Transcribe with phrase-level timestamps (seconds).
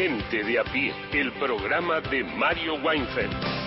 [0.00, 3.59] Gente de a pie, el programa de Mario Weinfeld.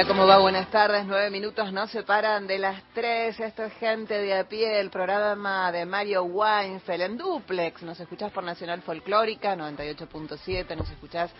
[0.00, 0.38] Hola, ¿cómo va?
[0.38, 1.04] Buenas tardes.
[1.04, 3.38] Nueve minutos no se paran de las tres.
[3.38, 7.82] Esto es Gente de a pie, el programa de Mario Weinfeld en Duplex.
[7.82, 11.30] Nos escuchás por Nacional Folclórica 98.7, nos escuchás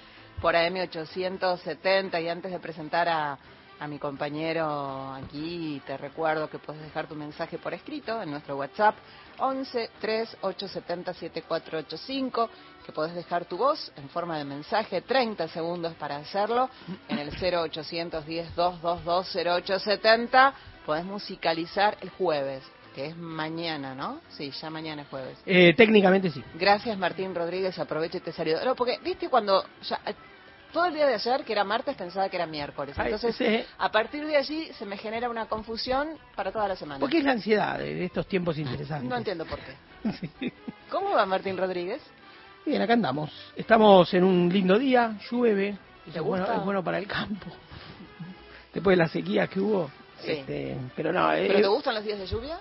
[0.43, 3.39] por AM 870 y antes de presentar a,
[3.81, 8.57] a mi compañero aquí, te recuerdo que puedes dejar tu mensaje por escrito en nuestro
[8.57, 8.95] WhatsApp
[9.39, 12.51] 11 3 870 7485
[12.85, 16.69] que podés dejar tu voz en forma de mensaje, 30 segundos para hacerlo,
[17.09, 20.55] en el 0810 222 0870.
[20.85, 22.63] Podés musicalizar el jueves,
[22.95, 24.21] que es mañana, ¿no?
[24.31, 25.39] Sí, ya mañana es jueves.
[25.47, 26.43] Eh, técnicamente sí.
[26.55, 27.79] Gracias, Martín Rodríguez.
[27.79, 28.63] Aproveche y te salió.
[28.65, 30.01] No, porque, viste, cuando ya,
[30.73, 32.97] todo el día de ayer, que era martes, pensaba que era miércoles.
[32.99, 37.01] Entonces, a partir de allí se me genera una confusión para toda la semana.
[37.01, 39.09] ¿Por qué es la ansiedad de estos tiempos interesantes?
[39.09, 40.53] No entiendo por qué.
[40.91, 42.03] ¿Cómo va Martín Rodríguez?
[42.65, 43.31] Bien, acá andamos.
[43.57, 47.47] Estamos en un lindo día, llueve, es bueno, es bueno para el campo.
[48.75, 49.91] Después de la sequía que hubo.
[50.25, 51.31] Este, pero no.
[51.31, 52.61] ¿Pero eh, te gustan los días de lluvia?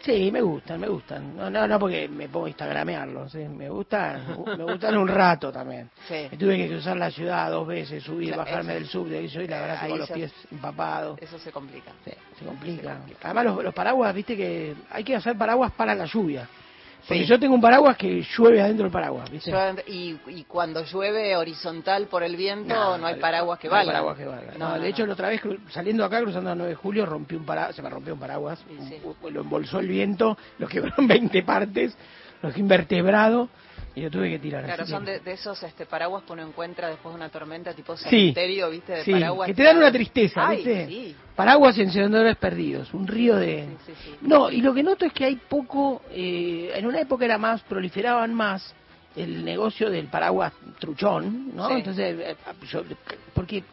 [0.00, 1.36] Sí, me gustan, me gustan.
[1.36, 5.90] No, no, no porque me pongo a instagramearlos, me gustan, me gustan un rato también.
[6.08, 9.80] Me tuve que cruzar la ciudad dos veces, subir, bajarme del subte, y la verdad
[9.82, 11.18] tengo los pies empapados.
[11.20, 11.92] Eso se complica.
[12.04, 12.98] Sí, se complica.
[13.22, 16.48] Además los, los paraguas, viste que hay que hacer paraguas para la lluvia.
[17.08, 19.50] Porque yo tengo un paraguas que llueve adentro del paraguas, ¿viste?
[19.86, 24.04] Y, y cuando llueve horizontal por el viento, no, hay paraguas que valgan.
[24.58, 27.34] No, no, de hecho, la otra vez saliendo acá, cruzando el 9 de julio, rompí
[27.34, 28.62] un paraguas, se me rompió un paraguas,
[29.30, 31.96] lo embolsó el viento, lo quebró en 20 partes,
[32.42, 33.48] lo dejé invertebrado
[33.94, 34.64] y lo tuve que tirar.
[34.64, 38.70] Claro, son de, esos este, paraguas que uno encuentra después de una tormenta tipo cementerio,
[38.70, 38.92] ¿viste?
[38.92, 39.46] De sí, paraguas.
[39.46, 41.14] Que te dan una tristeza, ¿viste?
[41.34, 43.68] Paraguas y encendedores perdidos, un río de...
[44.22, 47.62] no, y lo que noto es que hay poco, eh, en una época era más,
[47.62, 48.74] proliferaban más
[49.16, 51.70] el negocio del paraguas truchón, ¿no?
[51.70, 52.36] Entonces, eh,
[53.34, 53.64] porque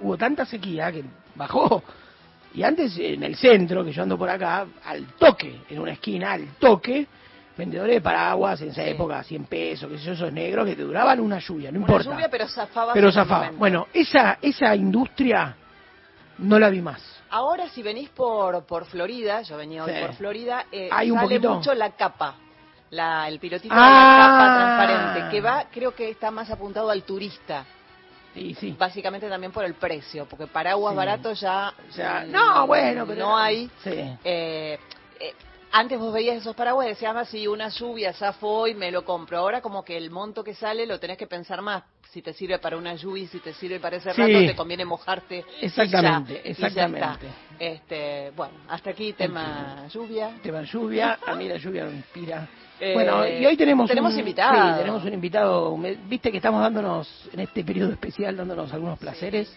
[0.00, 1.04] hubo tanta sequía que
[1.34, 1.82] bajó.
[2.54, 6.32] Y antes en el centro, que yo ando por acá, al toque, en una esquina,
[6.32, 7.06] al toque,
[7.56, 11.38] vendedores de paraguas en esa época, 100 pesos, que esos negros que te duraban una
[11.38, 12.10] lluvia, no importa.
[12.10, 12.92] Lluvia, pero zafaba.
[12.92, 13.50] Pero zafaba.
[13.56, 15.56] Bueno, esa, esa industria
[16.38, 17.02] no la vi más.
[17.30, 21.40] Ahora si venís por, por Florida, yo venía hoy por Florida, eh, Hay un sale
[21.40, 22.36] mucho la capa.
[22.90, 24.76] La, el pilotito de la capa ah.
[24.76, 27.64] transparente, que va, creo que está más apuntado al turista.
[28.34, 28.76] Sí, sí.
[28.78, 33.70] Básicamente también por el precio, porque paraguas baratos ya, o no, bueno, pero no hay.
[33.82, 33.90] Sí.
[34.24, 34.78] Eh,
[35.20, 35.34] eh,
[35.72, 39.04] antes vos veías esos paraguas y decías, ah, si una lluvia zafo hoy, me lo
[39.04, 39.38] compro.
[39.38, 41.82] Ahora como que el monto que sale lo tenés que pensar más.
[42.10, 45.44] Si te sirve para una lluvia, si te sirve para ese rato, te conviene mojarte.
[45.62, 47.26] Exactamente, exactamente.
[47.58, 50.36] este, bueno, hasta aquí tema lluvia.
[50.42, 52.46] Tema lluvia, a mí la lluvia me inspira.
[52.78, 54.74] Eh, bueno, y hoy tenemos, tenemos un, invitado.
[54.74, 55.78] Sí, tenemos un invitado.
[56.06, 59.56] Viste que estamos dándonos, en este periodo especial, dándonos algunos placeres.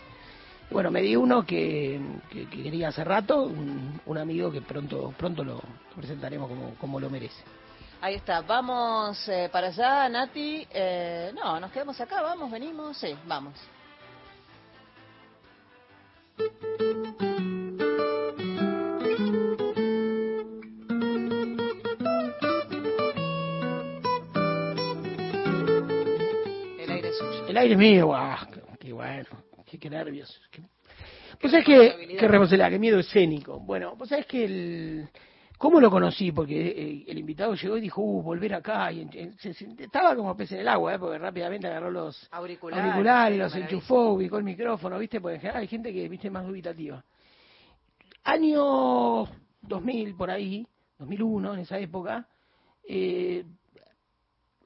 [0.69, 1.99] Bueno, me di uno que,
[2.51, 5.61] quería hace rato, un, amigo que pronto pronto lo
[5.95, 7.43] presentaremos como, como lo merece.
[8.01, 10.67] Ahí está, vamos eh, para allá, Nati.
[10.69, 13.53] Eh, no, nos quedamos acá, vamos, venimos, sí, vamos.
[26.77, 27.47] El aire es suyo.
[27.47, 28.07] El aire es mío,
[29.75, 30.41] bueno qué, nervios.
[31.39, 33.59] Pues es que, qué responsabilidad, qué miedo escénico.
[33.59, 35.09] Bueno, pues es que el,
[35.57, 36.31] ¿Cómo lo conocí?
[36.31, 38.91] Porque eh, el invitado llegó y dijo, uh, volver acá.
[38.91, 39.07] Y,
[39.79, 40.99] estaba como pez en el agua, ¿eh?
[40.99, 45.21] porque rápidamente agarró los auriculares, los enchufó, ubicó el micrófono, ¿viste?
[45.21, 46.29] Porque en general hay gente que, ¿viste?
[46.29, 47.03] Más dubitativa.
[48.23, 49.25] Año
[49.61, 50.67] 2000, por ahí,
[50.99, 52.27] 2001, en esa época,
[52.87, 53.45] eh,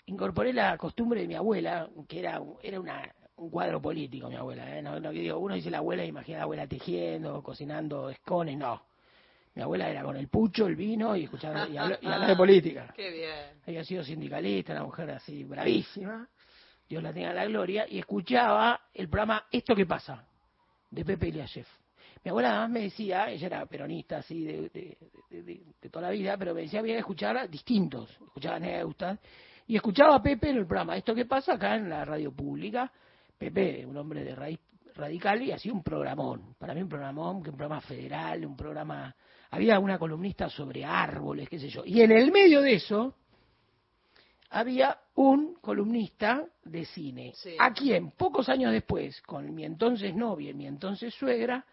[0.08, 4.78] incorporé la costumbre de mi abuela, que era, era una un cuadro político, mi abuela.
[4.78, 4.82] ¿eh?
[4.82, 8.84] No, no, digo, uno dice la abuela, imagina la abuela tejiendo, cocinando escones, no.
[9.56, 12.94] Mi abuela era con el pucho, el vino y escuchaba y, hablaba de política.
[12.96, 13.62] Qué bien.
[13.66, 16.28] Había sido sindicalista, una mujer así bravísima.
[16.88, 17.86] Dios la tenga la gloria.
[17.90, 20.26] Y escuchaba el programa Esto que pasa,
[20.90, 21.66] de Pepe Iliashev.
[22.24, 24.70] Mi abuela además me decía, ella era peronista así de,
[25.30, 29.20] de, toda la vida, pero me decía había que escuchar distintos, escuchaba anécdotas,
[29.68, 32.92] y escuchaba a Pepe en el programa Esto que pasa acá en la radio pública,
[33.40, 34.60] Pepe, un hombre de raíz,
[34.96, 36.56] radical y hacía un programón.
[36.60, 39.16] Para mí un programón, un programa federal, un programa...
[39.52, 41.84] Había una columnista sobre árboles, qué sé yo.
[41.86, 43.16] Y en el medio de eso
[44.50, 50.54] había un columnista de cine, a quien pocos años después, con mi entonces novia y
[50.54, 51.66] mi entonces suegra,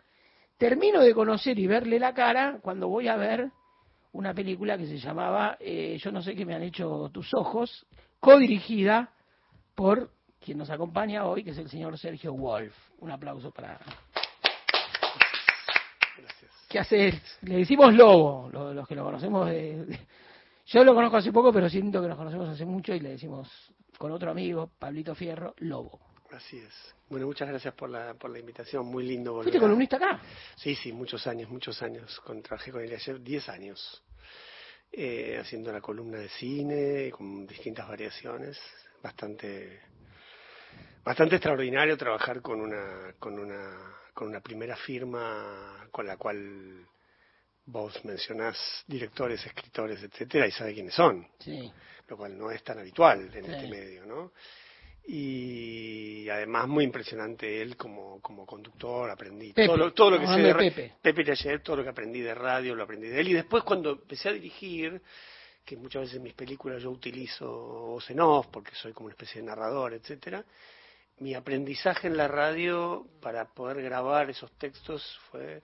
[0.57, 3.51] termino de conocer y verle la cara cuando voy a ver
[4.13, 7.87] una película que se llamaba eh, Yo no sé qué me han hecho tus ojos,
[8.21, 9.13] codirigida
[9.75, 10.16] por
[10.47, 12.73] quien nos acompaña hoy, que es el señor Sergio Wolf.
[13.01, 13.81] Un aplauso para...
[16.17, 16.53] Gracias.
[16.69, 17.21] ¿Qué hace?
[17.43, 19.99] Le decimos Lobo, los, que lo conocemos de,
[20.67, 23.49] Yo lo conozco hace poco, pero siento que nos conocemos hace mucho y le decimos
[23.99, 25.99] con otro amigo, Pablito Fierro, Lobo.
[26.31, 26.95] Así es.
[27.09, 28.87] Bueno, muchas gracias por la, por la invitación.
[28.87, 29.47] Muy lindo volver.
[29.47, 30.21] ¿Fuiste columnista acá?
[30.55, 32.21] Sí, sí, muchos años, muchos años.
[32.21, 34.03] Con, trabajé con él ayer 10 años.
[34.93, 38.61] Eh, haciendo la columna de cine con distintas variaciones.
[39.03, 39.81] Bastante,
[41.07, 46.85] bastante extraordinario trabajar con una, con una, con una primera firma con la cual
[47.67, 51.25] vos mencionás directores, escritores, etcétera, y sabe quiénes son.
[51.39, 51.73] Sí.
[52.09, 54.33] Lo cual no es tan habitual en este medio, ¿no?
[55.09, 60.41] y además muy impresionante él como, como conductor, aprendí todo lo, todo lo que sé
[60.41, 60.95] de Pepe.
[61.01, 64.31] Pepe todo lo que aprendí de radio lo aprendí de él y después cuando empecé
[64.31, 65.01] a dirigir,
[65.65, 69.15] que muchas veces en mis películas yo utilizo voz en off porque soy como una
[69.15, 70.45] especie de narrador, etcétera,
[71.19, 75.63] mi aprendizaje en la radio para poder grabar esos textos fue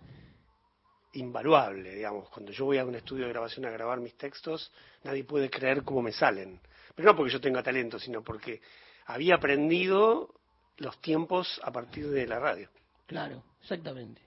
[1.14, 4.72] invaluable, digamos, cuando yo voy a un estudio de grabación a grabar mis textos,
[5.04, 6.58] nadie puede creer cómo me salen.
[6.94, 8.60] Pero no porque yo tenga talento, sino porque
[9.06, 10.34] había aprendido
[10.78, 12.69] los tiempos a partir de la radio.
[13.06, 14.22] Claro, exactamente.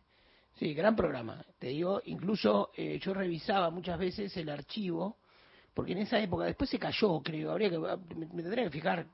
[0.55, 1.43] Sí, gran programa.
[1.59, 5.17] Te digo, incluso eh, yo revisaba muchas veces el archivo,
[5.73, 9.05] porque en esa época, después se cayó, creo, habría que, me, tendría que fijar,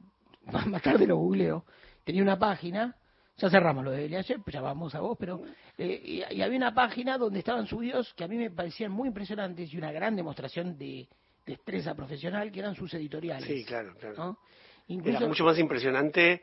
[0.68, 1.66] más tarde lo googleo,
[2.04, 2.96] tenía una página,
[3.38, 5.42] ya cerramos lo de ayer, pues ya vamos a vos, pero
[5.78, 9.74] eh, y, había una página donde estaban subidos que a mí me parecían muy impresionantes
[9.74, 11.08] y una gran demostración de
[11.46, 13.48] destreza profesional, que eran sus editoriales.
[13.48, 14.38] Sí, claro, claro.
[14.88, 16.42] Era mucho más impresionante,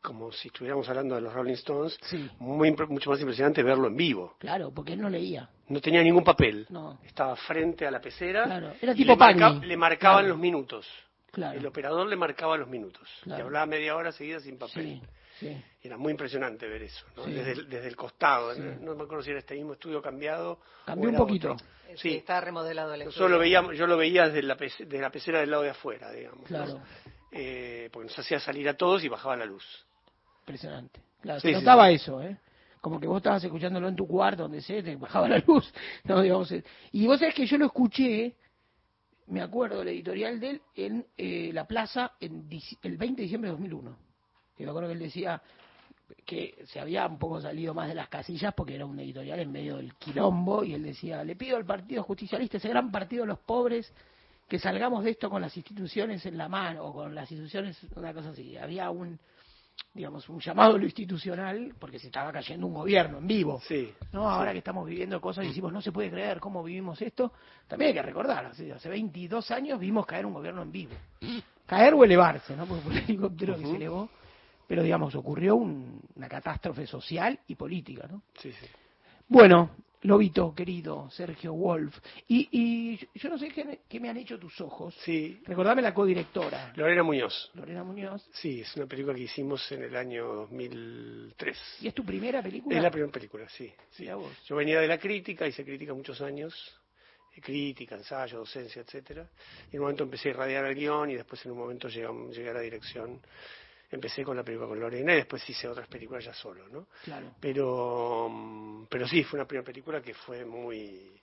[0.00, 1.98] como si estuviéramos hablando de los Rolling Stones,
[2.38, 4.36] muy, mucho más impresionante verlo en vivo.
[4.38, 5.50] Claro, porque él no leía.
[5.68, 6.66] No tenía ningún papel.
[6.68, 7.00] No.
[7.04, 8.44] Estaba frente a la pecera.
[8.44, 8.72] Claro.
[8.80, 10.86] Era tipo le, le marcaban los minutos.
[11.34, 11.58] Claro.
[11.58, 13.08] El operador le marcaba los minutos.
[13.24, 15.00] Le hablaba media hora seguida sin papel.
[15.38, 15.62] Sí.
[15.82, 18.54] Era muy impresionante ver eso, desde, el, desde, el, costado.
[18.54, 20.60] No, me acuerdo si era este mismo estudio cambiado.
[20.86, 21.56] Cambió un poquito.
[21.96, 23.26] Sí, está remodelado el estudio.
[23.26, 26.10] Yo lo veía, yo lo veía desde la, desde la pecera del lado de afuera,
[26.12, 26.46] digamos.
[26.46, 26.80] Claro
[27.34, 29.64] eh, porque nos hacía salir a todos y bajaba la luz.
[30.40, 31.00] Impresionante.
[31.20, 32.38] Claro, se notaba eso, ¿eh?
[32.80, 35.72] Como que vos estabas escuchándolo en tu cuarto, donde se te bajaba la luz.
[36.04, 36.62] No, digamos, eh.
[36.92, 38.36] y vos sabés que yo lo escuché,
[39.26, 42.48] me acuerdo, el editorial de él, en eh, La Plaza en
[42.82, 43.96] el 20 de diciembre de 2001.
[44.58, 45.42] Y me acuerdo que él decía
[46.24, 49.50] que se había un poco salido más de las casillas porque era un editorial en
[49.50, 53.28] medio del quilombo y él decía, le pido al Partido Justicialista, ese gran partido de
[53.28, 53.92] los pobres,
[54.48, 58.12] que salgamos de esto con las instituciones en la mano, o con las instituciones, una
[58.12, 58.56] cosa así.
[58.56, 59.18] Había un,
[59.94, 63.60] digamos, un llamado a lo institucional, porque se estaba cayendo un gobierno en vivo.
[63.66, 64.28] Sí, ¿no?
[64.28, 67.32] Ahora que estamos viviendo cosas y decimos, no se puede creer cómo vivimos esto,
[67.68, 70.94] también hay que recordar, hace 22 años vimos caer un gobierno en vivo.
[71.66, 72.66] Caer o elevarse, ¿no?
[72.66, 74.08] Porque fue el helicóptero que se elevó,
[74.66, 78.22] pero digamos, ocurrió una catástrofe social y política, ¿no?
[78.38, 78.66] Sí, sí.
[79.28, 79.70] Bueno,
[80.04, 81.98] Lobito, querido, Sergio Wolf.
[82.28, 84.94] Y, y yo no sé qué, me han hecho tus ojos.
[85.02, 85.40] Sí.
[85.46, 86.72] Recordame la codirectora.
[86.76, 87.50] Lorena Muñoz.
[87.54, 88.22] Lorena Muñoz.
[88.32, 91.78] Sí, es una película que hicimos en el año 2003.
[91.80, 92.76] ¿Y es tu primera película?
[92.76, 93.72] Es la primera película, sí.
[93.92, 94.06] sí.
[94.46, 96.54] Yo venía de la crítica, hice crítica muchos años.
[97.34, 99.26] Eh, crítica, ensayo, docencia, etcétera.
[99.72, 102.50] Y en un momento empecé a irradiar el guion y después en un momento llegué
[102.50, 103.20] a la dirección
[103.94, 106.88] empecé con la película con Lorena y después hice otras películas ya solo, ¿no?
[107.04, 107.34] Claro.
[107.40, 111.20] Pero, mm, pero sí, fue una primera película que fue muy,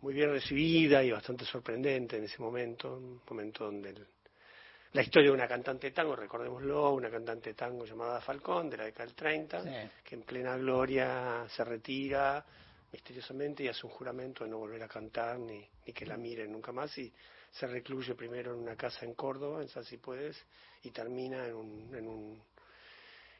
[0.00, 3.94] muy bien recibida y bastante sorprendente en ese momento, un momento donde
[4.92, 8.76] la historia de una cantante de tango, recordémoslo, una cantante de tango llamada Falcón, de
[8.76, 9.62] la década del 30,
[10.04, 12.44] que en plena gloria se retira
[12.92, 16.52] misteriosamente y hace un juramento de no volver a cantar ni, ni que la miren
[16.52, 17.12] nunca más y
[17.54, 20.36] se recluye primero en una casa en Córdoba, en San Puedes,
[20.82, 22.42] y termina en un, en un,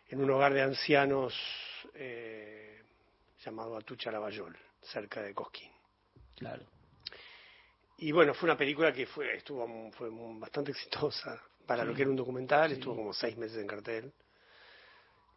[0.09, 1.35] en un hogar de ancianos
[1.95, 2.81] eh,
[3.45, 5.71] llamado Atucha Lavallol, cerca de Cosquín.
[6.37, 6.65] Claro.
[7.99, 12.11] Y bueno, fue una película que fue, estuvo, fue bastante exitosa para lo que era
[12.11, 14.13] un documental, estuvo como seis meses en cartel.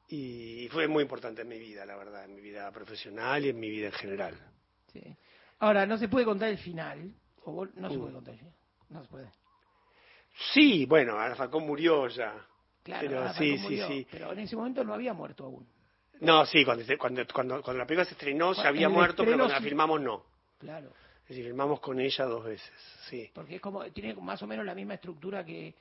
[0.10, 3.60] Y fue muy importante en mi vida, la verdad, en mi vida profesional y en
[3.60, 4.40] mi vida en general.
[4.94, 5.02] Sí.
[5.60, 7.12] Ahora, no se puede contar el final,
[7.44, 8.57] o no se puede contar el final.
[8.90, 9.30] No se puede.
[10.54, 12.34] Sí, bueno, Falcón murió ya.
[12.84, 14.08] Claro, pero, sí, sí, sí.
[14.10, 15.68] Pero en ese momento no había muerto aún.
[16.22, 19.62] No, sí, cuando, cuando, cuando, la película se estrenó ya había muerto, pero cuando la
[19.62, 20.24] filmamos no.
[20.60, 20.92] Claro.
[21.24, 22.72] Es decir, filmamos con ella dos veces,
[23.10, 23.30] sí.
[23.34, 25.76] Porque es como, tiene más o menos la misma estructura que,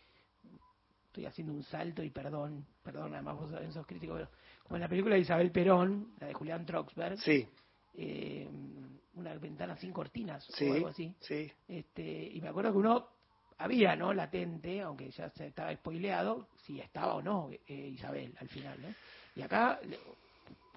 [1.06, 4.28] estoy haciendo un salto y perdón, perdón, además vos sos crítico, pero
[4.64, 7.48] como en la película de Isabel Perón, la de Julián Troxberg, sí.
[7.94, 8.48] Eh,
[9.16, 11.14] una ventana sin cortinas o algo así.
[11.20, 11.50] Sí.
[11.68, 13.08] Este, y me acuerdo que uno
[13.58, 14.12] había, ¿no?
[14.12, 18.88] Latente, aunque ya se estaba spoileado, si estaba o no eh, Isabel al final, ¿no?
[19.34, 19.80] Y acá,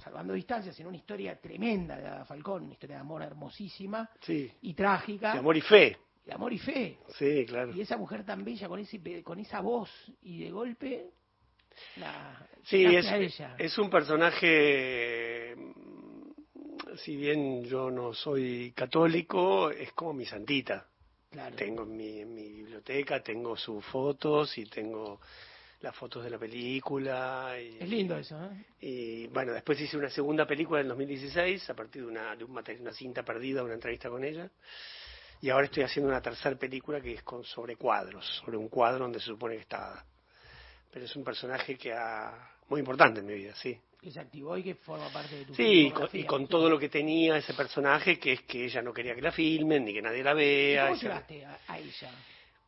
[0.01, 4.73] salvando distancias, en una historia tremenda de Ada Falcón, una historia de amor hermosísima y
[4.73, 5.33] trágica.
[5.33, 5.97] De amor y fe.
[6.25, 6.99] De amor y fe.
[7.17, 7.73] Sí, claro.
[7.73, 9.89] Y esa mujer tan bella con, ese, con esa voz
[10.21, 11.09] y de golpe...
[11.95, 13.55] La, sí, es, ella.
[13.57, 15.55] es un personaje
[17.03, 20.85] si bien yo no soy católico, es como mi santita.
[21.55, 25.19] Tengo en mi, biblioteca, tengo sus fotos y tengo
[25.81, 27.55] las fotos de la película.
[27.59, 28.65] Y, es lindo eso, ¿eh?
[28.81, 32.93] Y bueno, después hice una segunda película en 2016 a partir de una, de una
[32.93, 34.49] cinta perdida, una entrevista con ella.
[35.41, 39.03] Y ahora estoy haciendo una tercera película que es con, sobre cuadros, sobre un cuadro
[39.03, 40.03] donde se supone que está.
[40.91, 44.57] Pero es un personaje que ha, muy importante en mi vida, sí que se activó
[44.57, 48.17] y que forma parte de tu Sí, y con, todo lo que tenía ese personaje,
[48.17, 50.87] que es que ella no quería que la filmen, ni que nadie la vea.
[50.87, 52.11] ¿Cómo llegaste a, ella?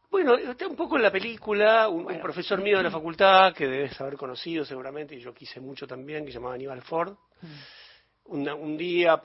[0.10, 4.00] Bueno, está un poco en la película, un, profesor mío de la facultad, que debes
[4.02, 7.16] haber conocido seguramente, y yo quise mucho también, que se llamaba Aníbal Ford.
[7.42, 8.48] Mm.
[8.48, 9.24] un día,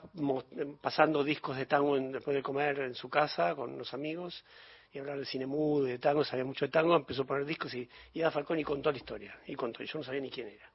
[0.79, 4.45] pasando discos de tango después de comer en su casa con unos amigos,
[4.93, 7.43] y hablar de cine mudo y de tango, sabía mucho de tango, empezó a poner
[7.43, 7.81] discos y,
[8.13, 10.71] y Falcón Falconi contó la historia, y contó, y yo no sabía ni quién era.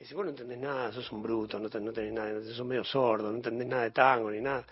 [0.00, 2.82] Y dice, vos no entendés nada, sos un bruto, no, no tenés nada, sos medio
[2.84, 4.64] sordo, no entendés nada de tango ni nada.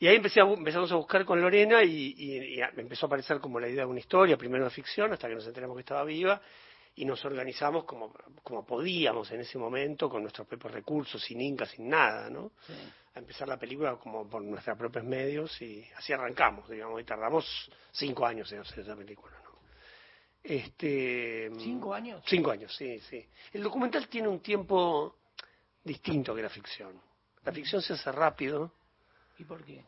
[0.00, 3.68] Y ahí empecé empezamos a buscar con Lorena y, y, empezó a aparecer como la
[3.68, 6.42] idea de una historia, primero de ficción, hasta que nos enteramos que estaba viva,
[6.96, 8.12] y nos organizamos como,
[8.42, 12.50] como podíamos en ese momento, con nuestros propios recursos, sin Inca, sin nada, ¿no?
[13.14, 17.70] A empezar la película como por nuestros propios medios y así arrancamos, digamos, y tardamos
[17.92, 19.47] cinco años en hacer esa película, ¿no?
[20.42, 22.22] Este, ¿Cinco años?
[22.26, 23.26] Cinco años, sí, sí.
[23.52, 25.16] El documental tiene un tiempo
[25.84, 27.00] distinto que la ficción.
[27.44, 28.72] La ficción se hace rápido.
[29.38, 29.84] ¿Y por qué?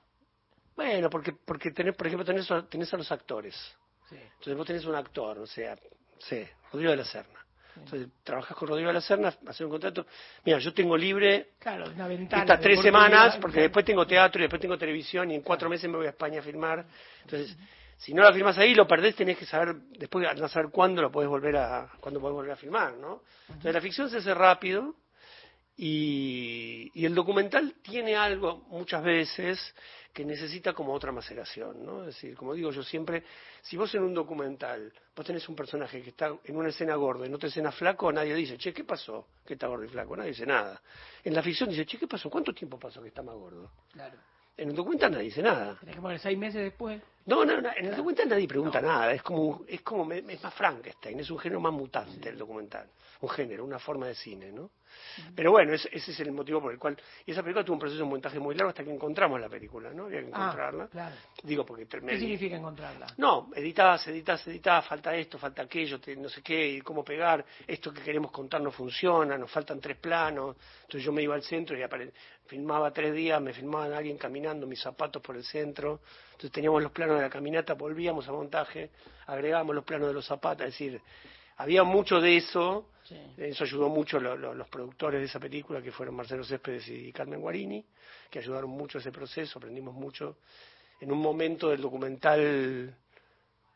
[0.77, 3.55] Bueno, porque, porque tenés, por ejemplo, tenés, tenés a los actores.
[4.09, 4.17] Sí.
[4.17, 5.77] Entonces vos tenés un actor, o sea,
[6.19, 6.43] sí,
[6.73, 7.39] Rodrigo de la Serna.
[7.77, 10.07] Entonces trabajas con Rodrigo de la Serna, haces un contrato.
[10.45, 14.43] Mira, yo tengo libre claro, una ventana estas tres semanas, porque después tengo teatro y
[14.43, 16.85] después tengo televisión y en cuatro meses me voy a España a filmar.
[17.23, 17.57] Entonces,
[18.01, 21.13] si no la firmas ahí, lo perdés, tenés que saber, después no saber cuándo lo
[21.13, 23.23] puedes volver a, cuándo puedes volver a filmar, ¿no?
[23.49, 24.95] Entonces la ficción se hace rápido
[25.77, 29.75] y, y el documental tiene algo muchas veces
[30.15, 32.01] que necesita como otra maceración, ¿no?
[32.01, 33.23] Es decir, como digo yo siempre,
[33.61, 37.27] si vos en un documental, vos tenés un personaje que está en una escena gordo
[37.27, 39.29] en otra escena flaco, nadie dice, che, ¿qué pasó?
[39.45, 40.81] Que está gordo y flaco, nadie dice nada.
[41.23, 42.31] En la ficción dice, che, ¿qué pasó?
[42.31, 43.71] ¿Cuánto tiempo pasó que está más gordo?
[43.93, 44.17] Claro.
[44.61, 45.75] En el documental nadie dice nada.
[45.81, 47.01] Tenés que poner seis meses después.
[47.25, 49.11] No, no, no en el documental nadie pregunta nada.
[49.15, 52.87] Es como, es como, es más Frankenstein, es un género más mutante el documental.
[53.23, 54.71] Un género, una forma de cine, ¿no?
[55.35, 56.97] Pero bueno, ese, es el motivo por el cual.
[57.27, 59.91] Y esa película tuvo un proceso de montaje muy largo hasta que encontramos la película,
[59.93, 60.05] ¿no?
[60.05, 60.89] Había que ah, encontrarla.
[60.89, 61.17] claro.
[61.43, 61.87] Digo, porque.
[61.87, 63.07] ¿Qué significa encontrarla?
[63.19, 67.93] No, editás, editás, editás, falta esto, falta aquello, no sé qué, y cómo pegar, esto
[67.93, 70.57] que queremos contar no funciona, nos faltan tres planos.
[70.83, 71.83] Entonces yo me iba al centro y
[72.47, 76.01] filmaba tres días, me filmaban a alguien caminando, mis zapatos por el centro.
[76.33, 78.91] Entonces teníamos los planos de la caminata, volvíamos a montaje,
[79.27, 81.01] agregábamos los planos de los zapatos, es decir,
[81.61, 82.87] había mucho de eso
[83.37, 87.85] eso ayudó mucho los productores de esa película, que fueron Marcelo Céspedes y Carmen Guarini,
[88.31, 90.39] que ayudaron mucho a ese proceso, aprendimos mucho.
[91.01, 92.95] En un momento del documental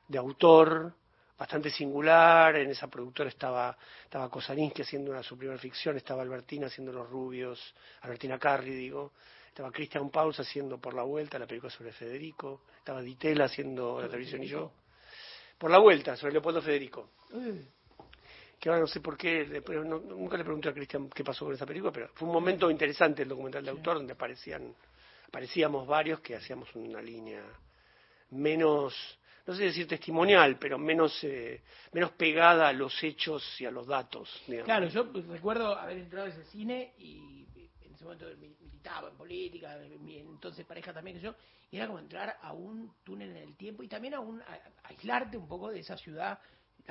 [0.07, 0.95] de autor
[1.37, 6.67] bastante singular, en esa productora estaba, estaba Kosaninsky haciendo una, su primera ficción, estaba Albertina
[6.67, 9.13] haciendo Los Rubios, Albertina Carri, digo,
[9.49, 14.07] estaba Christian Pauls haciendo Por la Vuelta, la película sobre Federico, estaba Ditela haciendo La
[14.07, 14.71] televisión y yo.
[15.59, 17.11] Por la Vuelta, sobre Leopoldo Federico.
[18.59, 21.67] Que ahora no sé por qué, nunca le pregunté a Cristian qué pasó con esa
[21.67, 24.75] película, pero fue un momento interesante el documental de autor donde aparecían,
[25.29, 27.43] aparecíamos varios que hacíamos una línea
[28.31, 28.95] menos,
[29.47, 33.87] no sé decir testimonial, pero menos, eh, menos pegada a los hechos y a los
[33.87, 34.31] datos.
[34.65, 37.47] Claro, yo recuerdo haber entrado a ese cine y
[38.13, 41.35] ese momento militaba en política, mi entonces pareja también que yo,
[41.71, 44.43] y era como entrar a un túnel en el tiempo y también a, un,
[44.85, 46.39] aislarte un poco de esa ciudad.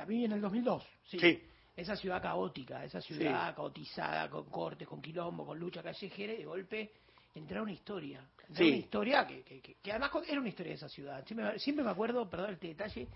[0.06, 1.18] Vi en el 2002, sí.
[1.18, 1.42] sí
[1.76, 6.44] esa ciudad caótica, esa ciudad caotizada, con cortes, con quilombo, con lucha callejera, y de
[6.44, 6.92] golpe
[7.34, 8.24] entrar una historia.
[8.48, 11.24] Una historia que, que, además era una historia de esa ciudad.
[11.56, 13.08] Siempre, me acuerdo, perdón este detalle,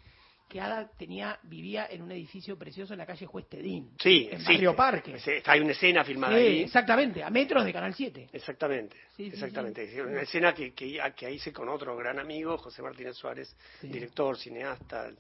[0.48, 3.90] que Ada tenía, vivía en un edificio precioso en la calle Juez Tedín.
[3.98, 4.52] Sí, en sí.
[4.54, 5.16] Barrio Parque.
[5.44, 6.62] Hay una escena filmada ahí.
[6.62, 8.30] Exactamente, a metros de Canal 7.
[8.32, 10.02] Exactamente, exactamente.
[10.02, 15.10] Una escena que, que, que, hice con otro gran amigo, José Martínez Suárez, director, cineasta,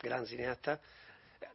[0.00, 0.80] gran cineasta,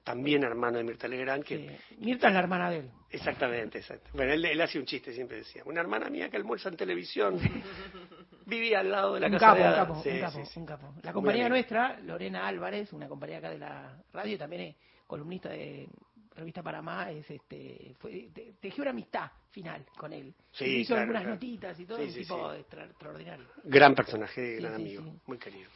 [0.04, 1.46] también hermano de Mirta Legrand.
[1.46, 2.92] Que, Mirta es la hermana de él.
[3.10, 4.10] Exactamente, exacto.
[4.14, 7.40] Bueno, él, él hacía un chiste, siempre decía, una hermana mía que almuerza en televisión
[8.46, 10.94] vivía al lado de la casa capo, de un capo, un capo, un capo.
[11.04, 14.76] La compañía nuestra, Lorena Álvarez, una compañía acá de la radio, también es
[15.08, 15.88] columnista de
[16.36, 20.34] Revista Panamá, es este, fue, tejió una amistad final con él.
[20.52, 23.46] Sí, hizo algunas notitas y todo, un tipo extraordinario.
[23.64, 25.70] Gran personaje, gran amigo, muy querido.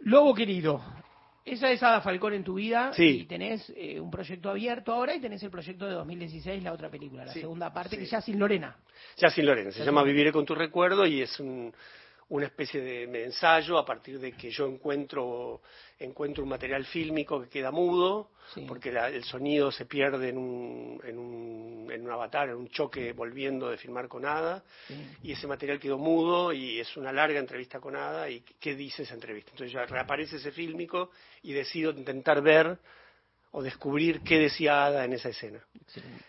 [0.00, 0.82] Lobo querido,
[1.44, 3.20] esa es Ada Falcón en tu vida sí.
[3.22, 6.90] y tenés eh, un proyecto abierto ahora y tenés el proyecto de 2016, la otra
[6.90, 8.76] película, la segunda parte, que ya sin Lorena.
[9.16, 11.72] Ya sin Lorena, se llama Viviré con tu recuerdo y es un,
[12.30, 15.60] una especie de, ensayo a partir de que yo encuentro
[15.98, 18.30] encuentro un material fílmico que queda mudo
[18.66, 23.12] porque el sonido se pierde en un, en un, en un avatar en un choque
[23.12, 24.62] volviendo de filmar con Ada
[25.22, 29.02] y ese material quedó mudo y es una larga entrevista con Ada y qué dice
[29.02, 31.10] esa entrevista entonces ya reaparece ese fílmico
[31.42, 32.78] y decido intentar ver
[33.52, 35.58] o descubrir qué decía Ada en esa escena.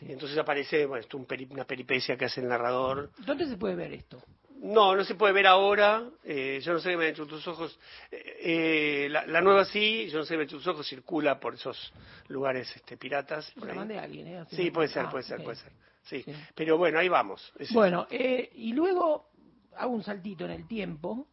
[0.01, 3.11] Y entonces aparece bueno, esto, una peripecia que hace el narrador.
[3.19, 4.23] ¿Dónde se puede ver esto?
[4.61, 6.07] No, no se puede ver ahora.
[6.23, 7.77] Eh, yo no sé qué me han hecho tus ojos.
[8.11, 11.55] Eh, la, nueva sí, yo no sé qué me han hecho tus ojos, circula por
[11.55, 11.91] esos
[12.27, 13.51] lugares este, piratas.
[13.51, 14.45] Por mandé a alguien, ¿eh?
[14.51, 15.71] Sí, puede ser, puede ser, puede ser.
[16.03, 16.23] Sí.
[16.53, 17.51] Pero bueno, ahí vamos.
[17.71, 19.29] bueno, eh, y luego
[19.77, 21.27] hago un saltito en el tiempo.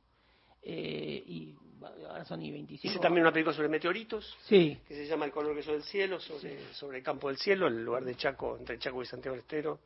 [0.62, 1.54] Eh, y
[2.08, 2.90] ahora son y 25.
[2.90, 4.37] Hice también una película sobre meteoritos.
[4.44, 4.78] Sí.
[4.88, 7.66] Que se llama El color que soy del cielo, sobre, sobre el campo del cielo,
[7.66, 9.80] el lugar de Chaco, entre Chaco y Santiago del Estero.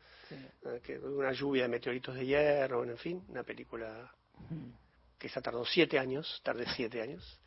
[0.64, 4.10] Ah, que una lluvia de meteoritos de hierro, en fin, una película
[5.18, 7.40] que esa tardó siete años, tardé siete años.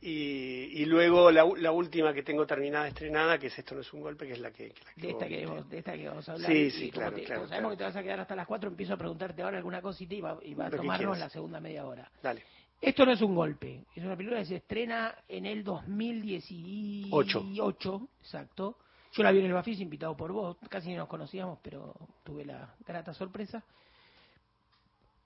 [0.00, 3.90] Y, y luego la, la, última que tengo terminada, estrenada, que es Esto no es
[3.94, 4.74] un golpe, que es la que...
[4.96, 6.52] de, esta que vamos, de esta que vamos a hablar.
[6.52, 8.98] Sí, sí, claro, claro, sabemos que te vas a quedar hasta las cuatro, empiezo a
[8.98, 12.10] preguntarte ahora alguna cosita y va, y va a tomarnos la segunda media hora.
[12.22, 12.42] Dale.
[12.82, 18.76] Esto no es un golpe, es una película que se estrena en el 2018, exacto.
[19.14, 22.44] Yo la vi en el Bafis invitado por vos, casi ni nos conocíamos, pero tuve
[22.44, 23.62] la grata sorpresa.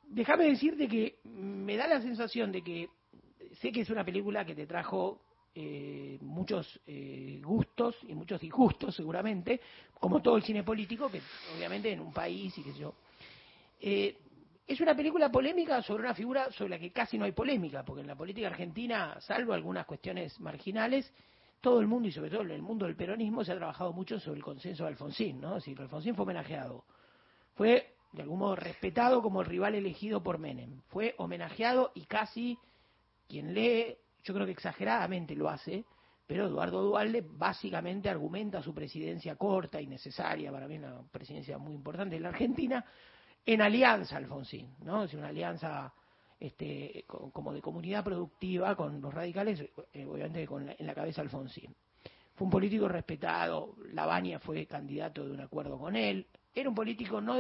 [0.09, 2.91] Déjame decirte que me da la sensación de que
[3.61, 5.23] sé que es una película que te trajo
[5.55, 9.59] eh, muchos eh, gustos y muchos disgustos seguramente,
[9.99, 11.23] como todo el cine político, que
[11.57, 12.95] obviamente en un país y qué sé yo.
[13.81, 14.19] Eh,
[14.67, 18.03] es una película polémica sobre una figura sobre la que casi no hay polémica, porque
[18.03, 21.11] en la política argentina, salvo algunas cuestiones marginales,
[21.61, 24.21] todo el mundo y sobre todo en el mundo del peronismo se ha trabajado mucho
[24.21, 25.57] sobre el consenso de Alfonsín, ¿no?
[25.57, 26.85] Decir, Alfonsín fue homenajeado.
[27.55, 30.81] Fue de algún modo respetado como el rival elegido por Menem.
[30.89, 32.59] Fue homenajeado y casi
[33.29, 35.85] quien lee, yo creo que exageradamente lo hace,
[36.27, 41.75] pero Eduardo Dualde básicamente argumenta su presidencia corta y necesaria, para mí una presidencia muy
[41.75, 42.85] importante en la Argentina,
[43.45, 45.05] en alianza Alfonsín, ¿no?
[45.05, 45.93] Es una alianza
[46.41, 49.61] este, como de comunidad productiva con los radicales,
[49.93, 51.75] eh, obviamente con en la cabeza Alfonsín.
[52.35, 57.21] Fue un político respetado, Lavagna fue candidato de un acuerdo con él, era un político,
[57.21, 57.37] no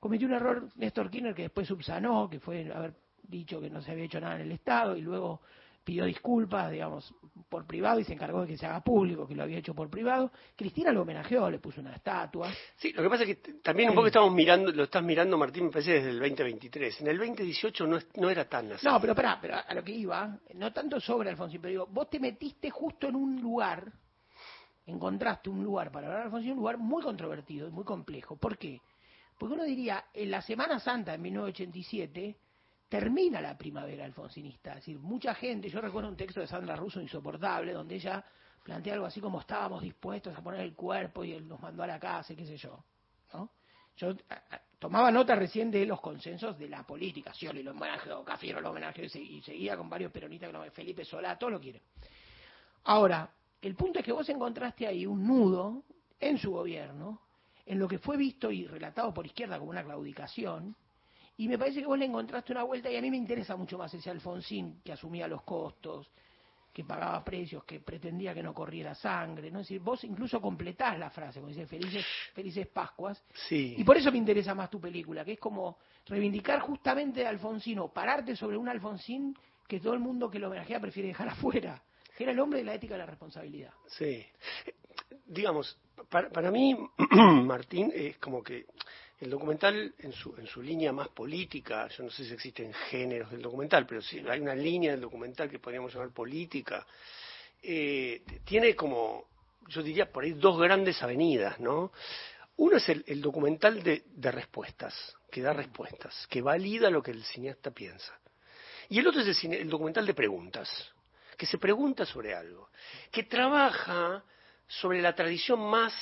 [0.00, 3.92] cometió un error Néstor Kirchner que después subsanó, que fue haber dicho que no se
[3.92, 5.40] había hecho nada en el Estado y luego
[5.84, 7.12] pidió disculpas, digamos,
[7.48, 9.90] por privado y se encargó de que se haga público, que lo había hecho por
[9.90, 10.30] privado.
[10.56, 12.50] Cristina lo homenajeó, le puso una estatua.
[12.76, 15.64] Sí, lo que pasa es que también un poco estamos mirando, lo estás mirando, Martín,
[15.64, 17.00] me parece desde el 2023.
[17.00, 18.86] En el 2018 no, no era tan así.
[18.86, 22.08] No, pero pará, pero a lo que iba, no tanto sobre Alfonsín, pero digo, vos
[22.08, 23.92] te metiste justo en un lugar,
[24.86, 28.36] encontraste un lugar para hablar de Alfonsín, un lugar muy controvertido y muy complejo.
[28.36, 28.80] ¿Por qué?
[29.38, 32.36] Porque uno diría, en la Semana Santa de 1987
[32.92, 34.72] termina la primavera alfonsinista.
[34.72, 38.22] Es decir, mucha gente, yo recuerdo un texto de Sandra Russo insoportable, donde ella
[38.62, 41.86] plantea algo así como estábamos dispuestos a poner el cuerpo y él nos mandó a
[41.86, 42.84] la casa y qué sé yo.
[43.32, 43.50] ¿no?
[43.96, 44.14] Yo
[44.78, 49.04] tomaba nota recién de los consensos de la política, Scioli lo homenajeó, Cafiero lo homenajeó
[49.04, 51.80] y seguía con varios peronistas, Felipe Solá, todo lo quiere.
[52.84, 53.26] Ahora,
[53.62, 55.84] el punto es que vos encontraste ahí un nudo
[56.20, 57.22] en su gobierno,
[57.64, 60.76] en lo que fue visto y relatado por izquierda como una claudicación,
[61.36, 63.78] y me parece que vos le encontraste una vuelta y a mí me interesa mucho
[63.78, 66.10] más ese Alfonsín que asumía los costos,
[66.72, 69.60] que pagaba precios, que pretendía que no corriera sangre, ¿no?
[69.60, 73.22] Es decir, vos incluso completás la frase, como dice felices, felices Pascuas.
[73.34, 73.74] Sí.
[73.76, 77.78] Y por eso me interesa más tu película, que es como reivindicar justamente a Alfonsín
[77.78, 79.36] o pararte sobre un Alfonsín
[79.68, 81.82] que todo el mundo que lo homenajea prefiere dejar afuera,
[82.16, 83.72] que era el hombre de la ética y la responsabilidad.
[83.86, 84.24] Sí.
[85.26, 86.74] Digamos, para, para mí,
[87.44, 88.66] Martín, es como que
[89.22, 93.86] el documental en su, línea más política, yo no sé si existen géneros del documental,
[93.86, 96.84] pero sí hay una línea del documental que podríamos llamar política,
[97.62, 99.28] eh, tiene como,
[99.68, 101.92] yo diría por ahí dos grandes avenidas, ¿no?
[102.56, 107.70] Uno es el, documental de, respuestas, que da respuestas, que valida lo que el cineasta
[107.70, 108.18] piensa.
[108.88, 110.68] Y el otro es el, documental de preguntas,
[111.38, 112.70] que se pregunta sobre algo,
[113.12, 114.24] que trabaja
[114.66, 115.94] sobre la tradición más,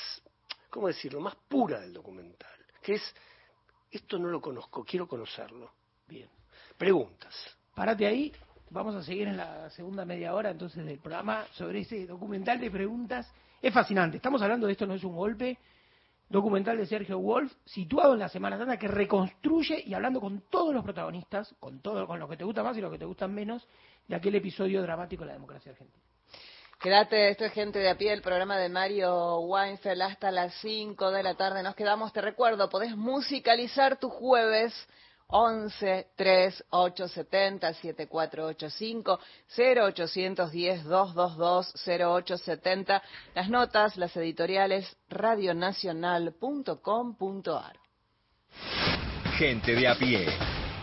[0.70, 3.14] ¿cómo decirlo?, más pura del documental, que es,
[3.90, 5.70] esto no lo conozco, quiero conocerlo.
[6.06, 6.28] Bien.
[6.76, 7.34] Preguntas.
[7.74, 8.32] Párate ahí,
[8.70, 12.70] vamos a seguir en la segunda media hora entonces del programa sobre ese documental de
[12.70, 13.32] preguntas.
[13.60, 15.58] Es fascinante, estamos hablando de esto, no es un golpe,
[16.28, 20.72] documental de Sergio Wolf, situado en la Semana Santa, que reconstruye y hablando con todos
[20.72, 23.34] los protagonistas, con todo, con lo que te gusta más y lo que te gustan
[23.34, 23.66] menos,
[24.06, 26.04] de aquel episodio dramático de la democracia argentina.
[26.80, 31.10] Quédate, esto es Gente de a pie, el programa de Mario Weinfeld hasta las 5
[31.10, 31.62] de la tarde.
[31.62, 34.72] Nos quedamos, te recuerdo, podés musicalizar tu jueves
[35.26, 39.20] 11 3 8 70 7485
[39.58, 43.02] 0810 222 0870.
[43.34, 47.76] Las notas, las editoriales radionacional.com.ar.
[49.36, 50.26] Gente de a pie.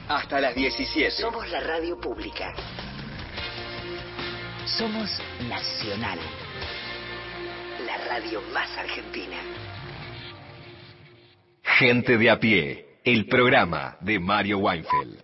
[0.09, 1.09] Hasta las 17.
[1.09, 2.53] Somos la radio pública.
[4.67, 5.09] Somos
[5.47, 6.19] Nacional.
[7.85, 9.37] La radio más argentina.
[11.63, 15.23] Gente de a pie el programa de Mario Weinfeld.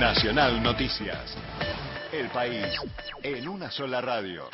[0.00, 1.36] Nacional Noticias.
[2.12, 2.66] El país
[3.22, 4.48] en una sola radio.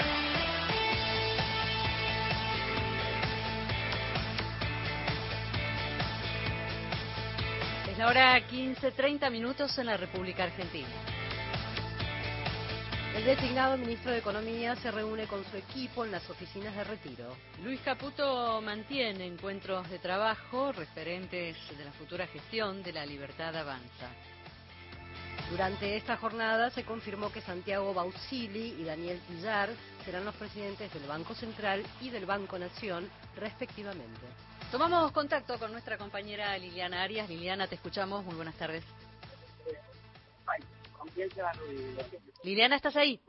[8.03, 10.89] La hora 15.30 minutos en la República Argentina.
[13.15, 17.37] El designado ministro de Economía se reúne con su equipo en las oficinas de retiro.
[17.63, 24.09] Luis Caputo mantiene encuentros de trabajo referentes de la futura gestión de la Libertad Avanza.
[25.49, 29.71] Durante esta jornada se confirmó que Santiago Bausili y Daniel Pillar
[30.05, 34.27] serán los presidentes del Banco Central y del Banco Nación, respectivamente.
[34.73, 37.29] Tomamos contacto con nuestra compañera Liliana Arias.
[37.29, 38.25] Liliana, te escuchamos.
[38.25, 38.83] Muy buenas tardes.
[42.43, 43.21] Liliana, ¿estás ahí?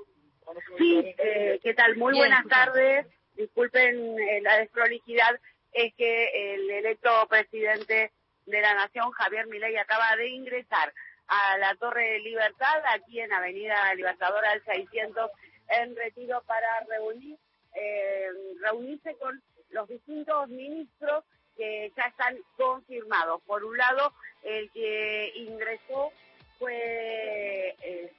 [0.78, 1.98] Sí, eh, ¿qué tal?
[1.98, 3.08] Muy buenas tardes.
[3.36, 5.38] Disculpen eh, la desprolijidad,
[5.74, 8.14] es que el electo presidente
[8.46, 10.94] de la Nación, Javier Milei, acaba de ingresar
[11.28, 15.30] a la Torre de Libertad, aquí en Avenida Libertadora al 600,
[15.68, 17.38] en retiro para reunir,
[17.76, 18.28] eh,
[18.62, 19.42] reunirse con
[19.74, 21.24] los distintos ministros
[21.58, 23.42] que ya están confirmados.
[23.44, 26.12] Por un lado, el que ingresó
[26.58, 28.12] fue eh,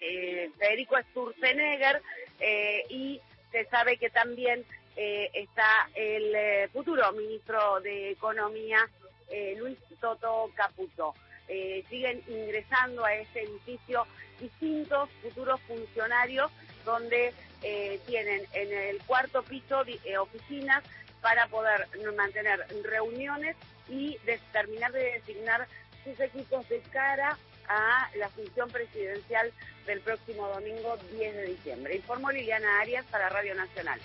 [0.00, 2.02] eh, Federico Sturzenegger
[2.38, 3.20] eh, y
[3.52, 4.64] se sabe que también
[4.96, 8.86] está el futuro ministro de Economía,
[9.56, 11.14] Luis Toto Caputo.
[11.88, 14.06] siguen ingresando a este edificio
[14.38, 16.50] distintos futuros funcionarios
[16.84, 17.32] donde
[18.06, 19.84] tienen en el cuarto piso
[20.20, 20.82] oficinas
[21.20, 23.56] para poder mantener reuniones
[23.88, 24.16] y
[24.52, 25.66] terminar de designar
[26.04, 27.36] sus equipos de cara
[27.68, 29.52] a la función presidencial
[29.86, 31.96] del próximo domingo 10 de diciembre.
[31.96, 34.00] Informó Liliana Arias para Radio Nacional.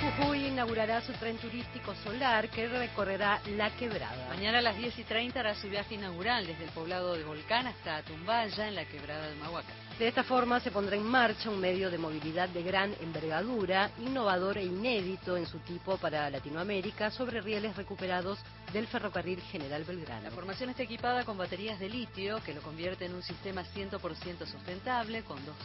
[0.00, 4.28] Jujuy inaugurará su tren turístico solar que recorrerá La Quebrada.
[4.28, 7.66] Mañana a las 10 y 30 hará su viaje inaugural desde el poblado de Volcán
[7.66, 9.72] hasta Tumbaya en la Quebrada del Mahuaca.
[9.98, 14.58] De esta forma se pondrá en marcha un medio de movilidad de gran envergadura, innovador
[14.58, 18.38] e inédito en su tipo para Latinoamérica sobre rieles recuperados
[18.72, 20.22] del ferrocarril General Belgrano.
[20.22, 24.46] La formación está equipada con baterías de litio que lo convierte en un sistema 100%
[24.46, 25.56] sustentable con dos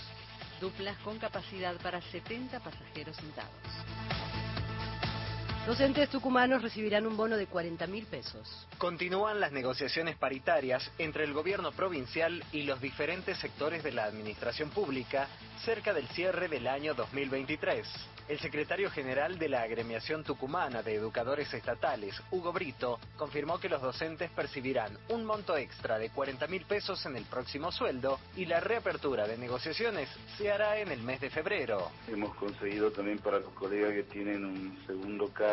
[0.64, 4.43] duplas con capacidad para 70 pasajeros sentados.
[5.66, 8.68] Docentes tucumanos recibirán un bono de 40 mil pesos.
[8.78, 14.72] Continúan las negociaciones paritarias entre el gobierno provincial y los diferentes sectores de la administración
[14.72, 15.30] pública
[15.64, 17.88] cerca del cierre del año 2023.
[18.28, 23.82] El secretario general de la Agremiación Tucumana de Educadores Estatales, Hugo Brito, confirmó que los
[23.82, 28.62] docentes percibirán un monto extra de 40 mil pesos en el próximo sueldo y la
[28.62, 31.92] reapertura de negociaciones se hará en el mes de febrero.
[32.08, 35.53] Hemos conseguido también para los colegas que tienen un segundo cargo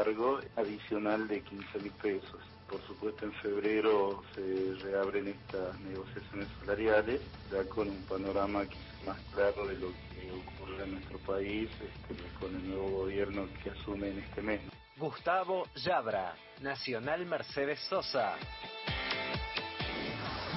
[0.56, 2.40] adicional de 15 mil pesos.
[2.68, 8.62] Por supuesto, en febrero se reabren estas negociaciones salariales, ya con un panorama
[9.06, 13.70] más claro de lo que ocurre en nuestro país este, con el nuevo gobierno que
[13.70, 14.60] asume en este mes.
[14.96, 18.36] Gustavo Yabra, Nacional Mercedes Sosa.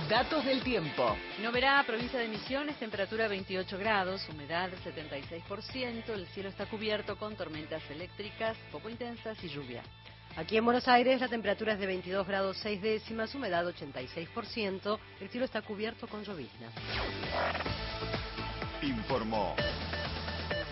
[0.09, 1.15] Datos del tiempo.
[1.41, 7.81] Noverá, provincia de Misiones, temperatura 28 grados, humedad 76%, el cielo está cubierto con tormentas
[7.89, 9.81] eléctricas poco intensas y lluvia.
[10.35, 15.29] Aquí en Buenos Aires la temperatura es de 22 grados 6 décimas, humedad 86%, el
[15.29, 16.67] cielo está cubierto con llovizna.
[18.81, 19.55] Informó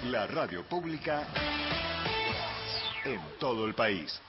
[0.05, 1.25] la radio pública
[3.05, 4.19] en todo el país.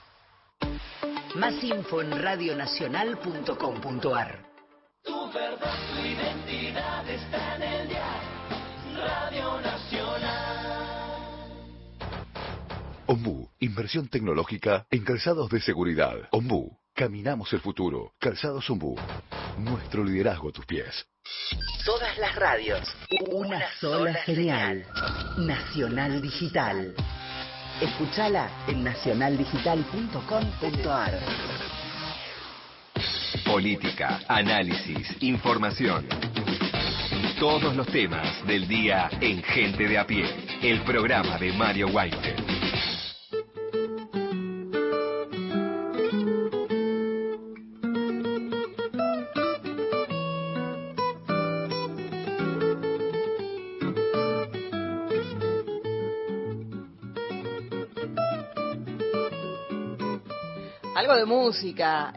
[1.35, 4.42] Más info en radionacional.com.ar.
[5.33, 8.21] Verdad, tu identidad está en el día.
[8.95, 10.77] Radio Nacional.
[13.07, 16.13] Ombu, inversión tecnológica en calzados de seguridad.
[16.31, 18.13] Ombu, caminamos el futuro.
[18.19, 18.95] Calzados Ombu,
[19.57, 21.07] nuestro liderazgo a tus pies.
[21.83, 22.95] Todas las radios,
[23.31, 24.85] una, sola genial.
[25.37, 26.93] Nacional Digital.
[27.81, 31.19] Escúchala en nacionaldigital.com.ar.
[33.45, 36.07] Política, análisis, información.
[37.39, 40.25] Todos los temas del día en Gente de a pie.
[40.61, 42.53] El programa de Mario Weinfeld.
[60.95, 62.13] Algo de música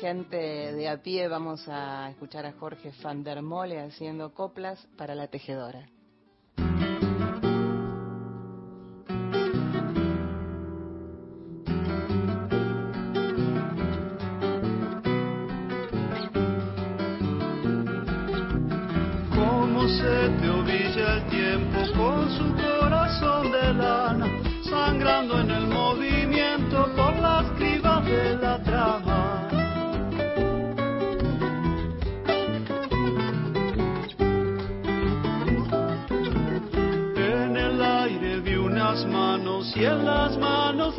[0.00, 1.28] gente de a pie.
[1.28, 5.86] Vamos a escuchar a Jorge van der Mole haciendo coplas para la tejedora.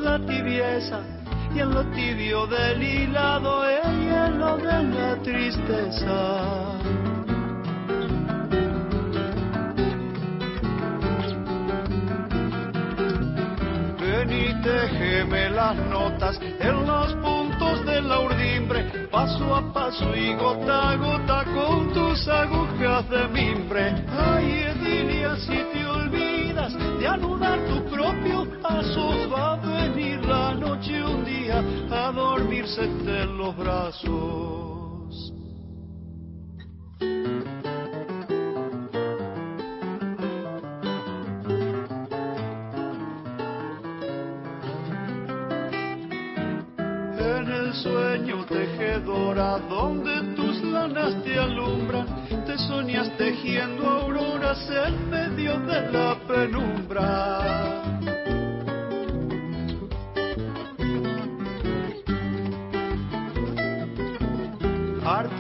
[0.02, 1.02] La tibieza
[1.54, 6.80] y en lo tibio del hilado el hielo de la tristeza.
[14.00, 20.34] Ven y téjeme las notas en los puntos de la urdimbre, paso a paso y
[20.36, 23.94] gota a gota con tus agujas de mimbre.
[24.18, 29.71] Ay, Edilia, si te olvidas de anudar tu propio paso, va
[31.92, 35.34] a dormirse en los brazos.
[47.20, 52.08] En el sueño tejedora donde tus lanas te alumbran,
[52.46, 57.91] te soñas tejiendo auroras en medio de la penumbra.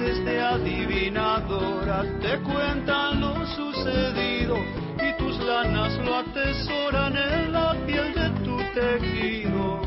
[0.01, 4.57] Artes de adivinadora te cuentan lo sucedido
[4.97, 9.81] y tus lanas lo atesoran en la piel de tu tejido.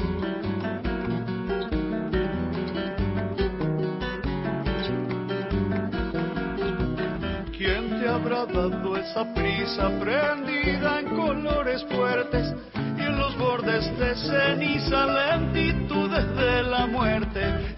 [7.58, 12.54] ¿Quién te habrá dado esa prisa prendida en colores fuertes
[12.96, 17.73] y en los bordes de ceniza lentitudes de la muerte?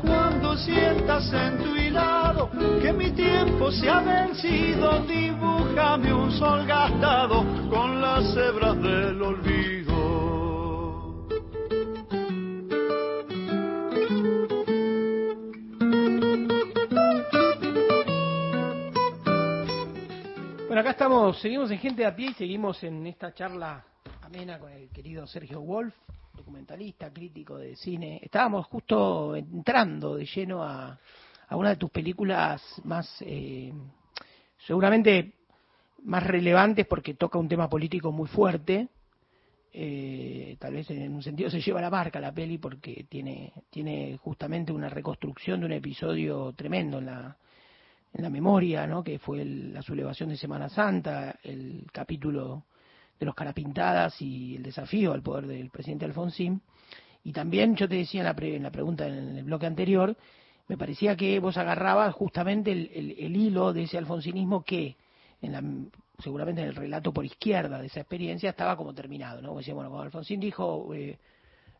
[0.64, 8.00] Sientas en tu hilado que mi tiempo se ha vencido, dibújame un sol gastado con
[8.00, 9.66] las hebras del olvido.
[20.66, 23.84] Bueno, acá estamos, seguimos en Gente a Pie y seguimos en esta charla
[24.22, 25.94] amena con el querido Sergio Wolf,
[26.36, 28.20] documentalista, crítico de cine.
[28.22, 30.98] Estábamos justo entrando de lleno a,
[31.50, 33.72] una de tus películas más, eh,
[34.66, 35.32] seguramente
[36.04, 38.88] más relevantes porque toca un tema político muy fuerte.
[39.72, 44.16] Eh, tal vez en un sentido se lleva la marca la peli porque tiene, tiene
[44.22, 47.36] justamente una reconstrucción de un episodio tremendo en la,
[48.14, 49.04] en la memoria, ¿no?
[49.04, 52.64] que fue el- la sublevación de Semana Santa, el capítulo
[53.18, 56.60] de los carapintadas y el desafío al poder del presidente Alfonsín.
[57.24, 60.16] Y también yo te decía en la, pre- en la pregunta en el bloque anterior,
[60.68, 64.96] me parecía que vos agarrabas justamente el, el- hilo de ese alfonsinismo que
[65.42, 65.62] en la,
[66.18, 69.50] seguramente en el relato por izquierda de esa experiencia estaba como terminado, ¿no?
[69.50, 71.18] Vos decías, bueno, cuando Alfonsín dijo eh,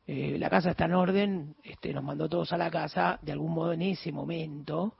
[0.07, 3.53] eh, la casa está en orden, este, nos mandó todos a la casa, de algún
[3.55, 4.94] modo en ese momento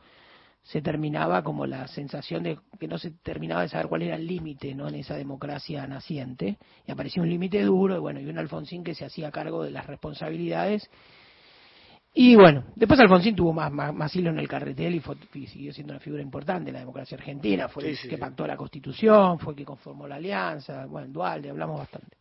[0.67, 4.27] se terminaba como la sensación de que no se terminaba de saber cuál era el
[4.27, 6.59] límite no en esa democracia naciente.
[6.85, 9.71] Y aparecía un límite duro y bueno y un Alfonsín que se hacía cargo de
[9.71, 10.91] las responsabilidades.
[12.13, 15.01] Y bueno después Alfonsín tuvo más más, hilo en el carretel
[15.35, 17.69] y, siguió siendo una figura importante en la democracia argentina.
[17.69, 20.87] Fue el que pactó la constitución fue el que conformó la alianza.
[20.87, 22.17] Bueno Dualde hablamos bastante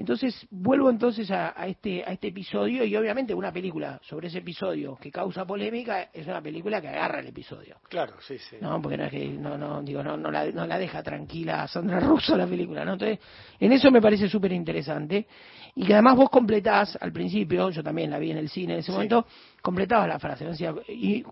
[0.00, 4.96] entonces, vuelvo entonces a, este, a este episodio y obviamente una película sobre ese episodio
[4.96, 7.76] que causa polémica es una película que agarra el episodio.
[7.86, 8.56] Claro, sí, sí.
[8.62, 11.64] No, porque no es que, no, no, digo, no, no, la, no la deja tranquila
[11.64, 12.94] a Sandra Russo la película, ¿no?
[12.94, 13.18] Entonces,
[13.58, 15.26] en eso me parece súper interesante
[15.74, 18.78] y que además vos completás al principio, yo también la vi en el cine en
[18.78, 19.26] ese momento,
[19.60, 20.46] completabas la frase,
[20.88, 21.22] y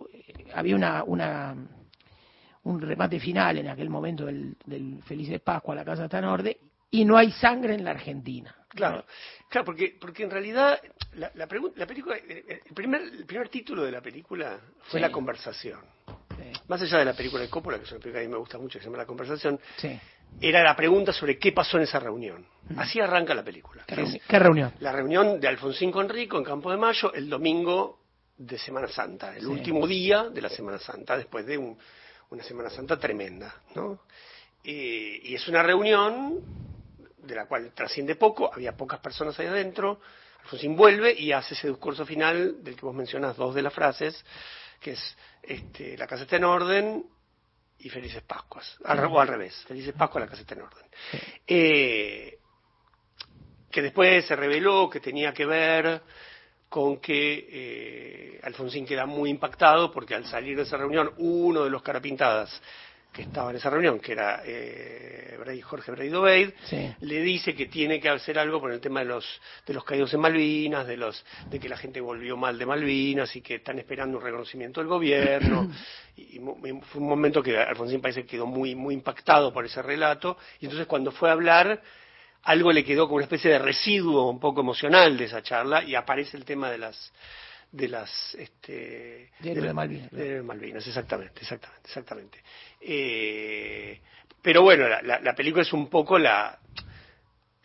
[0.52, 1.56] había una, una
[2.64, 6.54] un remate final en aquel momento del, del Felices Pascua, la casa está en orden,
[6.90, 8.54] y no hay sangre en la Argentina.
[8.68, 9.04] Claro,
[9.48, 10.80] claro, porque, porque en realidad
[11.14, 15.00] la, la, la película, eh, eh, el primer, el primer título de la película fue
[15.00, 15.80] La conversación.
[16.68, 18.38] Más allá de la película de Coppola, que es una película que a mí me
[18.38, 19.58] gusta mucho, que se llama La conversación,
[20.40, 22.46] era la pregunta sobre qué pasó en esa reunión.
[22.76, 23.84] Así arranca la película.
[23.86, 24.72] ¿Qué, reunión?
[24.80, 28.00] La reunión de Alfonsín con Rico en Campo de Mayo el domingo
[28.36, 32.98] de Semana Santa, el último día de la Semana Santa, después de una Semana Santa
[32.98, 34.02] tremenda, ¿no?
[34.62, 36.67] Eh, y es una reunión
[37.28, 40.00] de la cual trasciende poco, había pocas personas ahí adentro,
[40.42, 44.24] Alfonsín vuelve y hace ese discurso final del que vos mencionas dos de las frases,
[44.80, 47.04] que es este, la casa está en orden
[47.78, 50.86] y felices Pascuas, al, o al revés, felices Pascuas, la casa está en orden.
[51.46, 52.38] Eh,
[53.70, 56.02] que después se reveló que tenía que ver
[56.68, 61.70] con que eh, Alfonsín queda muy impactado porque al salir de esa reunión uno de
[61.70, 62.60] los carapintadas
[63.12, 65.18] que estaba en esa reunión, que era eh,
[65.62, 66.50] Jorge Brady Obeid,
[67.00, 69.24] le dice que tiene que hacer algo por el tema de los
[69.66, 73.34] de los caídos en Malvinas, de los de que la gente volvió mal de Malvinas
[73.36, 75.70] y que están esperando un reconocimiento del gobierno.
[76.16, 80.36] y, fue un momento que Alfonsín parece que quedó muy muy impactado por ese relato
[80.60, 81.80] y entonces cuando fue a hablar
[82.42, 85.94] algo le quedó como una especie de residuo un poco emocional de esa charla y
[85.94, 87.12] aparece el tema de las
[87.70, 92.38] de las este de, Malvinas, de Malvinas exactamente exactamente exactamente.
[92.80, 94.00] Eh,
[94.40, 96.58] pero bueno la, la, película es un poco la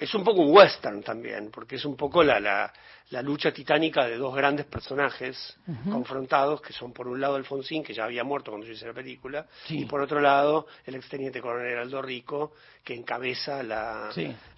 [0.04, 2.74] es un poco un western también porque es un poco la, la
[3.13, 5.56] la lucha titánica de dos grandes personajes
[5.92, 8.94] confrontados, que son por un lado Alfonsín, que ya había muerto cuando yo hice la
[8.94, 14.10] película, y por otro lado el exteniente coronel Aldo Rico, que encabeza la,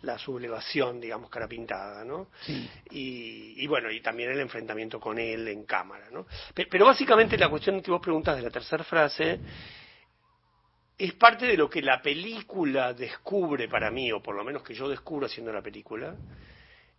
[0.03, 2.27] la sublevación, digamos, cara pintada, ¿no?
[2.91, 6.25] Y, y, bueno, y también el enfrentamiento con él en cámara, ¿no?
[6.53, 9.39] Pero, básicamente la cuestión que vos preguntas de la tercera frase
[10.97, 14.73] es parte de lo que la película descubre para mí, o por lo menos que
[14.73, 16.15] yo descubro haciendo la película,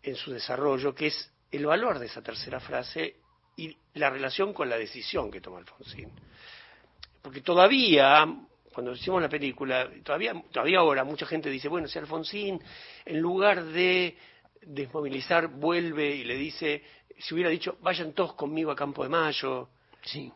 [0.02, 3.16] en su desarrollo, que es el valor de esa tercera frase
[3.56, 6.10] y la relación con la decisión que toma Alfonsín.
[7.22, 8.26] Porque todavía,
[8.72, 12.62] cuando hicimos la película, todavía, todavía ahora mucha gente dice, bueno, si Alfonsín,
[13.04, 14.16] en lugar de
[14.60, 16.82] desmovilizar, vuelve y le dice,
[17.18, 19.70] si hubiera dicho, vayan todos conmigo a Campo de Mayo.
[20.02, 20.30] Sí.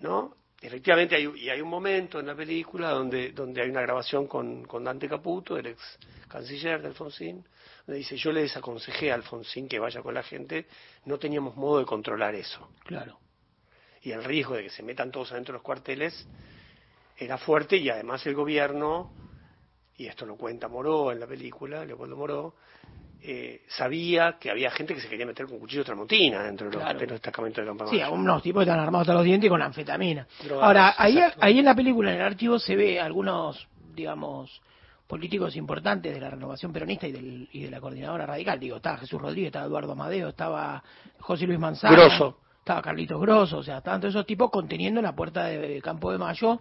[0.00, 0.36] ¿No?
[0.60, 4.64] Efectivamente, hay, y hay un momento en la película donde, donde hay una grabación con,
[4.64, 7.42] con Dante Caputo, el ex canciller de Alfonsín,
[7.86, 10.66] donde dice, yo le desaconsejé a Alfonsín que vaya con la gente,
[11.06, 12.72] no teníamos modo de controlar eso.
[12.84, 13.18] Claro.
[14.02, 16.26] Y el riesgo de que se metan todos adentro de los cuarteles
[17.16, 19.12] era fuerte y además el gobierno,
[19.96, 22.54] y esto lo cuenta Moró en la película, Leopoldo Moró,
[23.22, 26.98] eh, sabía que había gente que se quería meter con cuchillo tramontina dentro de los,
[26.98, 27.96] destacamentos de campamento.
[27.96, 30.26] Sí, unos tipos que están armados hasta los dientes con anfetamina.
[30.60, 34.62] Ahora, ahí, ahí en la película, en el archivo, se ve algunos, digamos,
[35.06, 38.58] políticos importantes de la renovación peronista y, del, y de la coordinadora radical.
[38.58, 40.82] Digo, estaba Jesús Rodríguez, estaba Eduardo Amadeo, estaba
[41.18, 41.94] José Luis Manzano.
[41.94, 42.38] Grosso.
[42.60, 46.12] Estaba Carlitos Grosso, o sea, estaban todos esos tipos conteniendo en la puerta de Campo
[46.12, 46.60] de Mayo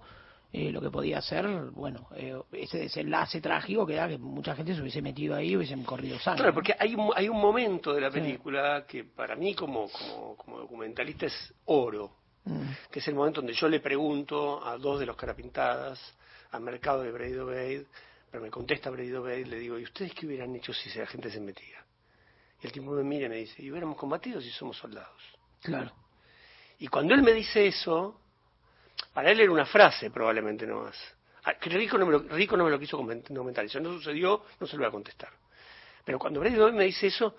[0.51, 4.73] eh, lo que podía ser, bueno, eh, ese desenlace trágico que da que mucha gente
[4.73, 6.41] se hubiese metido ahí y hubiesen corrido sangre.
[6.41, 10.35] Claro, porque hay un, hay un momento de la película que para mí como, como,
[10.35, 12.12] como documentalista es oro,
[12.45, 12.62] mm.
[12.91, 15.99] que es el momento donde yo le pregunto a dos de los carapintadas,
[16.51, 17.85] al mercado de Brady Bade,
[18.31, 21.29] pero me contesta Brady Bade, le digo, ¿y ustedes qué hubieran hecho si la gente
[21.29, 21.85] se metía?
[22.62, 25.21] Y el tipo me mira y me dice, ¿y hubiéramos combatido si somos soldados?
[25.62, 25.91] Claro.
[26.79, 28.19] Y cuando él me dice eso,
[29.13, 30.98] para él era una frase, probablemente no más.
[31.43, 33.65] Ah, Rico no me lo, Rico no me lo quiso comentar.
[33.65, 35.30] Eso no sucedió, no se lo voy a contestar.
[36.03, 37.36] Pero cuando Brady me dice eso,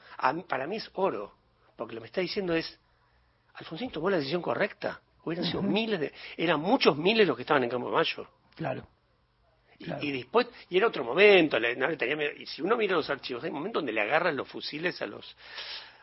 [0.49, 1.35] para mí es oro.
[1.77, 2.79] Porque lo que me está diciendo es,
[3.55, 5.01] Alfonsín tomó la decisión correcta.
[5.25, 6.12] Hubieran sido miles de...
[6.37, 8.29] Eran muchos miles los que estaban en Campo de Mayo.
[8.57, 8.87] Claro.
[9.79, 13.93] Y, después, y era otro momento, y si uno mira los archivos, hay momentos donde
[13.93, 15.35] le agarran los fusiles a los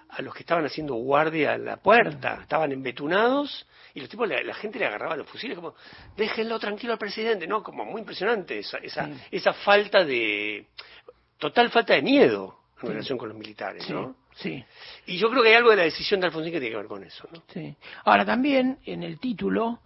[0.10, 4.54] a los que estaban haciendo guardia a la puerta, estaban embetunados y los tipos, la,
[4.54, 5.74] gente le agarraba los fusiles como,
[6.16, 7.64] déjenlo tranquilo al presidente, ¿no?
[7.64, 10.68] Como muy impresionante esa, esa, esa falta de,
[11.38, 14.16] total falta de miedo en relación con los militares, ¿no?
[14.36, 14.64] Sí.
[15.08, 16.88] Y yo creo que hay algo de la decisión de Alfonsín que tiene que ver
[16.88, 17.42] con eso, ¿no?
[17.48, 17.76] Sí.
[18.06, 19.80] Ahora también en el título,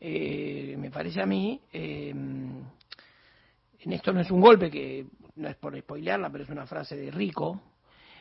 [0.00, 5.06] eh, me parece a mí, eh, en esto no es un golpe que
[5.36, 7.60] no es por spoilearla, pero es una frase de Rico,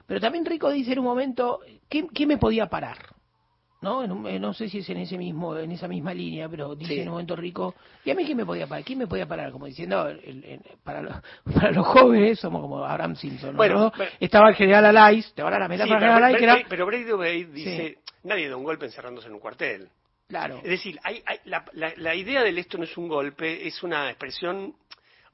[0.08, 3.16] pero también Rico dice en un momento, ¿qué, qué me podía parar?
[3.86, 4.28] ¿no?
[4.28, 7.08] Eh, no sé si es en ese mismo, en esa misma línea, pero dice en
[7.08, 8.84] un momento rico, ¿y a mí quién me podía parar?
[8.84, 9.52] ¿Quién me podía parar?
[9.52, 10.10] Como diciendo,
[10.84, 11.16] para, los,
[11.54, 15.60] para los jóvenes somos como Abraham Simpson, Bueno, estaba el general Alais, te van a
[15.60, 16.58] la metáfora general Alais, que era...
[16.68, 19.88] Pero Brady dice, nadie da un golpe encerrándose en un cuartel.
[20.28, 20.58] Claro.
[20.58, 24.74] Es decir, hay, la, la, idea del esto no es un golpe, es una expresión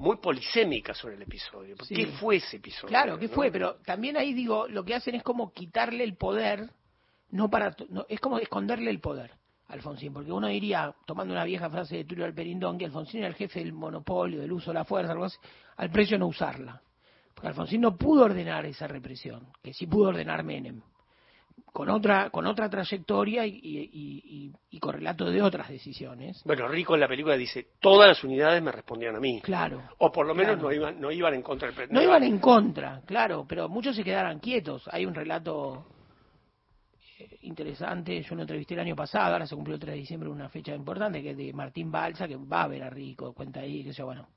[0.01, 1.75] muy polisémica sobre el episodio.
[1.87, 2.89] ¿Qué fue ese episodio?
[2.89, 3.51] Claro, ¿qué fue?
[3.51, 6.69] Pero también ahí digo, lo que hacen es como quitarle el poder
[7.29, 7.73] no para
[8.09, 9.31] es como esconderle el poder
[9.67, 13.35] Alfonsín, porque uno diría, tomando una vieja frase de Tulio Alperindón, que Alfonsín era el
[13.35, 15.37] jefe del monopolio, del uso de la fuerza, algo así,
[15.77, 16.81] al precio no usarla.
[17.33, 20.81] Porque Alfonsín no pudo ordenar esa represión, que sí pudo ordenar Menem,
[21.65, 26.41] con otra, con otra trayectoria y, y, y, correlato de otras decisiones.
[26.43, 29.41] Bueno, Rico en la película dice, todas las unidades me respondían a mí.
[29.41, 29.81] Claro.
[29.99, 33.01] O por lo menos no, iban, no iban en contra del No iban en contra,
[33.05, 34.89] claro, pero muchos se quedaron quietos.
[34.91, 35.85] Hay un relato
[37.41, 38.21] interesante.
[38.21, 40.75] Yo lo entrevisté el año pasado, ahora se cumplió el 3 de diciembre, una fecha
[40.75, 43.93] importante, que es de Martín Balsa, que va a ver a Rico, cuenta ahí, que
[43.93, 44.29] sea, bueno,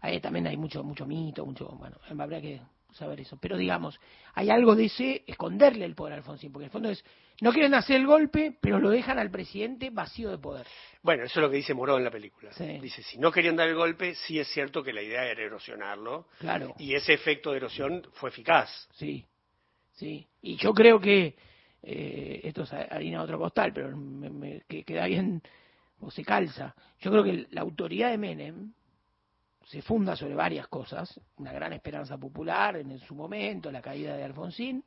[0.00, 2.60] ahí también hay mucho, mucho mito, mucho, bueno, habría que
[2.92, 3.38] saber eso.
[3.40, 3.98] Pero digamos,
[4.34, 7.04] hay algo de ese esconderle el poder a Alfonsín, porque en el fondo es,
[7.40, 10.66] no quieren hacer el golpe, pero lo dejan al presidente vacío de poder.
[11.02, 12.50] Bueno, eso es lo que dice Moró en la película.
[12.80, 16.28] Dice, si no querían dar el golpe, sí es cierto que la idea era erosionarlo.
[16.38, 16.74] Claro.
[16.78, 18.88] Y ese efecto de erosión fue eficaz.
[18.94, 19.24] Sí,
[19.92, 20.26] sí.
[20.40, 21.34] Y yo creo que
[21.82, 25.42] eh, esto es harina otro costal, pero me, que queda bien
[26.00, 26.74] o se calza.
[27.00, 28.72] Yo creo que la autoridad de Menem
[29.72, 34.22] se funda sobre varias cosas, una gran esperanza popular en, su momento, la caída de
[34.22, 34.84] Alfonsín,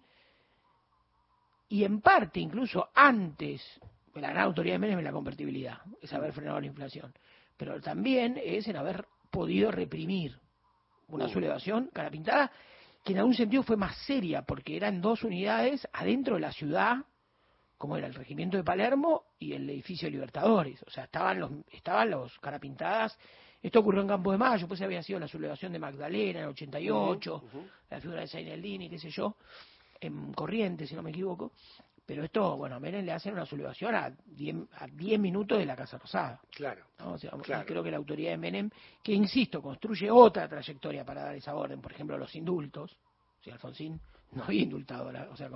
[1.67, 3.63] y en parte incluso antes,
[4.13, 7.11] la gran autoridad de Menem es la convertibilidad, es haber frenado la inflación,
[7.57, 10.39] pero también es en haber podido reprimir
[11.07, 12.51] una sublevación cara pintada
[13.03, 16.97] que en algún sentido fue más seria, porque eran dos unidades adentro de la ciudad,
[17.75, 20.83] como era el regimiento de Palermo y el edificio de Libertadores.
[20.83, 23.17] O sea, estaban los, estaban los carapintadas.
[23.66, 26.49] Esto ocurrió en Campo de Mayo, pues había sido la sublevación de Magdalena en el
[26.51, 27.43] 88,
[27.89, 29.38] la figura de Zainaldini, qué sé yo,
[29.99, 31.51] en Corrientes, si no me equivoco.
[32.05, 35.66] Pero esto, bueno, a Menem le hacen una sublevación a 10 a diez minutos de
[35.66, 36.39] la Casa Rosada.
[36.51, 36.86] Claro.
[37.05, 37.32] O sea,
[37.66, 38.70] Creo que la autoridad de Menem,
[39.01, 42.95] que insisto, construye otra trayectoria para dar esa orden, por ejemplo, los indultos.
[43.41, 43.99] si Alfonsín
[44.34, 45.11] no había indultado.
[45.32, 45.49] o sea,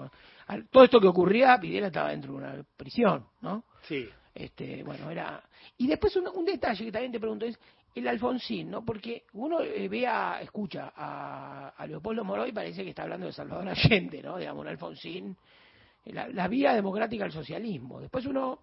[0.72, 3.66] todo esto que ocurría, Videla estaba dentro de una prisión, ¿no?
[3.84, 4.10] Sí.
[4.34, 5.43] Este, bueno, era.
[5.78, 7.60] Y después un, detalle que también te pregunto es
[7.95, 8.85] el Alfonsín, ¿no?
[8.85, 13.33] Porque uno eh, ve a, escucha a, a Leopoldo Moroy parece que está hablando de
[13.33, 14.37] Salvador Allende, ¿no?
[14.37, 15.37] Digamos, un Alfonsín
[16.05, 17.99] la, vía democrática al socialismo.
[17.99, 18.59] Después uno,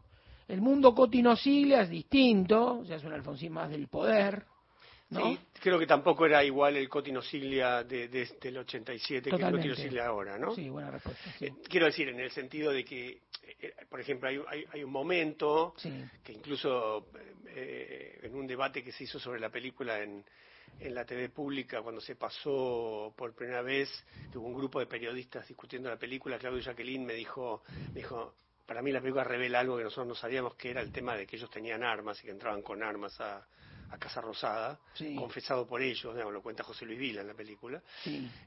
[0.48, 4.44] el mundo Cotino es distinto, o sea, es un Alfonsín más del poder.
[5.10, 5.30] ¿No?
[5.30, 9.74] Sí, creo que tampoco era igual el Cotino Siglia de, del 87 que el Cotino
[9.74, 10.54] Siglia ahora, ¿no?
[10.54, 11.34] Sí, buena respuesta.
[11.40, 13.22] Eh, quiero decir, en el sentido de que,
[13.60, 15.74] eh, por ejemplo, hay, hay, un momento
[16.22, 17.08] que incluso
[17.48, 20.24] eh, en un debate que se hizo sobre la película en,
[20.80, 23.88] en la TV pública cuando se pasó por primera vez,
[24.30, 28.34] que hubo un grupo de periodistas discutiendo la película, Claudio Jacqueline me dijo, me dijo,
[28.66, 31.26] para mí la película revela algo que nosotros no sabíamos, que era el tema de
[31.26, 33.46] que ellos tenían armas y que entraban con armas a,
[33.98, 34.78] Casa Rosada,
[35.16, 37.82] confesado por ellos, digamos, lo cuenta José Luis Vila en la película.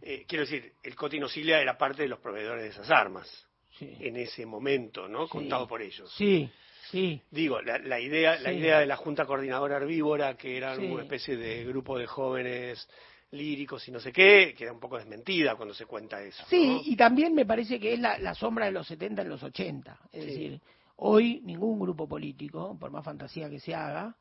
[0.01, 3.47] Eh, quiero decir, el Cotino Silia era parte de los proveedores de esas armas
[3.79, 5.27] en ese momento, ¿no?
[5.27, 6.13] Contado por ellos.
[6.15, 6.49] Sí,
[6.91, 7.21] Sí.
[7.29, 11.63] Digo, la, idea, la idea de la Junta Coordinadora Herbívora, que era una especie de
[11.63, 12.89] grupo de jóvenes
[13.31, 16.43] líricos y no sé qué, que era un poco desmentida cuando se cuenta eso.
[16.49, 19.99] Sí, y también me parece que es la, sombra de los 70 en los 80.
[20.11, 20.59] Es decir,
[20.95, 24.15] hoy ningún grupo político, por más fantasía que se haga,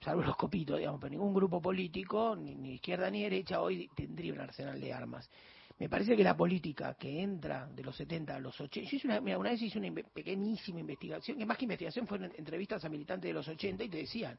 [0.00, 4.40] salvo los copitos, digamos, pero ningún grupo político, ni izquierda ni derecha, hoy tendría un
[4.40, 5.30] arsenal de armas.
[5.78, 9.08] Me parece que la política que entra de los 70 a los 80, yo hice
[9.08, 12.88] una, mira, una vez hice una pequeñísima investigación, que más que investigación fueron entrevistas a
[12.88, 14.38] militantes de los 80 y te decían,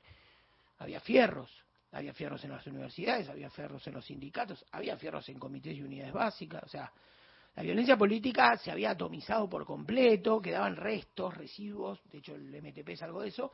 [0.77, 1.51] había fierros,
[1.91, 5.81] había fierros en las universidades, había fierros en los sindicatos, había fierros en comités y
[5.81, 6.91] unidades básicas, o sea,
[7.55, 12.89] la violencia política se había atomizado por completo, quedaban restos, residuos, de hecho el MTP
[12.89, 13.51] es algo de eso,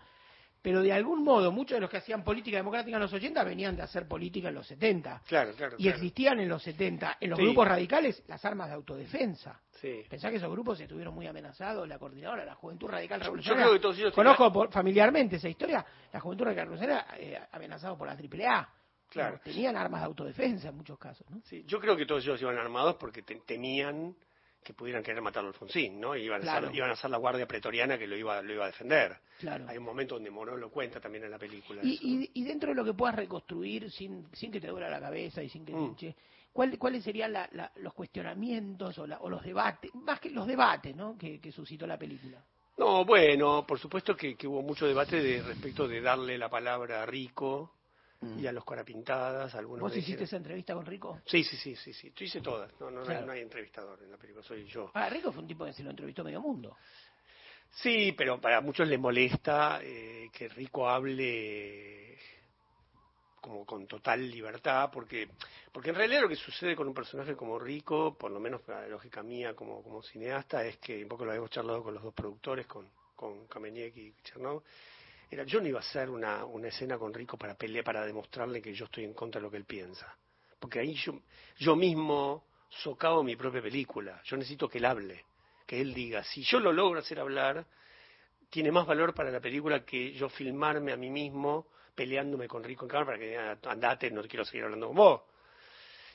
[0.61, 3.75] pero de algún modo muchos de los que hacían política democrática en los 80 venían
[3.75, 5.23] de hacer política en los 70.
[5.27, 5.75] Claro, claro.
[5.79, 9.59] Y existían en los 70, en los grupos radicales, las armas de autodefensa.
[9.81, 10.03] Sí.
[10.07, 13.63] Pensá que esos grupos estuvieron muy amenazados, la coordinadora, la Juventud Radical Revolucionaria.
[13.63, 15.83] Yo creo que todos ellos Conozco familiarmente esa historia,
[16.13, 18.69] la Juventud Radical Revolucionaria eh, amenazado por la AAA.
[19.09, 19.41] Claro.
[19.43, 21.41] Tenían armas de autodefensa en muchos casos, ¿no?
[21.43, 24.15] Sí, yo creo que todos ellos iban armados porque temían
[24.63, 26.15] que pudieran querer matar a Alfonsín, ¿no?
[26.15, 28.67] Iban, a ser, iban a ser la guardia pretoriana que lo iba, lo iba a
[28.67, 29.17] defender.
[29.39, 29.65] Claro.
[29.67, 31.81] Hay un momento donde Morón lo cuenta también en la película.
[31.83, 35.41] Y, y, dentro de lo que puedas reconstruir sin, sin que te duela la cabeza
[35.41, 35.95] y sin que mm.
[36.53, 37.33] ¿cuáles serían
[37.77, 41.17] los cuestionamientos o, los debates, más que los debates, ¿no?
[41.17, 42.43] Que, suscitó la película?
[42.77, 47.01] No, bueno, por supuesto que, que hubo mucho debate de respecto de darle la palabra
[47.01, 47.73] a Rico
[48.37, 49.53] y a los Carapintadas.
[49.55, 51.21] Algunos ¿Vos hiciste esa entrevista con Rico?
[51.25, 52.13] Sí, sí, sí, sí, sí.
[52.15, 52.71] Yo hice todas.
[52.79, 54.91] No, no, no, hay entrevistador en la película, soy yo.
[54.93, 56.77] Ah, Rico fue un tipo que se lo entrevistó medio mundo.
[57.71, 62.17] Sí, pero para muchos les molesta eh, que Rico hable
[63.39, 65.29] como con total libertad, porque
[65.71, 68.81] porque en realidad lo que sucede con un personaje como Rico, por lo menos para
[68.81, 72.03] la lógica mía como, como cineasta, es que un poco lo habíamos charlado con los
[72.03, 74.61] dos productores, con, con Kameniek y Chernov,
[75.45, 78.73] yo no iba a hacer una, una escena con Rico para pelear, para demostrarle que
[78.73, 80.15] yo estoy en contra de lo que él piensa.
[80.59, 81.21] Porque ahí yo,
[81.57, 84.21] yo mismo socavo mi propia película.
[84.25, 85.25] Yo necesito que él hable,
[85.65, 86.23] que él diga.
[86.23, 87.65] Si yo lo logro hacer hablar,
[88.49, 92.85] tiene más valor para la película que yo filmarme a mí mismo peleándome con Rico
[92.85, 95.21] en cámara para que diga, andate, no quiero seguir hablando con vos.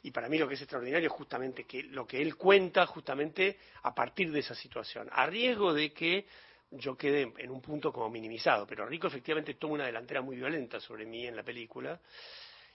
[0.02, 3.58] Y para mí lo que es extraordinario es justamente que lo que él cuenta justamente
[3.82, 6.26] a partir de esa situación, a riesgo de que
[6.70, 10.80] yo quedé en un punto como minimizado, pero Rico efectivamente toma una delantera muy violenta
[10.80, 12.00] sobre mí en la película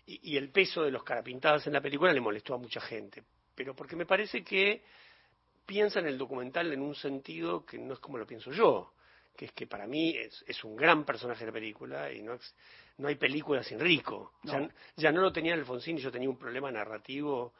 [0.05, 3.23] y, el peso de los carapintados en la película le molestó a mucha gente,
[3.55, 4.83] pero porque me parece que
[5.65, 8.93] piensa en el documental en un sentido que no es como lo pienso yo,
[9.35, 12.37] que es que para mí es, un gran personaje de la película y no,
[12.97, 14.33] no hay película sin Rico.
[14.97, 17.53] Ya, no lo tenía Alfonsín y yo tenía un problema narrativo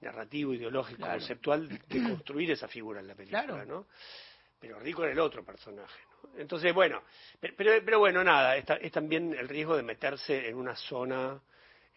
[0.00, 3.86] narrativo, ideológico, conceptual de construir esa figura en la película, ¿no?
[4.64, 6.00] Pero Rico era el otro personaje.
[6.22, 6.40] ¿no?
[6.40, 7.02] Entonces, bueno,
[7.38, 11.38] pero, pero bueno, nada, es, es, también el riesgo de meterse en una zona,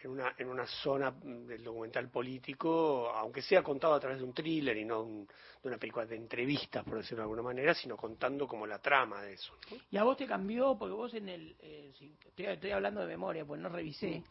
[0.01, 4.33] en una, en una zona del documental político, aunque sea contado a través de un
[4.33, 5.25] thriller y no
[5.63, 9.21] de una película de entrevistas, por decirlo de alguna manera, sino contando como la trama
[9.21, 9.53] de eso.
[9.89, 10.77] ¿Y a vos te cambió?
[10.77, 11.93] Porque vos en el, eh,
[12.35, 14.19] estoy, hablando de memoria, pues no revisé.
[14.19, 14.23] Mm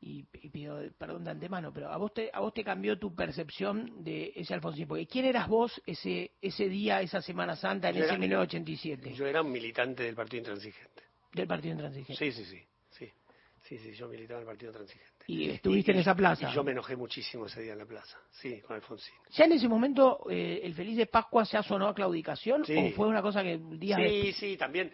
[0.00, 4.04] y, pido perdón de antemano, pero a vos te, a vos te cambió tu percepción
[4.04, 8.18] de ese Alfonsín, porque ¿quién eras vos ese, ese día, esa Semana Santa, en ese
[8.18, 9.14] 1987?
[9.14, 11.02] Yo era un militante del Partido Intransigente.
[11.32, 12.14] ¿Del Partido Intransigente?
[12.14, 13.12] Sí, sí, sí, sí,
[13.62, 15.15] sí, sí yo militaba en el Partido Intransigente.
[15.28, 16.48] ¿Y estuviste en esa plaza?
[16.48, 19.14] Y yo me enojé muchísimo ese día en la plaza, sí, con Alfonsín.
[19.30, 23.08] ¿Ya en ese momento eh, el Feliz de Pascua se sonó a claudicación o fue
[23.08, 24.92] una cosa que día Sí, sí, también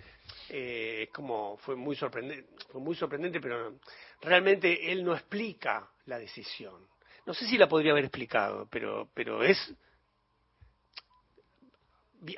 [0.49, 3.79] eh, es como fue muy sorprendente, fue muy sorprendente, pero
[4.23, 6.87] realmente él no explica la decisión.
[7.27, 9.75] No sé si la podría haber explicado, pero pero es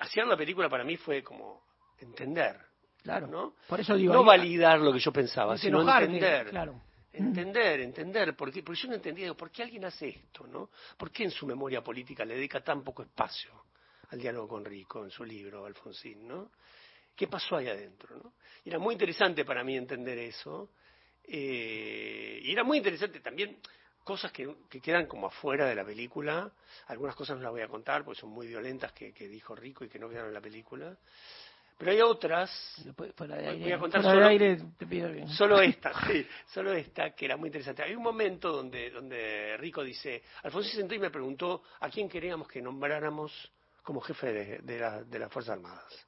[0.01, 1.63] hacer la película para mí fue como
[1.99, 2.59] entender,
[3.05, 3.55] claro, ¿no?
[3.69, 6.51] Por eso digo, no validar lo que yo pensaba, sino entender.
[6.51, 6.83] Claro
[7.15, 10.47] entender, entender, porque, porque yo no entendía, ¿por qué alguien hace esto?
[10.47, 10.71] ¿no?
[10.97, 13.65] ¿Por qué en su memoria política le dedica tan poco espacio
[14.11, 16.27] al diálogo con Rico, en su libro, Alfonsín?
[16.27, 16.51] ¿no?
[17.15, 18.17] ¿Qué pasó ahí adentro?
[18.17, 18.35] ¿no?
[18.65, 20.71] Y era muy interesante para mí entender eso,
[21.23, 23.59] eh, y era muy interesante también
[24.03, 26.53] cosas que, que, quedan como afuera de la película,
[26.89, 29.89] algunas cosas no las voy a contar porque son muy violentas que dijo Rico y
[29.89, 30.99] que no quedaron en la película,
[31.77, 32.51] pero hay otras.
[32.97, 37.83] voy a contar solo, esta, sí, solo esta, que era muy interesante.
[37.83, 42.09] Hay un momento donde, donde Rico dice: Alfonso se sentó y me preguntó a quién
[42.09, 43.53] queríamos que nombráramos
[43.83, 46.07] como jefe de, de, de las Fuerzas Armadas.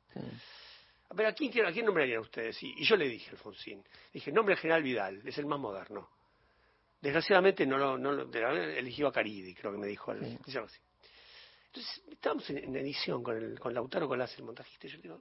[1.09, 2.61] A ver, ¿a quién, ¿a quién nombrarían ustedes?
[2.63, 6.09] Y, yo le dije, Alfonsín, dije, nombre al general Vidal, es el más moderno.
[7.01, 10.13] Desgraciadamente no lo, no lo eligió a Caridi, creo que me dijo.
[10.15, 10.59] Sí.
[10.59, 10.81] así.
[11.77, 15.21] Entonces, estábamos en, edición con, el, con Lautaro Colás, el montajista, y yo digo,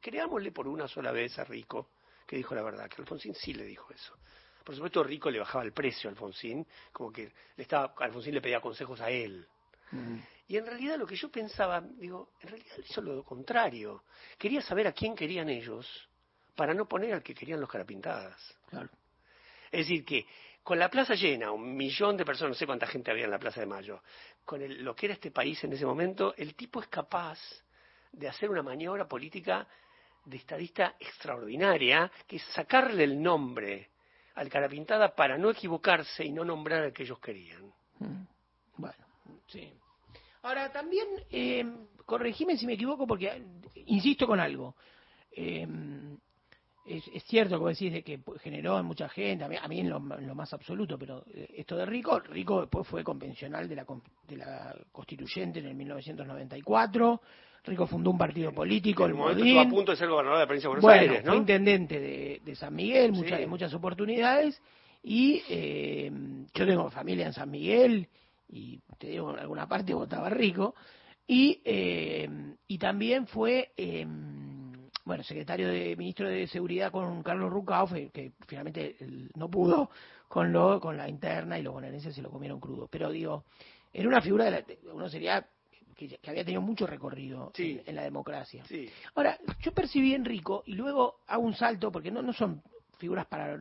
[0.00, 1.88] creámosle por una sola vez a Rico,
[2.28, 4.14] que dijo la verdad, que Alfonsín sí le dijo eso.
[4.62, 8.40] Por supuesto, Rico le bajaba el precio a Alfonsín, como que le estaba, Alfonsín le
[8.40, 9.44] pedía consejos a él.
[10.46, 14.04] Y en realidad lo que yo pensaba, digo, en realidad hizo lo contrario.
[14.38, 16.08] Quería saber a quién querían ellos
[16.54, 18.56] para no poner al que querían los carapintadas.
[18.68, 18.90] Claro.
[19.72, 20.24] Es decir, que
[20.62, 23.38] con la plaza llena, un millón de personas, no sé cuánta gente había en la
[23.38, 24.02] Plaza de Mayo,
[24.44, 27.38] con lo que era este país en ese momento, el tipo es capaz
[28.12, 29.66] de hacer una maniobra política
[30.24, 33.90] de estadista extraordinaria, que es sacarle el nombre
[34.34, 37.72] al Carapintada para no equivocarse y no nombrar al que ellos querían.
[37.98, 38.26] Mm.
[38.76, 39.04] Bueno,
[39.46, 39.72] sí.
[40.42, 41.64] Ahora, también, eh,
[42.06, 43.42] corregime si me equivoco, porque
[43.86, 44.76] insisto con algo.
[45.32, 45.66] Eh,
[46.86, 50.52] es, cierto, como decís, de que generó en mucha gente, a mí, en, lo, más
[50.52, 53.86] absoluto, pero eh, esto de Rico, Rico después fue convencional de la,
[54.26, 57.20] de la constituyente en el 1994.
[57.64, 59.58] Rico fundó un partido político, el, Modín.
[59.58, 61.32] a punto de ser gobernador de la provincia de Buenos Aires, ¿no?
[61.32, 62.00] fue intendente
[62.44, 64.60] de, San Miguel, muchas, muchas oportunidades.
[65.02, 66.10] Y eh,
[66.54, 68.08] yo tengo familia en San Miguel
[68.48, 70.74] y te digo, en alguna parte votaba Rico.
[71.26, 72.28] Y, eh,
[72.66, 73.70] y también fue
[75.04, 78.96] bueno, secretario de ministro de Seguridad con Carlos Rucauf, que finalmente
[79.34, 79.90] no pudo
[80.28, 82.86] con lo con la interna y los bonaerenses se lo comieron crudo.
[82.88, 83.44] Pero digo,
[83.92, 85.46] era una figura de la, uno sería
[85.96, 88.64] que, había tenido mucho recorrido en, la democracia.
[89.14, 92.62] Ahora, yo percibí en Rico y luego hago un salto porque no no son
[92.98, 93.60] figuras para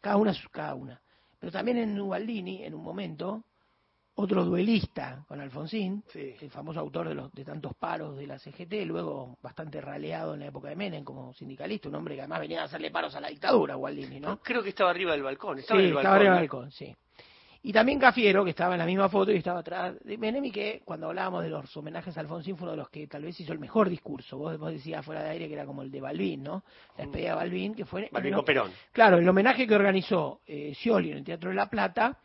[0.00, 1.00] cada una cada una,
[1.38, 3.44] pero también en Ubaldini en un momento
[4.20, 8.84] otro duelista con Alfonsín, el famoso autor de, los, de tantos paros de la CGT,
[8.84, 12.62] luego bastante raleado en la época de Menem como sindicalista, un hombre que además venía
[12.62, 14.40] a hacerle paros a la dictadura, Gualdini, ¿no?
[14.40, 15.60] Creo que estaba arriba del balcón.
[15.60, 16.96] Estaba sí, estaba arriba del balcón, sí.
[17.62, 20.50] Y también Cafiero, que estaba en la misma foto y estaba atrás de Menem, y
[20.50, 23.38] que cuando hablábamos de los homenajes a Alfonsín fue uno de los que tal vez
[23.38, 24.36] hizo el mejor discurso.
[24.36, 26.64] Vos, vos decías fuera de aire que era como el de Balbín, ¿no?
[26.96, 28.08] La despedida de Balbín, que fue...
[28.10, 28.72] Balbín con Perón.
[28.90, 32.18] Claro, el homenaje que organizó eh, Scioli en el Teatro de la Plata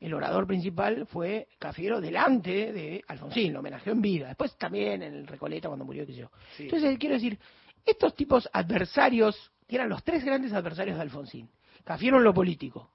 [0.00, 4.28] el orador principal fue Cafiero delante de Alfonsín, lo homenajeó en vida.
[4.28, 6.30] Después también en el Recoleta cuando murió, qué sé yo.
[6.58, 7.38] Entonces, quiero decir,
[7.84, 11.48] estos tipos adversarios, que eran los tres grandes adversarios de Alfonsín,
[11.84, 12.90] Cafiero en lo político,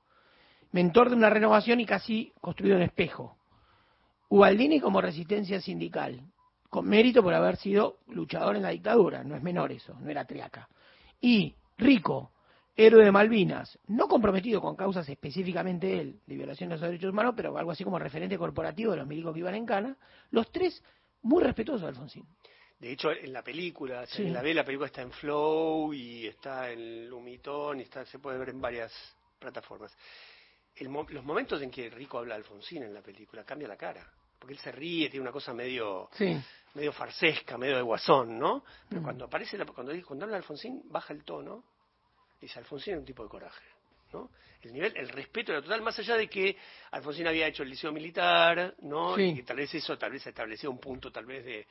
[0.72, 3.38] mentor de una renovación y casi construido en espejo.
[4.30, 6.22] Ubaldini como resistencia sindical,
[6.70, 10.26] con mérito por haber sido luchador en la dictadura, no es menor eso, no era
[10.26, 10.70] triaca.
[11.20, 12.32] Y Rico,
[12.82, 17.34] héroe de Malvinas, no comprometido con causas específicamente él de violación de los derechos humanos,
[17.36, 19.98] pero algo así como referente corporativo de los milicos que iban en Cana,
[20.32, 20.84] los tres
[21.24, 22.26] muy respetuosos de Alfonsín.
[22.80, 26.72] De hecho, en la película, si la ve, la película está en Flow y está
[26.72, 28.92] en Lumitón y está, se puede ver en varias
[29.38, 29.96] plataformas.
[30.80, 34.54] los momentos en que Rico habla a Alfonsín en la película cambia la cara, porque
[34.54, 36.10] él se ríe, tiene una cosa medio
[36.74, 38.64] medio farsesca, medio de guasón, ¿no?
[38.90, 41.64] Pero cuando aparece, la, cuando, cuando habla Alfonsín, baja el tono
[42.42, 43.64] dice Alfonsín era un tipo de coraje.
[44.14, 44.30] ¿no?
[44.62, 46.56] El nivel, el respeto era total, más allá de que
[46.92, 49.18] Alfonsín había hecho el liceo militar, ¿no?
[49.18, 51.68] Y que tal vez eso tal vez establecía un punto tal vez de,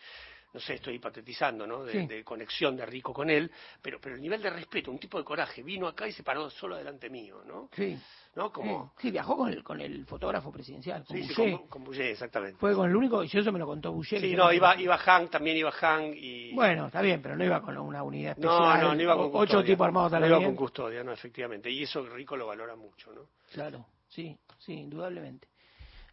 [0.53, 1.85] no sé, estoy hipotetizando, ¿no?
[1.85, 5.25] De, conexión de Rico con él, pero, pero el nivel de respeto, un tipo de
[5.25, 7.69] coraje, vino acá y se paró solo delante mío, ¿no?
[7.73, 7.99] Sí.
[8.35, 8.53] ¿no?
[8.53, 8.93] Como...
[8.99, 11.35] Sí, viajó con el, con el fotógrafo presidencial, con sí, Sí,
[11.69, 12.59] con, con exactamente.
[12.59, 14.21] Fue con el único, y eso me lo contó Boucher.
[14.21, 16.53] Sí, no, iba, iba Hank, también iba Hank y...
[16.55, 18.81] Bueno, está bien, pero no iba con una unidad especial.
[18.81, 19.59] No, no, no iba con custodia.
[19.59, 20.33] Ocho tipos armados también.
[20.33, 21.71] No iba con custodia, no, efectivamente.
[21.71, 23.23] Y eso Rico lo valora mucho, ¿no?
[23.53, 25.49] Claro, sí, sí, indudablemente.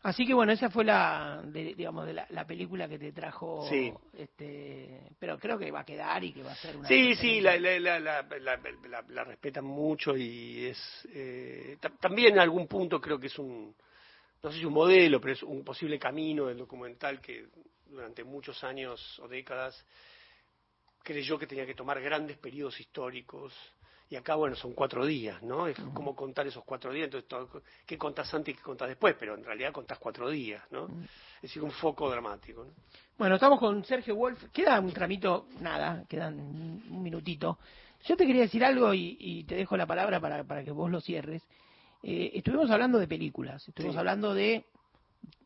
[0.04, 3.92] Así que bueno, esa fue la, digamos, de la, película que te trajo, sí.
[4.14, 6.88] este, pero creo que va a quedar y que va a ser una.
[6.88, 13.20] Sí, sí, la, la, la, respetan mucho y es eh, también en algún punto creo
[13.20, 13.76] que es un,
[14.44, 17.48] no sé si un modelo, pero es un posible camino del documental que
[17.90, 19.86] durante muchos años o décadas
[21.04, 23.54] creyó que tenía que tomar grandes periodos históricos
[24.10, 25.68] y acá, bueno, son cuatro días, ¿no?
[25.68, 29.16] Es como contar esos cuatro días, entonces, ¿qué contás antes y qué contás después?
[29.20, 30.88] Pero en realidad contás cuatro días, ¿no?
[31.36, 32.72] Es decir, un foco dramático, ¿no?
[33.18, 34.46] Bueno, estamos con Sergio Wolf.
[34.54, 37.58] Queda un tramito, nada, quedan un minutito.
[38.06, 41.02] Yo te quería decir algo y, te dejo la palabra para, para que vos lo
[41.02, 41.44] cierres.
[42.04, 44.66] Eh, estuvimos hablando de películas, estuvimos hablando de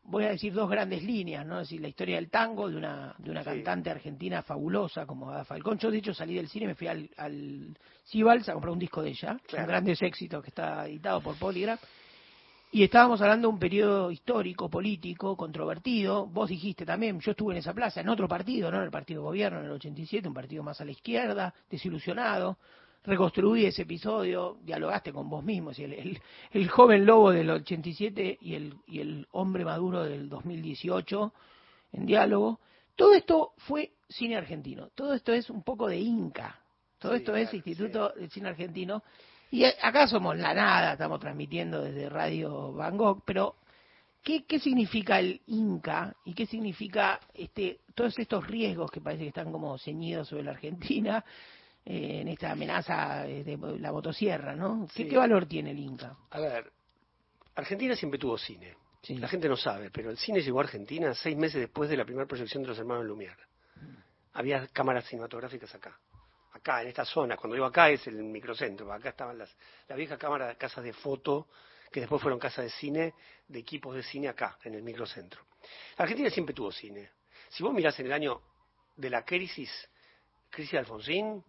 [0.03, 1.61] voy a decir dos grandes líneas, ¿no?
[1.61, 5.45] Es decir, la historia del tango de una, de una cantante argentina fabulosa como Ada
[5.45, 5.77] Falcón.
[5.77, 9.01] Yo, de hecho, salí del cine, me fui al, al Cibals a comprar un disco
[9.01, 11.81] de ella, un grandes éxitos que está editado por Polygraph.
[12.73, 16.25] Y estábamos hablando de un periodo histórico, político, controvertido.
[16.27, 18.77] Vos dijiste también, yo estuve en esa plaza, en otro partido, ¿no?
[18.77, 22.57] En el partido gobierno, en el 87, un partido más a la izquierda, desilusionado
[23.03, 26.19] reconstruí ese episodio, dialogaste con vos mismo, el,
[26.51, 31.33] el, joven lobo del 87 y el, y el hombre maduro del 2018
[31.93, 32.59] en diálogo.
[32.95, 36.59] Todo esto fue cine argentino, todo esto es un poco de Inca,
[36.99, 39.03] todo esto es Instituto de Cine Argentino.
[39.49, 43.55] Y acá somos la nada, estamos transmitiendo desde Radio Van Gogh, pero
[44.23, 49.29] ¿qué, qué significa el Inca y qué significa este, todos estos riesgos que parece que
[49.29, 51.25] están como ceñidos sobre la Argentina?
[51.83, 54.87] Eh, en esta amenaza de la motosierra, ¿no?
[54.93, 56.15] ¿Qué, valor tiene el Inca?
[56.29, 56.71] A ver,
[57.55, 58.75] Argentina siempre tuvo cine.
[59.07, 62.05] La gente no sabe, pero el cine llegó a Argentina seis meses después de la
[62.05, 63.47] primera proyección de los hermanos Lumière.
[64.33, 65.97] Había cámaras cinematográficas acá.
[66.53, 67.35] Acá, en esta zona.
[67.35, 68.93] Cuando digo acá es el microcentro.
[68.93, 69.49] Acá estaban las,
[69.87, 71.47] la vieja cámara, casas de foto,
[71.91, 73.15] que después fueron casas de cine,
[73.47, 75.41] de equipos de cine acá, en el microcentro.
[75.97, 77.09] Argentina siempre tuvo cine.
[77.49, 78.39] Si vos mirás en el año
[78.95, 79.89] de la crisis,
[80.51, 81.43] crisis de Alfonsín,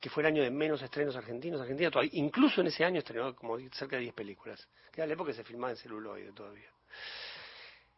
[0.00, 1.60] que fue el año de menos estrenos argentinos.
[1.60, 5.12] Argentina todavía, incluso en ese año estrenó como cerca de 10 películas, que era la
[5.12, 6.70] época que se filmaba en celuloide todavía.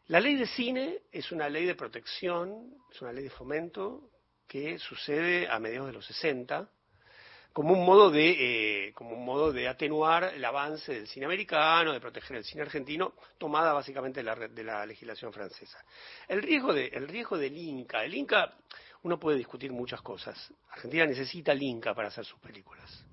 [0.07, 4.09] La ley de cine es una ley de protección, es una ley de fomento
[4.45, 6.69] que sucede a mediados de los 60
[7.53, 11.93] como un modo de eh, como un modo de atenuar el avance del cine americano,
[11.93, 15.85] de proteger el cine argentino, tomada básicamente de la, de la legislación francesa.
[16.27, 18.55] El riesgo de el riesgo del Inca, el Inca
[19.03, 20.53] uno puede discutir muchas cosas.
[20.71, 23.05] Argentina necesita el Inca para hacer sus películas.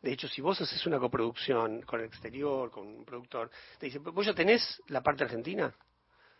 [0.00, 4.02] De hecho, si vos haces una coproducción con el exterior, con un productor, te dicen,
[4.02, 5.72] ¿vos ya tenés la parte argentina?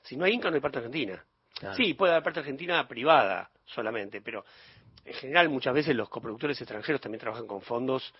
[0.03, 1.24] Si no hay Inca, no hay parte argentina.
[1.76, 4.45] Sí, puede haber parte argentina privada solamente, pero
[5.05, 8.12] en general muchas veces los coproductores extranjeros también trabajan con fondos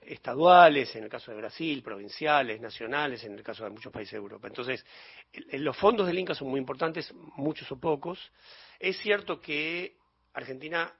[0.00, 4.18] estaduales, en el caso de Brasil, provinciales, nacionales, en el caso de muchos países de
[4.18, 4.48] Europa.
[4.48, 4.84] Entonces,
[5.52, 8.18] los fondos del Inca son muy importantes, muchos o pocos.
[8.82, 9.96] Es cierto que
[10.34, 10.92] Argentina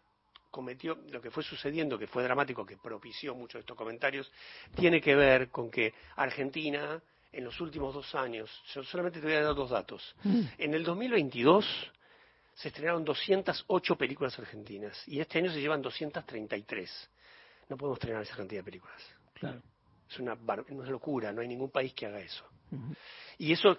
[0.53, 4.31] cometió lo que fue sucediendo, que fue dramático, que propició muchos de estos comentarios,
[4.77, 7.03] tiene que ver con que Argentina
[7.33, 10.15] en los últimos dos años, yo solamente te voy a dar dos datos.
[10.23, 10.43] Mm.
[10.59, 11.67] En el 2022
[12.55, 17.11] se estrenaron 208 películas argentinas y este año se llevan 233.
[17.69, 19.03] No podemos estrenar esa cantidad de películas.
[19.35, 19.61] Claro.
[20.09, 20.35] Es una,
[20.69, 22.45] una locura, no hay ningún país que haga eso.
[23.39, 23.77] Y eso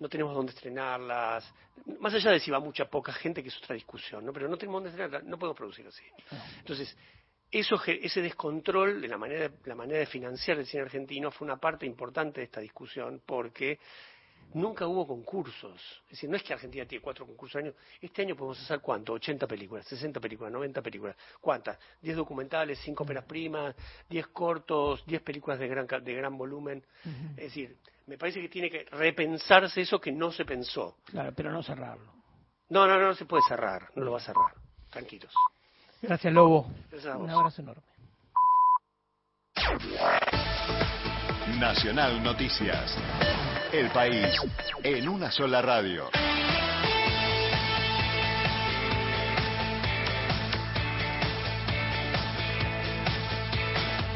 [0.00, 1.54] no tenemos dónde estrenarlas.
[2.00, 4.32] Más allá de si va mucha poca gente, que es otra discusión, ¿no?
[4.32, 6.04] Pero no tenemos dónde estrenarlas, no podemos producir así.
[6.58, 6.96] Entonces,
[7.50, 11.58] eso, ese descontrol de la manera, la manera de financiar el cine argentino fue una
[11.58, 13.78] parte importante de esta discusión porque
[14.54, 15.80] nunca hubo concursos.
[16.04, 17.74] Es decir, no es que Argentina tiene cuatro concursos al año.
[18.00, 19.12] Este año podemos hacer cuánto?
[19.12, 21.16] 80 películas, 60 películas, 90 películas.
[21.40, 21.78] ¿Cuántas?
[22.00, 23.74] 10 documentales, 5 óperas primas,
[24.08, 26.84] 10 cortos, 10 películas de gran, de gran volumen.
[27.36, 27.76] Es decir,
[28.06, 30.96] me parece que tiene que repensarse eso que no se pensó.
[31.04, 32.12] Claro, pero no cerrarlo.
[32.68, 33.88] No, no, no, no se puede cerrar.
[33.94, 34.54] No lo va a cerrar.
[34.90, 35.32] Tranquilos.
[36.02, 36.70] Gracias, Lobo.
[37.18, 37.82] Un abrazo enorme.
[41.58, 42.96] Nacional Noticias.
[43.72, 44.26] El país
[44.82, 46.10] en una sola radio.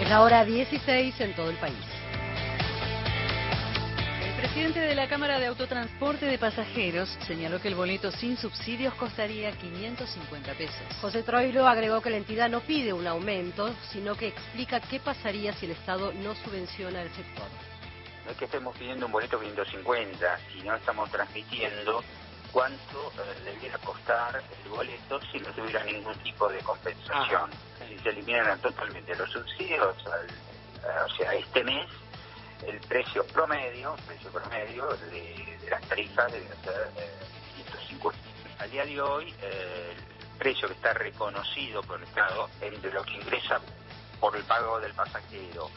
[0.00, 1.76] Es la hora 16 en todo el país.
[4.24, 8.94] El presidente de la Cámara de Autotransporte de Pasajeros señaló que el boleto sin subsidios
[8.94, 10.82] costaría 550 pesos.
[11.00, 15.52] José Troilo agregó que la entidad no pide un aumento, sino que explica qué pasaría
[15.52, 17.46] si el Estado no subvenciona el sector.
[18.25, 22.03] No es que estemos pidiendo un boleto 550, sino estamos transmitiendo
[22.53, 27.51] cuánto eh, debiera costar el boleto si no tuviera ningún tipo de compensación.
[27.87, 31.87] Si se eliminan totalmente los subsidios, eh, o sea, este mes
[32.66, 37.11] el precio promedio, precio promedio de, las tarifas debe ser eh,
[37.57, 38.18] 150.
[38.59, 43.03] A día de hoy, eh, el precio que está reconocido por el Estado entre lo
[43.05, 43.61] que ingresa
[44.20, 45.68] por el pago del pasajero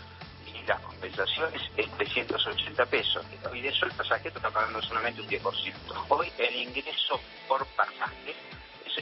[0.67, 3.25] las compensaciones es 380 pesos.
[3.53, 5.73] Y de eso el pasajero está pagando solamente un 10%.
[6.09, 8.35] Hoy el ingreso por pasaje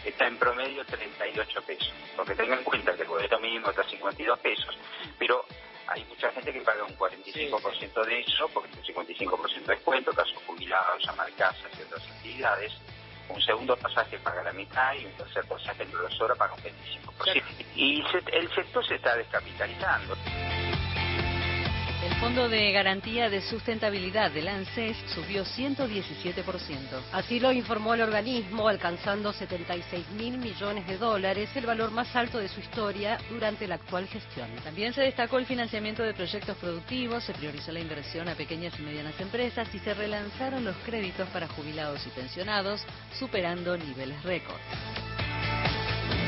[0.03, 1.93] está en promedio 38 pesos.
[2.15, 4.77] Porque tengan en cuenta que el boleto mínimo está a 52 pesos,
[5.17, 5.45] pero
[5.87, 10.11] hay mucha gente que paga un 45% de eso, porque es un 55% de descuento,
[10.11, 12.73] casos jubilados, ama de casas y otras actividades.
[13.27, 16.61] Un segundo pasaje paga la mitad y un tercer pasaje en dos horas paga un
[16.61, 17.43] 25%.
[17.75, 20.15] Y el sector se está descapitalizando.
[22.25, 26.43] El Fondo de Garantía de Sustentabilidad del ANSES subió 117%.
[27.11, 32.39] Así lo informó el organismo, alcanzando 76 mil millones de dólares, el valor más alto
[32.39, 34.49] de su historia durante la actual gestión.
[34.63, 38.81] También se destacó el financiamiento de proyectos productivos, se priorizó la inversión a pequeñas y
[38.81, 42.83] medianas empresas y se relanzaron los créditos para jubilados y pensionados,
[43.19, 44.59] superando niveles récord.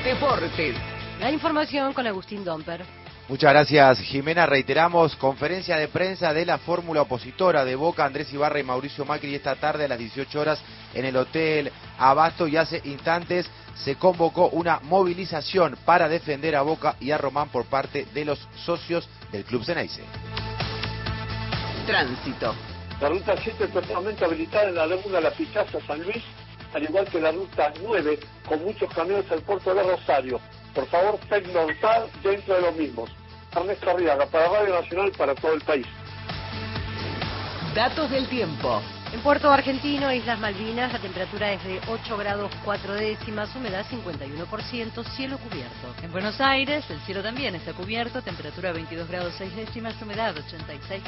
[0.03, 0.75] Deportes.
[1.19, 2.85] La información con Agustín Domper.
[3.29, 4.45] Muchas gracias, Jimena.
[4.45, 9.35] Reiteramos, conferencia de prensa de la fórmula opositora de Boca, Andrés Ibarra y Mauricio Macri,
[9.35, 10.61] esta tarde a las 18 horas
[10.93, 16.95] en el Hotel Abasto y hace instantes se convocó una movilización para defender a Boca
[17.01, 20.01] y a Román por parte de los socios del Club Ceneice.
[21.85, 22.55] Tránsito.
[23.01, 26.23] La ruta 7 totalmente habilitada en la laguna La Picaza San Luis,
[26.73, 30.39] al igual que la ruta 9, con muchos camiones al puerto de Rosario
[30.77, 33.09] por favor, tecnología dentro de los mismos.
[33.51, 35.87] Ernesto Arriaga, para Radio Nacional, para todo el país.
[37.73, 38.79] Datos del tiempo.
[39.11, 45.03] En Puerto Argentino, Islas Malvinas, la temperatura es de 8 grados 4 décimas, humedad 51%,
[45.15, 45.95] cielo cubierto.
[46.03, 51.01] En Buenos Aires, el cielo también está cubierto, temperatura 22 grados 6 décimas, humedad 86%.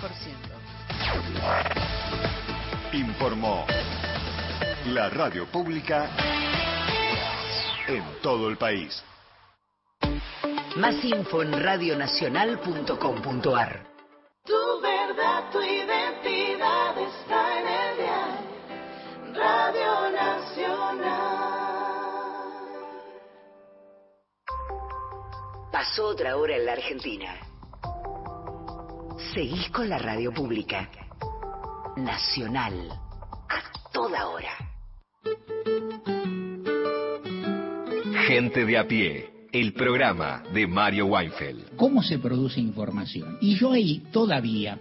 [2.93, 3.67] Informó
[4.87, 6.09] la radio pública
[7.87, 9.03] en todo el país.
[10.79, 13.85] Más info en radionacional.com.ar.
[14.45, 18.39] Tu verdad, tu identidad está en el diario
[19.33, 21.59] Radio Nacional.
[25.71, 27.35] Pasó otra hora en la Argentina.
[29.33, 30.87] Seguís con la radio pública.
[31.97, 32.91] Nacional.
[33.49, 34.55] A toda hora.
[38.27, 41.75] Gente de a pie, el programa de Mario Weinfeld.
[41.75, 43.37] ¿Cómo se produce información?
[43.41, 44.77] Y yo ahí todavía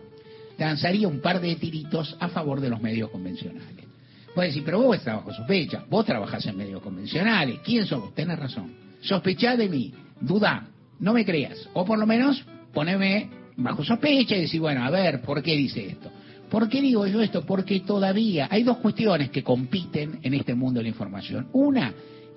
[0.59, 3.87] lanzaría un par de tiritos a favor de los medios convencionales.
[4.35, 8.15] Puedes decir, pero vos estás bajo sospecha, vos trabajás en medios convencionales, ¿quién sos?
[8.15, 8.73] Tenés razón.
[9.01, 10.69] Sospechá de mí, duda,
[11.01, 15.23] no me creas, o por lo menos poneme bajo sospecha y decir, bueno, a ver,
[15.23, 16.11] ¿por qué dice esto?
[16.51, 17.45] ¿Por qué digo yo esto?
[17.45, 21.49] Porque todavía hay dos cuestiones que compiten en este mundo de la información.
[21.53, 21.93] Una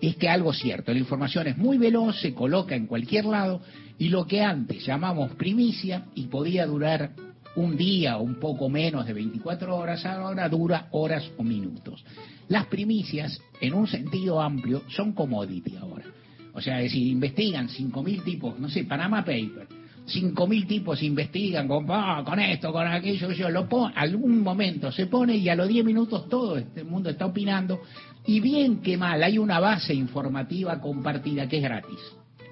[0.08, 3.62] es que algo cierto, la información es muy veloz, se coloca en cualquier lado
[3.98, 7.12] y lo que antes llamamos primicia y podía durar
[7.56, 12.04] un día o un poco menos de 24 horas, ahora dura horas o minutos.
[12.48, 16.06] Las primicias, en un sentido amplio, son commodity ahora.
[16.54, 19.68] O sea, es decir, investigan 5.000 tipos, no sé, Panama Paper,
[20.08, 25.06] 5.000 tipos investigan con, ah, con esto, con aquello, yo lo pongo, algún momento se
[25.06, 27.82] pone y a los 10 minutos todo este mundo está opinando
[28.26, 32.00] y bien que mal, hay una base informativa compartida que es gratis,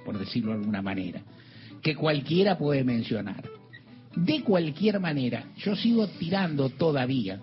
[0.04, 1.22] por decirlo de alguna manera,
[1.82, 3.44] que cualquiera puede mencionar.
[4.16, 7.40] De cualquier manera, yo sigo tirando todavía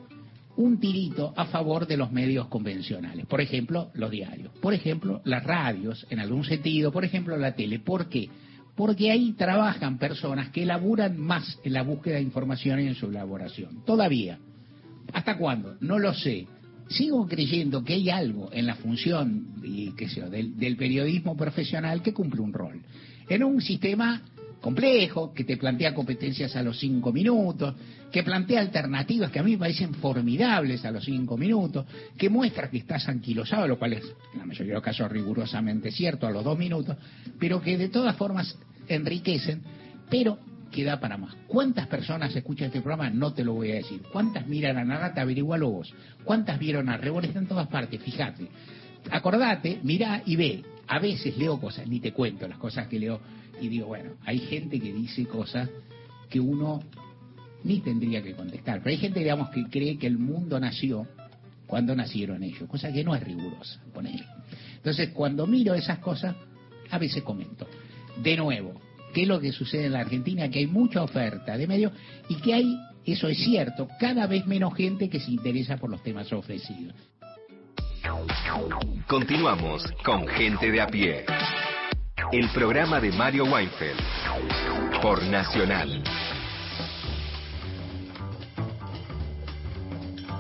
[0.57, 3.27] un tirito a favor de los medios convencionales.
[3.27, 4.53] Por ejemplo, los diarios.
[4.61, 6.91] Por ejemplo, las radios, en algún sentido.
[6.91, 7.79] Por ejemplo, la tele.
[7.79, 8.29] ¿Por qué?
[8.75, 13.07] Porque ahí trabajan personas que elaboran más en la búsqueda de información y en su
[13.07, 13.85] elaboración.
[13.85, 14.39] Todavía.
[15.13, 15.77] ¿Hasta cuándo?
[15.81, 16.47] No lo sé
[16.89, 22.03] sigo creyendo que hay algo en la función y, qué sé del, del, periodismo profesional
[22.03, 22.81] que cumple un rol.
[23.29, 24.23] En un sistema
[24.61, 27.75] complejo, que te plantea competencias a los cinco minutos,
[28.11, 32.71] que plantea alternativas que a mí me parecen formidables a los cinco minutos, que muestra
[32.71, 36.31] que estás anquilosado, lo cual es en la mayoría de los casos rigurosamente cierto a
[36.31, 36.97] los dos minutos,
[37.39, 38.59] pero que de todas formas
[38.89, 39.63] enriquecen,
[40.11, 40.39] pero
[40.71, 41.35] queda para más.
[41.47, 43.11] ¿Cuántas personas escuchan este programa?
[43.11, 44.03] No te lo voy a decir.
[44.13, 45.23] ¿Cuántas miran a Narata?
[45.23, 45.93] Averigualo vos.
[46.25, 47.25] ¿Cuántas vieron a Rebol?
[47.25, 48.49] Está en todas partes, fíjate.
[49.11, 50.63] Acordate, mira y ve.
[50.89, 53.21] A veces leo cosas, ni te cuento las cosas que leo,
[53.61, 55.69] y digo, bueno, hay gente que dice cosas
[56.31, 56.81] que uno
[57.65, 58.79] ni tendría que contestar.
[58.79, 61.07] Pero hay gente, digamos, que cree que el mundo nació
[61.67, 64.25] cuando nacieron ellos, cosa que no es rigurosa, poner.
[64.77, 66.37] Entonces, cuando miro esas cosas,
[66.91, 67.67] a veces comento.
[68.23, 68.81] De nuevo,
[69.13, 70.49] ¿Qué es lo que sucede en la Argentina?
[70.49, 71.93] Que hay mucha oferta de medios
[72.29, 76.03] y que hay, eso es cierto, cada vez menos gente que se interesa por los
[76.03, 76.95] temas ofrecidos.
[79.07, 81.25] Continuamos con Gente de a pie.
[82.33, 84.01] El programa de Mario Weinfeld
[85.01, 86.03] por Nacional.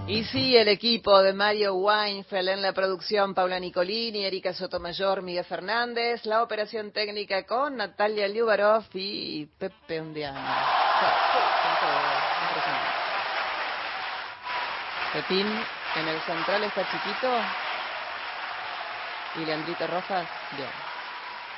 [0.08, 5.44] Y sí, el equipo de Mario Weinfeld en la producción, Paula Nicolini, Erika Sotomayor, Miguel
[5.44, 10.38] Fernández, la operación técnica con Natalia Liubarov y Pepe Undiano.
[15.12, 15.46] Pepín
[15.96, 17.32] en el central está chiquito
[19.42, 20.70] y Leandrito Rojas, bien.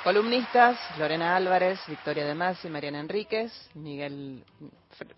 [0.03, 4.43] Columnistas, Lorena Álvarez, Victoria de Masi, Mariana Enríquez, Miguel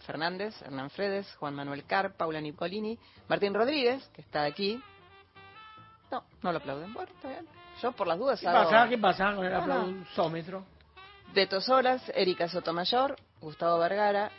[0.05, 4.81] Fernández, Hernán Fredes, Juan Manuel Car, Paula Nicolini, Martín Rodríguez, que está aquí.
[6.11, 6.93] No, no lo aplauden.
[6.93, 7.47] Bueno, está bien.
[7.81, 8.87] Yo por las dudas ¿Qué pasa?
[8.89, 10.65] ¿Qué pasa con el aplausómetro?
[11.33, 14.31] De Tosolas, Erika Sotomayor, Gustavo Vergara,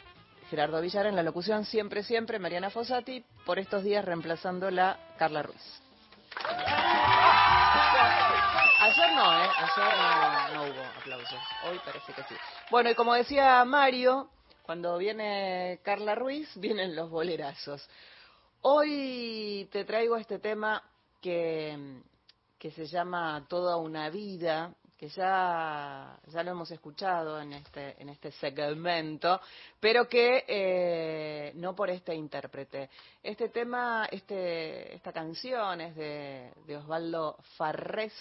[0.50, 5.82] Gerardo Villar en la locución Siempre Siempre, Mariana Fossati, por estos días reemplazándola Carla Ruiz.
[8.80, 9.48] Ayer no, ¿eh?
[9.56, 11.40] Ayer no, hubo aplausos.
[11.64, 12.34] Hoy parece que sí.
[12.70, 14.28] Bueno, y como decía Mario,
[14.62, 17.86] cuando viene Carla Ruiz, vienen los bolerazos.
[18.62, 20.82] Hoy te traigo este tema
[21.20, 22.02] que,
[22.58, 28.08] que se llama Toda una vida, que ya, ya lo hemos escuchado en este, en
[28.08, 29.40] este segmento,
[29.80, 32.88] pero que eh, no por este intérprete.
[33.20, 38.14] Este tema, este, esta canción es de, Osvaldo Farrés,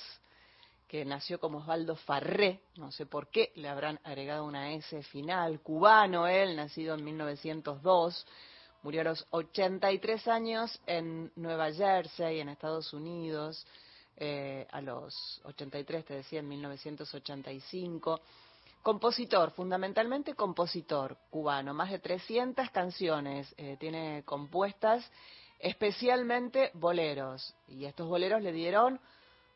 [0.92, 5.62] que nació como Osvaldo Farré, no sé por qué, le habrán agregado una S final,
[5.62, 8.28] cubano él, nacido en 1902,
[8.84, 13.66] murió a los 83 años en Nueva Jersey, en Estados Unidos,
[14.18, 18.20] eh, a los 83, te decía, en 1985.
[18.84, 25.10] Compositor, fundamentalmente compositor cubano, más de 300 canciones eh, tiene compuestas,
[25.58, 29.00] especialmente boleros, y estos boleros le dieron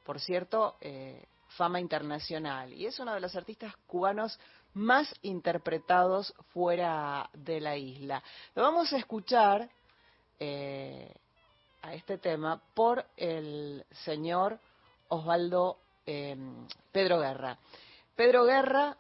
[0.06, 1.26] por cierto, eh,
[1.58, 4.40] fama internacional y es uno de los artistas cubanos
[4.74, 8.22] más interpretados fuera de la isla.
[8.54, 9.70] Lo vamos a escuchar
[10.40, 11.12] eh,
[11.82, 14.60] a este tema por el señor
[15.08, 17.58] Osvaldo em, Pedro Guerra.
[18.16, 18.98] Pedro Guerra,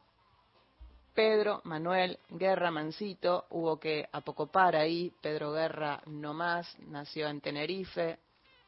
[1.14, 8.20] Pedro Manuel Guerra Mancito, hubo que apocopar ahí, Pedro Guerra no más, nació en Tenerife,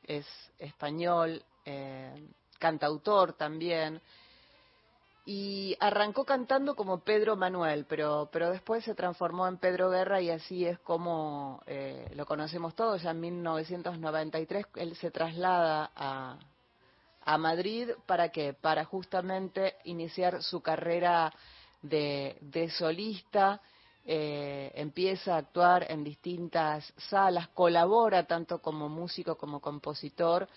[0.04, 0.26] es
[0.58, 4.02] español, eh, cantautor también,
[5.26, 10.30] y arrancó cantando como Pedro Manuel, pero, pero después se transformó en Pedro Guerra y
[10.30, 13.02] así es como eh, lo conocemos todos.
[13.02, 16.40] Ya en 1993 él se traslada a,
[17.26, 18.54] a Madrid para qué?
[18.54, 21.34] Para justamente iniciar su carrera
[21.82, 23.60] de, de solista.
[24.06, 30.48] Eh, empieza a actuar en distintas salas, colabora tanto como músico como compositor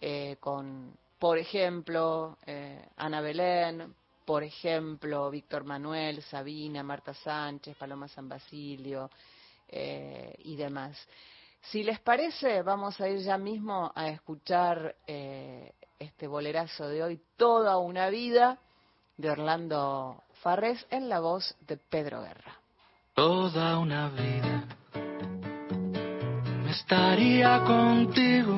[0.00, 2.38] eh, con, por ejemplo,
[2.96, 3.94] Ana Belén,
[4.26, 9.08] por ejemplo, Víctor Manuel, Sabina, Marta Sánchez, Paloma San Basilio
[9.68, 10.98] eh, y demás.
[11.62, 17.20] Si les parece, vamos a ir ya mismo a escuchar eh, este bolerazo de hoy,
[17.36, 18.58] Toda una vida,
[19.16, 22.56] de Orlando Farrés, en la voz de Pedro Guerra.
[23.14, 24.64] Toda una vida
[26.64, 28.56] me estaría contigo,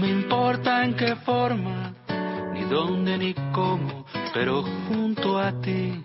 [0.00, 1.92] me importa en qué forma
[2.54, 6.02] ni dónde ni cómo, pero junto a ti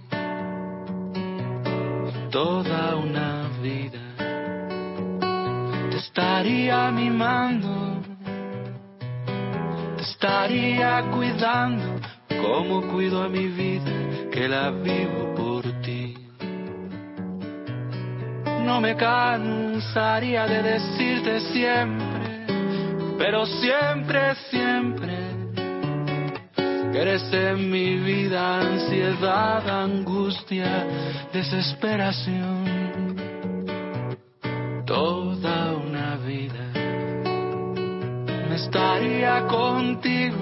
[2.29, 4.01] toda una vida
[5.89, 8.01] te estaría mimando,
[9.95, 13.91] te estaría cuidando como cuido a mi vida
[14.31, 16.17] que la vivo por ti.
[18.65, 22.04] No me cansaría de decirte siempre,
[23.17, 25.35] pero siempre, siempre
[26.93, 30.87] eres en mi vida ansiedad, angustia,
[31.33, 33.15] desesperación.
[34.85, 36.71] Toda una vida
[38.49, 40.37] me estaría contigo.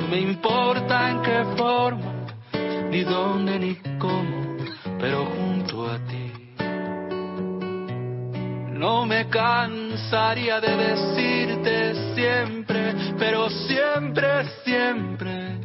[0.00, 2.12] No me importa en qué forma,
[2.90, 4.56] ni dónde, ni cómo,
[4.98, 6.19] pero junto a ti.
[8.80, 15.58] No me cansaría de decirte siempre pero siempre, siempre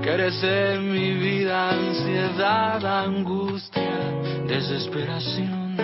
[0.00, 3.98] que eres en mi vida ansiedad, angustia,
[4.46, 5.76] desesperación.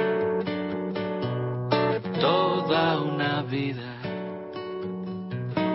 [2.21, 3.97] Toda una vida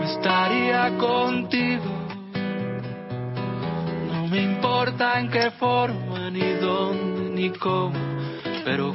[0.06, 1.92] estaría contigo.
[4.14, 8.00] No me importa en qué forma, ni dónde, ni cómo,
[8.64, 8.94] pero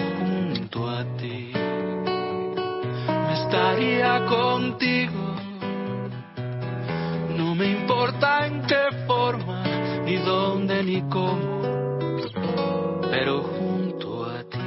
[3.51, 5.30] estaría contigo
[7.61, 9.62] me importa en qué forma,
[10.05, 11.61] ni dónde, ni cómo,
[13.11, 14.59] pero junto a ti.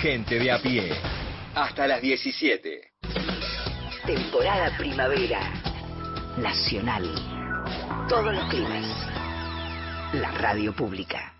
[0.00, 0.92] Gente de a pie,
[1.52, 2.92] hasta las 17.
[4.06, 5.40] Temporada primavera.
[6.36, 7.02] Nacional.
[8.08, 8.84] Todos los climas.
[10.12, 11.37] La radio pública.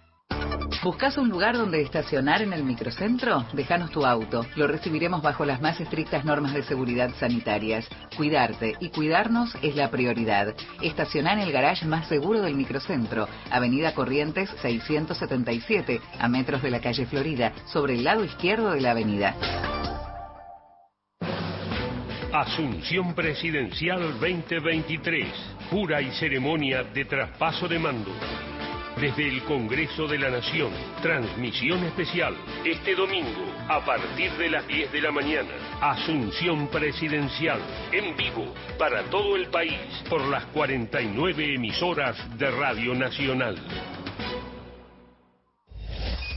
[0.83, 3.45] ¿Buscas un lugar donde estacionar en el microcentro?
[3.53, 4.47] Déjanos tu auto.
[4.55, 7.89] Lo recibiremos bajo las más estrictas normas de seguridad sanitarias.
[8.17, 10.55] Cuidarte y cuidarnos es la prioridad.
[10.81, 16.81] Estaciona en el garage más seguro del microcentro, Avenida Corrientes 677, a metros de la
[16.81, 19.35] calle Florida, sobre el lado izquierdo de la avenida.
[22.33, 25.27] Asunción Presidencial 2023.
[25.71, 28.13] Jura y ceremonia de traspaso de mando
[29.01, 30.73] desde el Congreso de la Nación.
[31.01, 32.35] Transmisión especial
[32.65, 35.51] este domingo a partir de las 10 de la mañana.
[35.81, 37.61] Asunción Presidencial
[37.93, 39.79] en vivo para todo el país
[40.09, 43.57] por las 49 emisoras de Radio Nacional.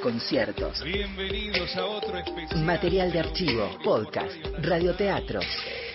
[0.00, 0.82] conciertos.
[0.82, 2.60] Bienvenidos a otro especial.
[2.60, 5.46] Material de archivo, podcast, radioteatros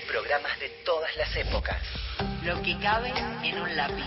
[0.08, 1.80] programas de todas las épocas.
[2.43, 3.12] Lo que cabe
[3.43, 4.06] en un lápiz.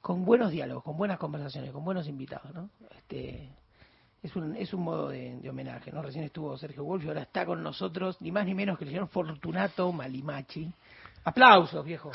[0.00, 2.70] con buenos diálogos, con buenas conversaciones, con buenos invitados, ¿no?
[2.96, 3.50] Este,
[4.22, 6.02] es un, es un modo de, homenaje, ¿no?
[6.02, 8.90] Recién estuvo Sergio Wolf y ahora está con nosotros, ni más ni menos que el
[8.90, 10.70] señor Fortunato Malimachi.
[11.24, 12.10] Aplausos, viejo.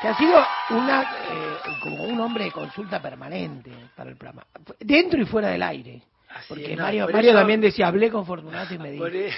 [0.00, 0.38] Que ha sido
[0.70, 4.46] una, eh, como un hombre de consulta permanente para el programa,
[4.78, 6.02] dentro y fuera del aire.
[6.48, 9.06] Porque Mario, Mario también decía, hablé con Fortunato y me dijo.
[9.06, 9.32] E,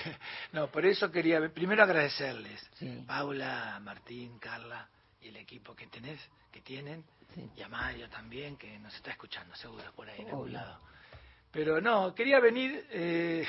[0.53, 2.69] no, por eso quería primero agradecerles,
[3.07, 4.89] Paula, Martín, Carla
[5.21, 6.21] y el equipo que tenés,
[6.53, 7.05] que tienen
[7.57, 10.81] y a Mario también, que nos está escuchando seguro por ahí en algún lado.
[11.51, 13.47] Pero no, quería venir eh,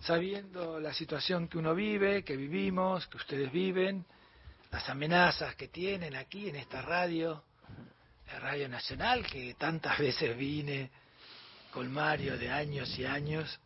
[0.00, 4.04] sabiendo la situación que uno vive, que vivimos, que ustedes viven,
[4.70, 7.44] las amenazas que tienen aquí en esta radio,
[8.26, 10.90] la Radio Nacional, que tantas veces vine
[11.72, 13.60] con Mario de años y años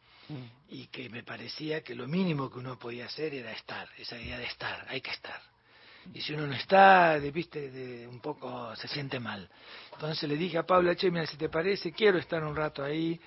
[0.69, 4.39] y que me parecía que lo mínimo que uno podía hacer era estar, esa idea
[4.39, 5.52] de estar, hay que estar
[6.13, 9.49] y si uno no está, de, viste, de, un poco se siente mal.
[9.93, 13.21] Entonces le dije a Paula, che, mira, si te parece, quiero estar un rato ahí.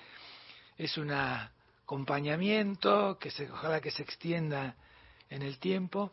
[0.76, 4.76] Es un acompañamiento que se, ojalá que se extienda
[5.30, 6.12] en el tiempo.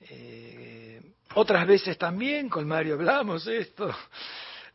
[0.00, 1.00] Eh,
[1.34, 3.94] otras veces también con Mario hablamos esto,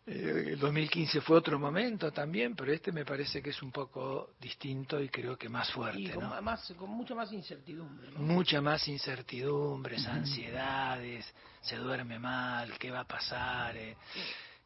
[0.05, 4.31] eh, el 2015 fue otro momento también, pero este me parece que es un poco
[4.39, 5.99] distinto y creo que más fuerte.
[5.99, 8.11] Y con, más, con mucha más incertidumbre.
[8.11, 11.31] Mucha más incertidumbres, ansiedades,
[11.61, 13.97] se duerme mal, qué va a pasar, eh,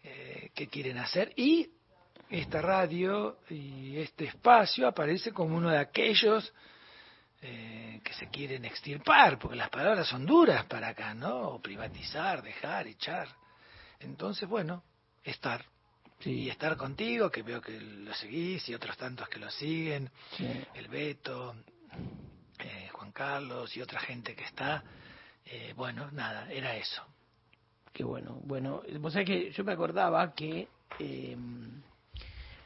[0.03, 1.33] eh, qué quieren hacer.
[1.35, 1.69] Y
[2.29, 6.53] esta radio y este espacio aparece como uno de aquellos
[7.41, 11.59] que se quieren extirpar, porque las palabras son duras para acá, ¿no?
[11.61, 13.27] privatizar, dejar, echar.
[13.99, 14.81] Entonces, bueno,
[15.23, 15.65] estar.
[16.25, 20.09] Y estar contigo, que veo que lo seguís, y otros tantos que lo siguen,
[20.73, 21.55] el Beto,
[22.59, 24.83] eh, Juan Carlos y otra gente que está.
[25.45, 27.03] Eh, bueno, nada, era eso.
[27.91, 28.39] Qué bueno.
[28.45, 30.69] Bueno, vos sabés que yo me acordaba que
[30.99, 31.37] eh,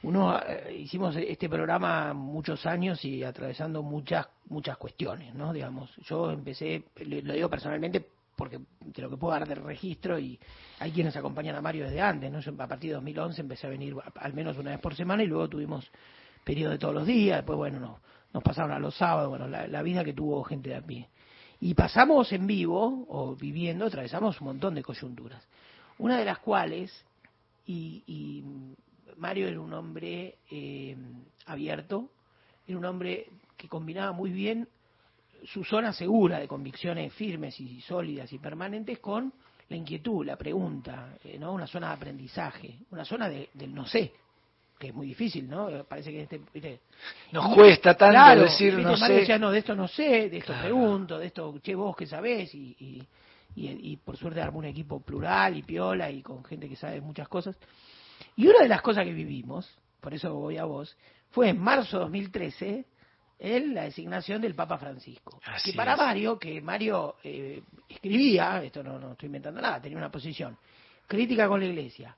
[0.04, 0.40] uno
[0.76, 5.52] hicimos este programa muchos años y atravesando muchas muchas cuestiones, ¿no?
[5.52, 8.06] Digamos, yo empecé, lo digo personalmente
[8.38, 10.40] porque de lo que puedo dar del registro y
[10.80, 12.40] hay quienes acompañan a Mario desde antes, ¿no?
[12.64, 15.50] A partir de 2011 empecé a venir al menos una vez por semana y luego
[15.50, 15.90] tuvimos
[16.46, 18.00] periodo de todos los días, después bueno, nos,
[18.34, 21.10] nos pasaron a los sábados, bueno, la, vida que tuvo gente de a pie.
[21.60, 25.44] Y pasamos en vivo, o viviendo, atravesamos un montón de coyunturas.
[25.98, 27.04] Una de las cuales,
[27.66, 28.44] y,
[29.18, 30.96] Mario era un hombre eh,
[31.48, 32.12] abierto,
[32.68, 33.26] era un hombre
[33.58, 34.70] que combinaba muy bien
[35.46, 39.34] su zona segura de convicciones firmes y sólidas y permanentes con
[39.70, 41.54] la inquietud, la pregunta, eh, ¿no?
[41.54, 44.14] Una zona de aprendizaje, una zona de, del no sé,
[44.78, 45.84] que es muy difícil, ¿no?
[45.86, 46.80] Parece que este,
[47.32, 49.14] nos cuesta tanto decir no sé.
[49.14, 52.54] Decía, no, de esto no sé, de esto pregunto, de esto, che, vos que sabés,
[52.54, 53.08] y, y,
[53.56, 57.28] y, por suerte armó un equipo plural y piola y con gente que sabe muchas
[57.28, 57.58] cosas.
[58.36, 60.96] Y una de las cosas que vivimos, por eso voy a vos,
[61.32, 62.86] fue en marzo de 2013
[63.40, 65.40] en la designación del Papa Francisco.
[65.64, 70.12] que para Mario, que Mario eh, escribía, esto no, no estoy inventando nada, tenía una
[70.12, 70.58] posición
[71.08, 72.16] crítica con la Iglesia,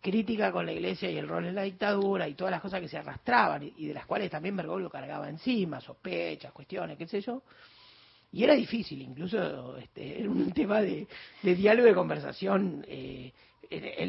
[0.00, 2.88] crítica con la Iglesia y el rol en la dictadura y todas las cosas que
[2.88, 7.42] se arrastraban y de las cuales también Bergoglio cargaba encima, sospechas, cuestiones, qué sé yo.
[8.32, 11.06] Y era difícil, incluso este, era un tema de,
[11.42, 13.32] diálogo, de conversación eh,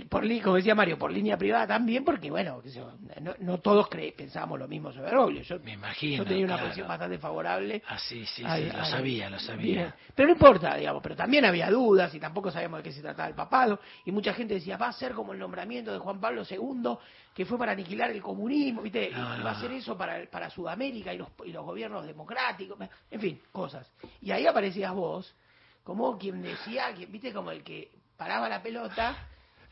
[0.09, 2.61] por, como decía Mario, por línea privada también, porque bueno,
[3.21, 5.41] no, no todos pensábamos lo mismo sobre Bergoglio.
[5.41, 6.23] Yo, Me imagino.
[6.23, 7.81] Yo tenía una posición bastante favorable.
[7.87, 9.95] Ah, sí, sí, sí, lo sabía, lo sabía.
[10.13, 13.27] Pero no importa, digamos, pero también había dudas y tampoco sabíamos de qué se trataba
[13.27, 13.79] el papado.
[14.05, 16.97] Y mucha gente decía, va a ser como el nombramiento de Juan Pablo II,
[17.33, 19.11] que fue para aniquilar el comunismo, ¿viste?
[19.11, 22.77] va a ser eso para, para Sudamérica y los, y los gobiernos democráticos,
[23.11, 23.91] en fin, cosas.
[24.21, 25.35] Y ahí aparecías vos,
[25.83, 27.31] como quien decía, ¿viste?
[27.31, 29.15] Como el que paraba la pelota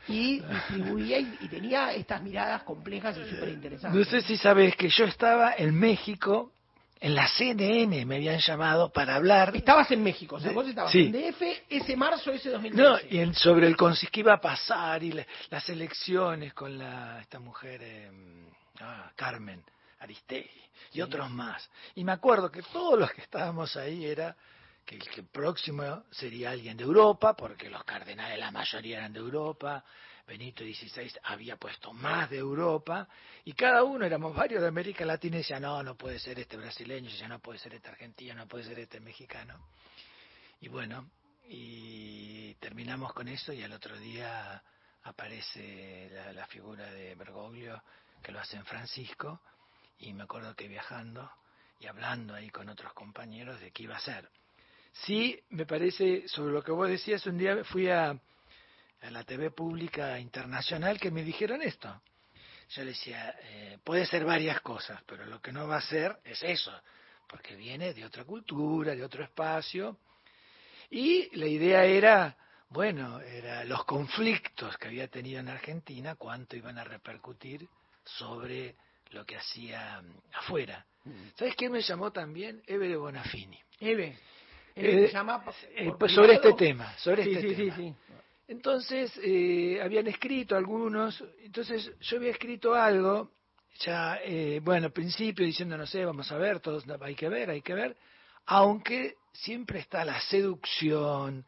[0.08, 3.98] y distribuía y, tenía estas miradas complejas y súper interesantes.
[3.98, 6.52] No sé si sabes que yo estaba en México,
[7.00, 9.54] en la CNN me habían llamado para hablar.
[9.54, 12.82] Estabas en México, o sea, vos estabas en DF ese marzo, ese 2013.
[12.82, 15.12] No, y sobre el que iba a pasar y
[15.50, 18.46] las elecciones con la esta mujer, em,
[18.80, 19.62] ah, Carmen
[20.00, 20.50] Aristegui
[20.92, 21.68] y otros más.
[21.94, 24.36] Y me acuerdo que todos los que estábamos ahí era
[24.86, 29.84] que el próximo sería alguien de Europa, porque los cardenales la mayoría eran de Europa,
[30.26, 33.08] Benito XVI había puesto más de Europa,
[33.44, 36.56] y cada uno éramos varios de América Latina y decía, no, no puede ser este
[36.56, 39.68] brasileño, ya no puede ser este argentino, no puede ser este mexicano.
[40.60, 41.10] Y bueno,
[41.48, 44.62] y terminamos con eso y al otro día
[45.02, 47.82] aparece la, la figura de Bergoglio,
[48.22, 49.40] que lo hace en Francisco,
[49.98, 51.30] y me acuerdo que viajando
[51.80, 54.30] y hablando ahí con otros compañeros de qué iba a ser.
[55.04, 59.50] Sí, me parece, sobre lo que vos decías, un día fui a, a la TV
[59.50, 62.00] pública internacional que me dijeron esto.
[62.70, 66.18] Yo le decía, eh, puede ser varias cosas, pero lo que no va a ser
[66.24, 66.72] es eso,
[67.28, 69.98] porque viene de otra cultura, de otro espacio.
[70.90, 72.36] Y la idea era,
[72.70, 77.68] bueno, era los conflictos que había tenido en Argentina, cuánto iban a repercutir
[78.02, 78.74] sobre
[79.10, 80.84] lo que hacía mm, afuera.
[81.04, 81.28] Mm.
[81.36, 82.62] ¿Sabes quién me llamó también?
[82.66, 83.60] Eve de Bonafini.
[83.78, 84.18] Eve.
[84.76, 85.10] Eh,
[85.74, 87.96] eh, pues sobre este tema, sobre este tema.
[88.46, 93.32] Entonces, eh, habían escrito algunos, entonces yo había escrito algo,
[93.80, 97.50] ya, eh, bueno, al principio diciendo, no sé, vamos a ver, todos hay que ver,
[97.50, 97.96] hay que ver,
[98.44, 101.44] aunque siempre está la seducción,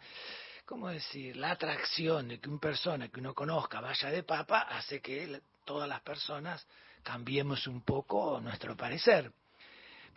[0.65, 1.37] ¿cómo decir?
[1.37, 5.89] La atracción de que una persona que uno conozca vaya de papa hace que todas
[5.89, 6.67] las personas
[7.03, 9.31] cambiemos un poco nuestro parecer.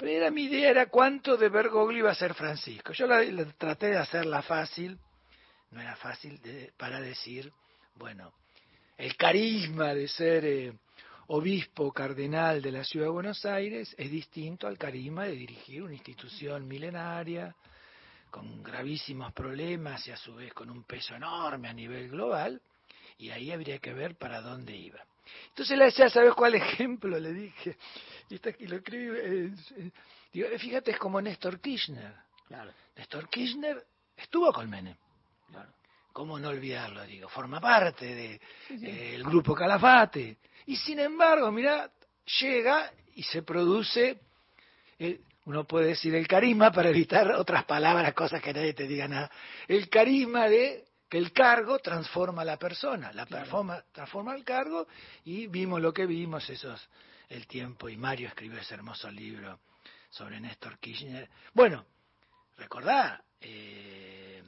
[0.01, 2.91] Pero era mi idea, era cuánto de Bergoglio iba a ser Francisco.
[2.91, 3.23] Yo la,
[3.55, 4.97] traté de hacerla fácil,
[5.69, 6.41] no era fácil
[6.75, 7.53] para decir,
[7.93, 8.33] bueno,
[8.97, 10.73] el carisma de ser eh,
[11.27, 15.93] obispo cardenal de la ciudad de Buenos Aires es distinto al carisma de dirigir una
[15.93, 17.55] institución milenaria
[18.31, 22.59] con gravísimos problemas y a su vez con un peso enorme a nivel global,
[23.19, 25.05] y ahí habría que ver para dónde iba.
[25.49, 27.17] Entonces le decía, ¿sabes cuál ejemplo?
[27.19, 27.77] Le dije,
[28.29, 29.91] y, está, aquí lo escribí, eh,
[30.31, 32.13] digo, fíjate, es como Néstor Kirchner.
[32.47, 32.71] Claro.
[32.95, 33.85] Néstor Kirchner
[34.15, 34.95] estuvo con Menem.
[35.49, 35.71] Claro.
[36.13, 37.05] ¿Cómo no olvidarlo?
[37.05, 40.37] Digo, forma parte del de, el grupo Calafate.
[40.65, 41.89] Y sin embargo, mira,
[42.39, 44.19] llega y se produce,
[44.99, 49.07] eh, uno puede decir el carisma para evitar otras palabras, cosas que nadie te diga
[49.07, 49.31] nada,
[49.67, 54.87] el carisma de que el cargo transforma a la persona, la transforma el cargo
[55.25, 56.89] y vimos lo que vimos, esos
[57.27, 59.59] el tiempo y Mario escribió ese hermoso libro
[60.09, 61.29] sobre Néstor Kirchner.
[61.53, 61.85] Bueno,
[62.57, 64.41] recordá, eh,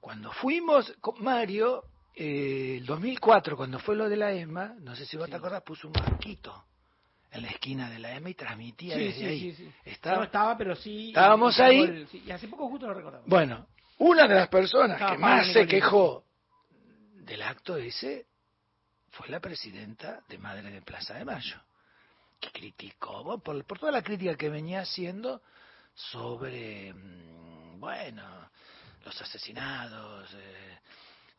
[0.00, 5.06] cuando fuimos con Mario, eh, el 2004, cuando fue lo de la ESMA, no sé
[5.06, 6.64] si vos te acordás, puso un banquito
[7.30, 9.72] en la esquina de la ESMA y transmitía desde ahí.
[9.84, 11.10] Estaba, no estaba, pero sí.
[11.10, 12.04] Estábamos ahí.
[12.12, 13.28] y hace poco justo lo recordamos.
[13.28, 13.68] Bueno,
[14.00, 16.24] una de las personas que más se quejó
[17.16, 18.26] del acto ese
[19.10, 21.60] fue la presidenta de Madre de Plaza de Mayo,
[22.40, 25.42] que criticó, por, toda la crítica que venía haciendo
[25.94, 28.50] sobre, mm, bueno,
[29.04, 30.78] los asesinados eh,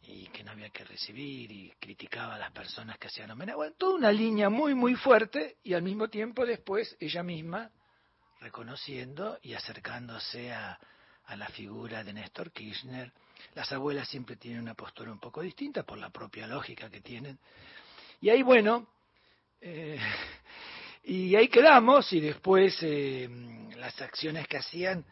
[0.03, 3.55] y que no había que recibir y criticaba a las personas que hacían homenaje.
[3.55, 7.71] Bueno, toda una línea muy, muy fuerte y al mismo tiempo después ella misma
[8.39, 10.79] reconociendo y acercándose a,
[11.25, 13.11] a la figura de Néstor Kirchner.
[13.55, 17.37] Las abuelas siempre tienen una postura un poco distinta por la propia lógica que tienen.
[18.21, 18.87] Y ahí, bueno,
[19.59, 19.99] eh,
[21.03, 23.27] y ahí quedamos y después eh,
[23.77, 25.05] las acciones que hacían,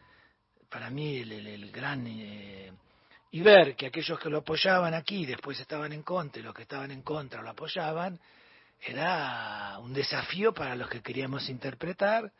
[0.68, 2.06] para mí el, gran...
[2.06, 2.72] Eh,
[3.32, 6.62] y ver que aquellos que lo apoyaban aquí después estaban en contra y los que
[6.62, 8.18] estaban en contra lo apoyaban,
[8.80, 12.32] era un desafío para los que queríamos interpretar,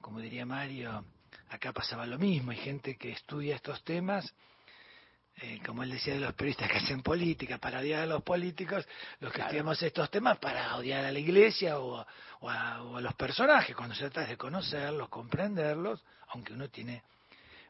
[0.00, 1.04] como diría Mario,
[1.50, 4.32] acá pasaba lo mismo, hay gente que estudia estos temas,
[5.36, 8.86] eh, como él decía de los periodistas que hacen política, para odiar a los políticos,
[9.18, 12.06] los que estudiamos estos temas para odiar a la iglesia o,
[12.42, 17.02] a, los personajes, cuando se trata de conocerlos, comprenderlos, aunque uno tiene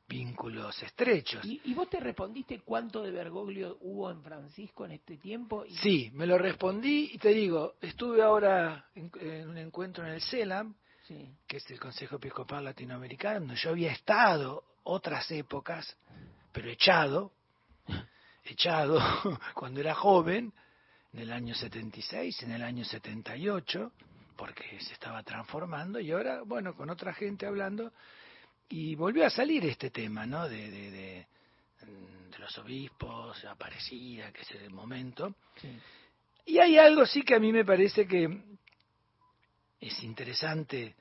[0.07, 1.45] vínculos estrechos.
[1.45, 5.65] ¿Y, vos te respondiste cuánto de Bergoglio hubo en Francisco en este tiempo?
[5.81, 10.75] Sí, me lo respondí y te digo, estuve ahora en, un encuentro en el CELAM,
[11.47, 15.97] que es el Consejo Episcopal Latinoamericano, yo había estado otras épocas,
[16.53, 17.33] pero echado,
[18.45, 19.01] echado
[19.55, 20.53] cuando era joven,
[21.13, 23.93] en el año 76, en el año 78,
[24.37, 27.93] porque se estaba transformando y ahora, bueno, con otra gente hablando,
[28.69, 30.49] y volvió a salir este tema, ¿no?
[30.49, 31.27] De, de, de,
[32.39, 35.35] los obispos, Aparecida, que es el momento.
[36.47, 38.41] Y hay algo sí que a mí me parece que
[39.79, 40.95] es interesante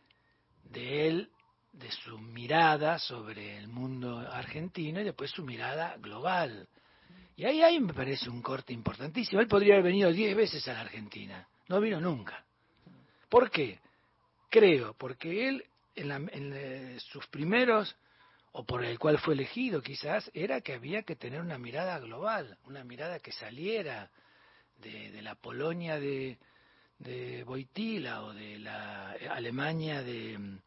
[0.70, 1.30] de él,
[1.72, 6.68] de su mirada sobre el mundo argentino y después su mirada global.
[7.36, 9.40] Y ahí, ahí me parece un corte importantísimo.
[9.40, 12.44] Él podría haber venido diez veces a la Argentina, no vino nunca.
[13.30, 13.80] ¿Por qué?
[14.50, 15.64] Creo, porque él
[15.96, 17.96] en, eh, sus primeros,
[18.52, 22.58] o por el cual fue elegido quizás, era que había que tener una mirada global,
[22.66, 24.10] una mirada que saliera
[24.78, 26.40] de, la Polonia de,
[27.00, 30.60] de Boitila o de la Alemania de,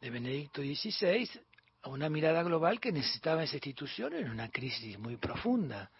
[0.00, 1.28] Benedicto XVI
[1.82, 5.90] a una mirada global que necesitaba esa institución en una crisis muy profunda.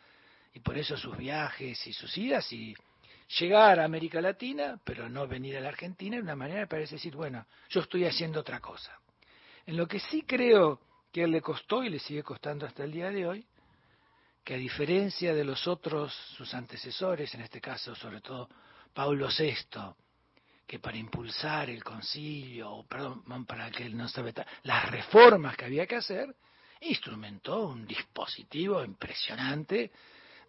[0.52, 2.74] Y por eso sus viajes y sus idas y
[3.38, 6.96] llegar a América Latina, pero no venir a la Argentina, de una manera me parece
[6.96, 8.98] decir, bueno, yo estoy haciendo otra cosa.
[9.66, 10.80] En lo que sí creo
[11.12, 13.46] que le costó y le sigue costando hasta el día de hoy,
[14.42, 18.48] que a diferencia de los otros, sus antecesores, en este caso sobre todo
[18.92, 19.94] Pablo VI,
[20.66, 25.96] que para impulsar el concilio, perdón, para que no sabe las reformas que había que
[25.96, 26.34] hacer,
[26.82, 29.90] instrumentó un dispositivo impresionante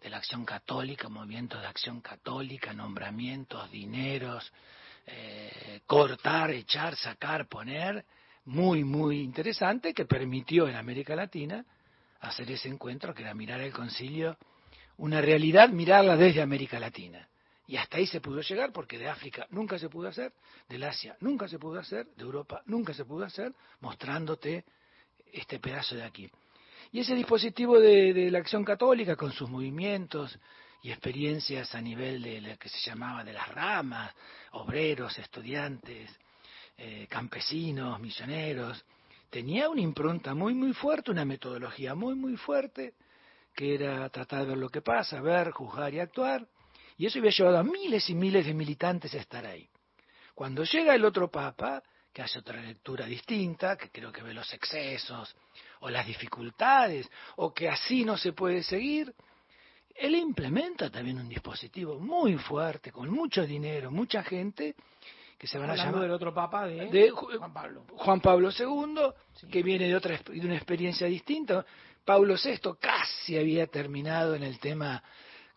[0.00, 4.52] de la acción católica, movimientos de acción católica, nombramientos, dineros,
[5.06, 8.04] eh, cortar, echar, sacar, poner,
[8.44, 11.64] muy, muy interesante, que permitió en América Latina
[12.20, 14.36] hacer ese encuentro, que era mirar el concilio,
[14.96, 17.28] una realidad, mirarla desde América Latina.
[17.72, 20.34] Y hasta ahí se pudo llegar, porque de África nunca se pudo hacer,
[20.68, 23.50] del Asia nunca se pudo hacer, de Europa nunca se pudo hacer,
[23.80, 24.66] mostrándote
[25.32, 26.30] este pedazo de aquí.
[26.92, 30.38] Y ese dispositivo de, la acción católica, con sus movimientos
[30.82, 34.14] y experiencias a nivel de lo que se llamaba de las ramas,
[34.50, 36.10] obreros, estudiantes,
[36.76, 38.84] eh, campesinos, misioneros,
[39.30, 42.92] tenía una impronta muy, muy fuerte, una metodología muy, muy fuerte,
[43.54, 46.46] que era tratar de ver lo que pasa, ver, juzgar y actuar,
[47.02, 49.68] y eso había llevado a miles y miles de militantes a estar ahí.
[50.36, 54.54] Cuando llega el otro papa, que hace otra lectura distinta, que creo que ve los
[54.54, 55.34] excesos,
[55.80, 59.12] o las dificultades, o que así no se puede seguir,
[59.96, 64.76] él implementa también un dispositivo muy fuerte, con mucho dinero, mucha gente,
[65.36, 67.84] que se van a llamar del otro papa de, Juan Pablo.
[67.96, 71.66] Juan Pablo II, que viene de otra de una experiencia distinta.
[72.04, 75.02] Pablo VI casi había terminado en el tema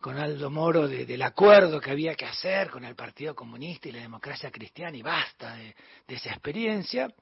[0.00, 4.00] con Aldo Moro del acuerdo que había que hacer con el Partido Comunista y la
[4.00, 5.74] democracia cristiana y basta de
[6.14, 7.12] esa experiencia.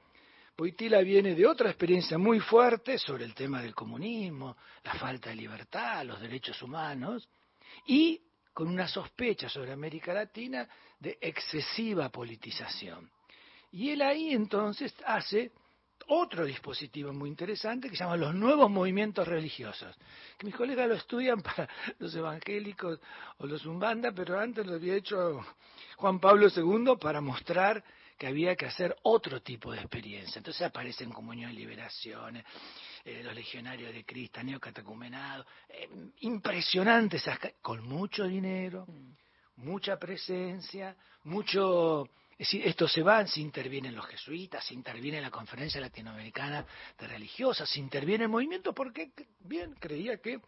[0.56, 5.36] Boitila viene de otra experiencia muy fuerte sobre el tema del comunismo, la falta de
[5.36, 7.28] libertad, los derechos humanos,
[7.86, 8.20] y
[8.52, 10.68] con una sospecha sobre América Latina
[11.00, 13.10] de excesiva politización.
[13.72, 15.50] Y él ahí entonces hace
[16.08, 19.96] otro dispositivo muy interesante que se llama los nuevos movimientos religiosos,
[20.38, 21.68] que mis colegas lo estudian para
[21.98, 23.00] los evangélicos
[23.38, 25.44] o los umbanda, pero antes lo había hecho
[25.96, 27.82] Juan Pablo II para mostrar
[28.18, 30.38] que había que hacer otro tipo de experiencia.
[30.38, 32.44] Entonces aparecen comunión y liberaciones,
[33.04, 35.88] eh, los legionarios de Cristo, neocatecumenados, eh,
[36.20, 37.24] impresionantes,
[37.60, 39.64] con mucho dinero, mm.
[39.64, 42.08] mucha presencia, mucho...
[42.34, 46.66] Es decir, esto se va, se intervienen los jesuitas, se interviene la Conferencia Latinoamericana
[46.98, 50.40] de Religiosas, se interviene el movimiento porque, bien, creía que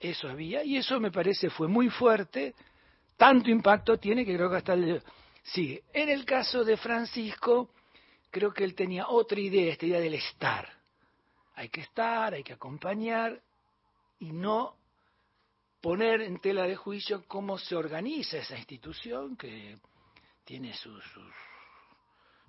[0.00, 2.54] eso había, y eso me parece fue muy fuerte,
[3.16, 5.02] tanto impacto tiene que creo que hasta el
[5.42, 7.70] Sí, en el caso de Francisco,
[8.30, 10.68] creo que él tenía otra idea, esta idea del estar.
[11.54, 13.40] Hay que estar, hay que acompañar
[14.18, 14.76] y no
[15.80, 19.78] poner en tela de juicio cómo se organiza esa institución que
[20.48, 21.04] tiene sus,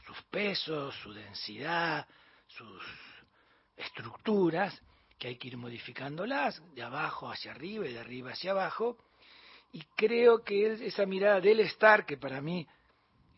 [0.06, 2.08] sus, pesos, su densidad,
[2.48, 2.82] sus
[3.76, 4.82] estructuras,
[5.18, 8.98] que hay que ir modificándolas de abajo hacia arriba y de arriba hacia abajo.
[9.74, 12.66] Y creo que esa mirada del estar, que para mí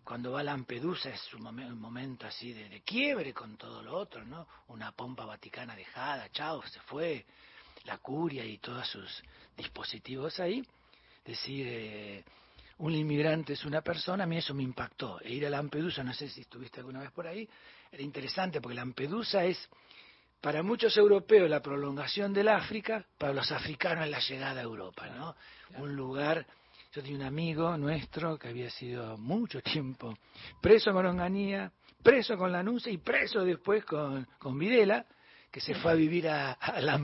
[0.03, 1.41] cuando va a Lampedusa es un,
[1.79, 4.47] momento así de, quiebre con todo lo otro, ¿no?
[4.67, 7.25] Una pompa vaticana dejada, chao, se fue,
[7.85, 9.23] la curia y todos sus
[9.57, 10.63] dispositivos ahí.
[11.25, 12.23] Decir, eh,
[12.81, 15.19] un inmigrante es una persona, a mí eso me impactó.
[15.21, 17.47] E ir a Lampedusa, no sé si estuviste alguna vez por ahí,
[17.91, 19.69] era interesante porque Lampedusa es
[20.41, 25.35] para muchos europeos la prolongación del África, para los africanos la llegada a Europa, ¿no?
[25.77, 26.47] Un lugar,
[26.91, 30.17] yo tenía un amigo nuestro que había sido mucho tiempo
[30.59, 31.71] preso con Onganía,
[32.01, 35.05] preso con la Lanuncia y preso después con, con Videla,
[35.51, 36.57] que se fue a vivir a,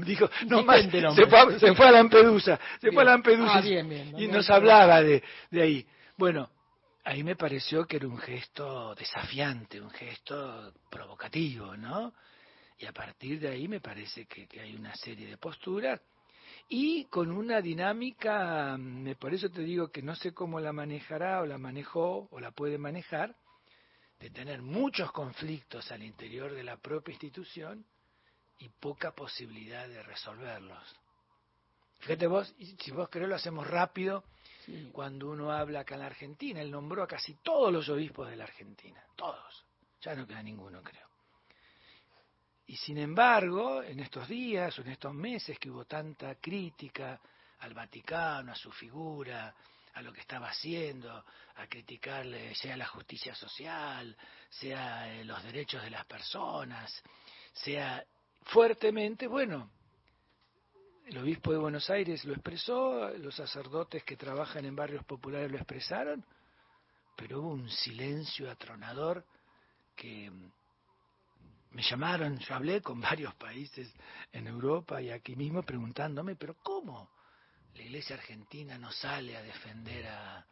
[0.05, 4.27] dijo, no más, se fue, se fue, a Lampedusa, se fue a Lampedusa ah, y
[4.27, 5.21] nos hablaba de,
[5.51, 5.85] de ahí.
[6.15, 6.49] Bueno,
[7.03, 12.13] ahí me pareció que era un gesto desafiante, un gesto provocativo, ¿no?
[12.79, 15.99] Y a partir de ahí me parece que, que hay una serie de posturas
[16.69, 18.77] y con una dinámica,
[19.19, 22.51] por eso te digo que no sé cómo la manejará o la manejó o la
[22.51, 23.35] puede manejar,
[24.19, 27.85] de tener muchos conflictos al interior de la propia institución
[28.59, 30.95] y poca posibilidad de resolverlos.
[31.99, 34.23] Fíjate vos, si vos querés lo hacemos rápido,
[34.91, 38.35] cuando uno habla acá en la Argentina, él nombró a casi todos los obispos de
[38.35, 39.65] la Argentina, todos,
[40.01, 41.07] ya no queda ninguno creo.
[42.67, 47.19] Y sin embargo, en estos días o en estos meses que hubo tanta crítica
[47.59, 49.55] al Vaticano, a su figura,
[49.93, 51.25] a lo que estaba haciendo,
[51.55, 54.15] a criticarle sea la justicia social,
[54.49, 57.01] sea eh, los derechos de las personas,
[57.53, 58.05] sea
[58.47, 59.69] fuertemente, bueno,
[61.05, 65.57] el obispo de Buenos Aires lo expresó, los sacerdotes que trabajan en barrios populares lo
[65.57, 66.25] expresaron,
[67.15, 69.25] pero hubo un silencio atronador
[69.95, 70.51] que mm,
[71.71, 73.93] me llamaron, yo hablé con varios países
[74.31, 77.09] en Europa y aquí mismo preguntándome, pero ¿cómo
[77.73, 80.45] la iglesia argentina no sale a defender a,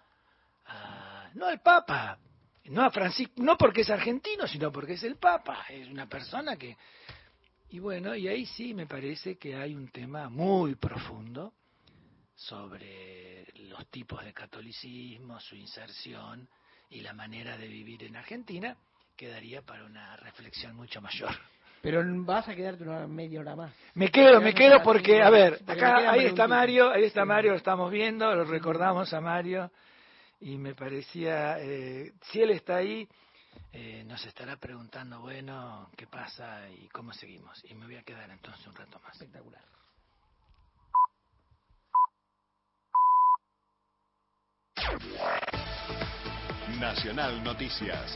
[0.67, 2.17] a no al Papa,
[2.65, 6.55] no a Francisco, no porque es argentino, sino porque es el Papa, es una persona
[6.55, 6.77] que
[7.75, 11.51] y bueno, y ahí sí me parece que hay un tema muy profundo
[12.33, 16.47] sobre los tipos de catolicismo, su inserción
[16.89, 18.77] y la manera de vivir en Argentina,
[19.17, 21.31] quedaría para una reflexión mucho mayor.
[21.81, 23.73] Pero vas a quedarte una media hora más.
[23.93, 27.57] Me quedo, me quedo porque, a ver, acá ahí está Mario, ahí está Mario, lo
[27.57, 29.69] estamos viendo, lo recordamos a Mario,
[30.39, 33.05] y me parecía, eh, si él está ahí,
[33.73, 37.63] eh, nos estará preguntando, bueno, qué pasa y cómo seguimos.
[37.65, 39.13] Y me voy a quedar entonces un rato más.
[39.13, 39.61] Espectacular.
[46.79, 48.15] Nacional Noticias.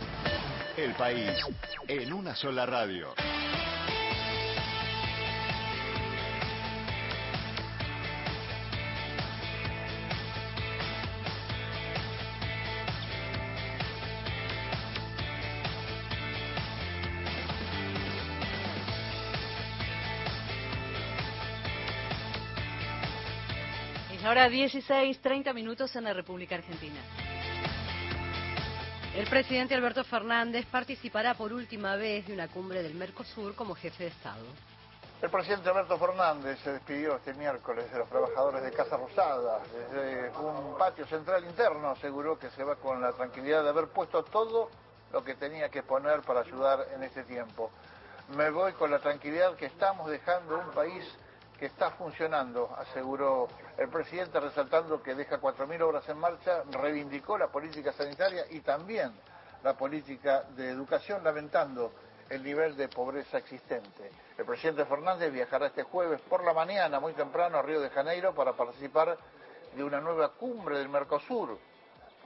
[0.78, 1.38] El país
[1.88, 3.14] en una sola radio.
[24.40, 27.02] Ahora 16, 30 minutos en la República Argentina.
[29.14, 34.06] El presidente Alberto Fernández participará por última vez de una cumbre del Mercosur como jefe
[34.06, 34.46] de Estado.
[35.22, 39.60] El presidente Alberto Fernández se despidió este miércoles de los trabajadores de Casa Rosada.
[39.74, 44.24] Desde un patio central interno aseguró que se va con la tranquilidad de haber puesto
[44.24, 44.70] todo
[45.12, 47.72] lo que tenía que poner para ayudar en este tiempo.
[48.38, 51.04] Me voy con la tranquilidad que estamos dejando un país
[51.60, 57.48] que está funcionando, aseguró el presidente, resaltando que deja 4.000 obras en marcha, reivindicó la
[57.48, 59.12] política sanitaria y también
[59.62, 61.92] la política de educación, lamentando
[62.30, 64.10] el nivel de pobreza existente.
[64.38, 68.34] El presidente Fernández viajará este jueves por la mañana, muy temprano, a Río de Janeiro
[68.34, 69.18] para participar
[69.76, 71.58] de una nueva cumbre del Mercosur.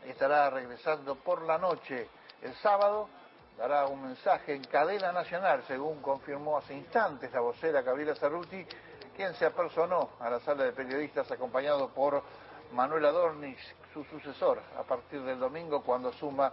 [0.05, 2.07] Estará regresando por la noche
[2.41, 3.09] el sábado,
[3.57, 8.65] dará un mensaje en cadena nacional, según confirmó hace instantes la vocera Gabriela Cerruti,
[9.15, 12.23] quien se apersonó a la sala de periodistas acompañado por
[12.71, 13.57] Manuel Adornis,
[13.93, 16.51] su sucesor, a partir del domingo cuando suma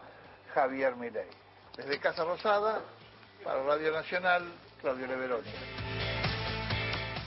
[0.55, 1.29] Javier Milei.
[1.77, 2.81] Desde Casa Rosada,
[3.43, 4.45] para Radio Nacional,
[4.81, 5.49] Claudio Leveroni.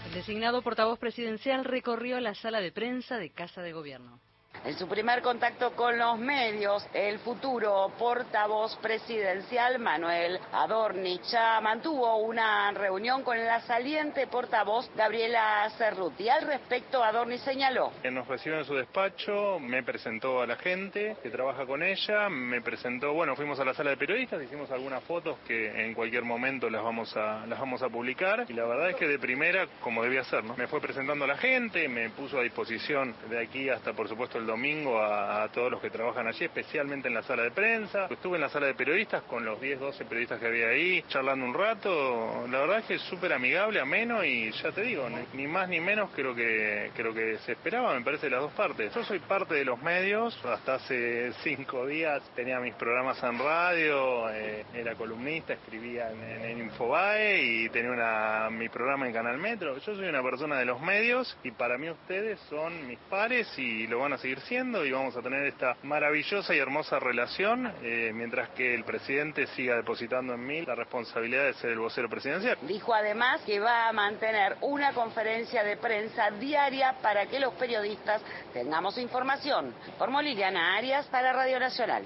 [0.07, 4.19] El designado portavoz presidencial recorrió la sala de prensa de Casa de Gobierno.
[4.66, 12.72] En su primer contacto con los medios, el futuro portavoz presidencial Manuel Adornicha mantuvo una
[12.72, 16.30] reunión con la saliente portavoz Gabriela Cerruti.
[16.30, 17.92] Al respecto, Adorni señaló.
[18.10, 22.62] Nos recibió en su despacho, me presentó a la gente que trabaja con ella, me
[22.62, 26.70] presentó, bueno, fuimos a la sala de periodistas, hicimos algunas fotos que en cualquier momento
[26.70, 30.04] las vamos a, las vamos a publicar y la verdad es que de primera, como
[30.04, 30.56] debía ser, ¿no?
[30.56, 34.38] Me fue presentando a la gente, me puso a disposición de aquí hasta por supuesto
[34.38, 38.07] el domingo a, todos los que trabajan allí, especialmente en la sala de prensa.
[38.10, 41.45] Estuve en la sala de periodistas con los 10, 12 periodistas que había ahí, charlando
[41.45, 42.48] un rato.
[42.49, 45.80] La verdad es que es súper amigable, ameno y ya te digo, ni, más ni
[45.80, 48.94] menos que lo que, que se esperaba, me parece, de las dos partes.
[48.94, 54.30] Yo soy parte de los medios, hasta hace cinco días tenía mis programas en radio,
[54.30, 59.78] eh, era columnista, escribía en, Infobae y tenía una, mi programa en Canal Metro.
[59.78, 63.88] Yo soy una persona de los medios y para mí ustedes son mis pares y
[63.88, 68.11] lo van a seguir siendo y vamos a tener esta maravillosa y hermosa relación eh,
[68.14, 72.57] mientras que el presidente siga depositando en mí la responsabilidad de ser el vocero presidencial.
[72.61, 78.22] Dijo además que va a mantener una conferencia de prensa diaria para que los periodistas
[78.53, 79.73] tengamos información.
[79.97, 82.05] Formó Liliana Arias para Radio Nacional.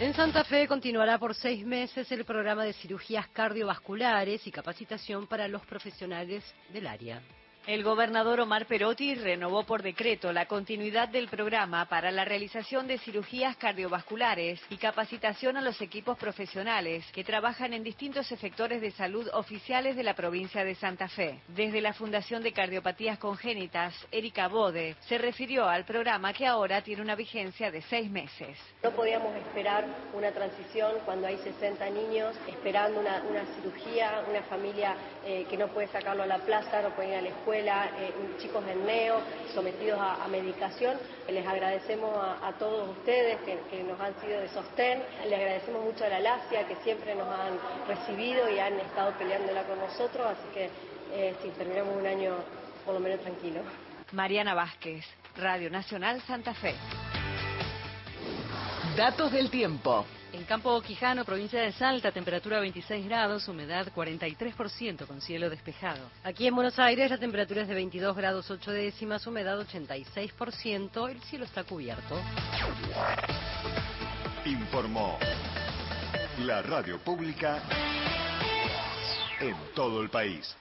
[0.00, 5.46] En Santa Fe continuará por seis meses el programa de cirugías cardiovasculares y capacitación para
[5.46, 6.42] los profesionales
[6.72, 7.22] del área.
[7.64, 12.98] El gobernador Omar Perotti renovó por decreto la continuidad del programa para la realización de
[12.98, 19.28] cirugías cardiovasculares y capacitación a los equipos profesionales que trabajan en distintos efectores de salud
[19.34, 21.38] oficiales de la provincia de Santa Fe.
[21.46, 27.02] Desde la Fundación de Cardiopatías Congénitas, Erika Bode, se refirió al programa que ahora tiene
[27.02, 28.58] una vigencia de seis meses.
[28.82, 33.20] No podíamos esperar una transición cuando hay 60 niños esperando una,
[33.54, 37.22] cirugía, una familia eh, que no puede sacarlo a la plaza, no puede ir a
[37.22, 39.20] la escuela eh, chicos en neo,
[39.54, 40.96] sometidos a, medicación.
[41.28, 45.02] Les agradecemos a, todos ustedes que, nos han sido de sostén.
[45.28, 49.64] Les agradecemos mucho a la LACIA que siempre nos han recibido y han estado peleándola
[49.64, 50.26] con nosotros.
[50.26, 50.70] Así que
[51.12, 52.36] eh, sí, terminamos un año
[52.84, 53.60] por lo menos tranquilo.
[54.12, 55.04] Mariana Vázquez,
[55.36, 56.74] Radio Nacional Santa Fe.
[58.96, 60.06] Datos del tiempo.
[60.34, 66.10] En Campo Quijano, provincia de Salta, temperatura 26 grados, humedad 43% con cielo despejado.
[66.24, 71.22] Aquí en Buenos Aires la temperatura es de 22 grados 8 décimas, humedad 86%, el
[71.22, 72.20] cielo está cubierto.
[74.44, 75.18] Informó
[76.40, 77.62] la radio pública
[79.40, 80.54] en todo el país.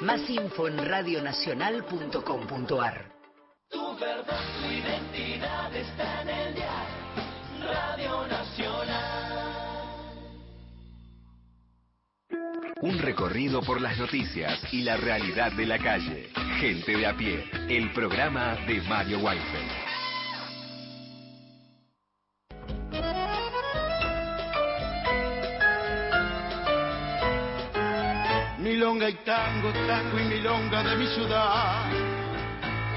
[0.00, 3.12] Más info en radionacional.com.ar.
[3.70, 6.11] Tu verdad, tu identidad está
[12.82, 16.28] Un recorrido por las noticias y la realidad de la calle.
[16.58, 17.44] Gente de a pie.
[17.68, 19.70] El programa de Mario Weinfeld.
[28.58, 31.88] Milonga y tango, tango y milonga de mi ciudad.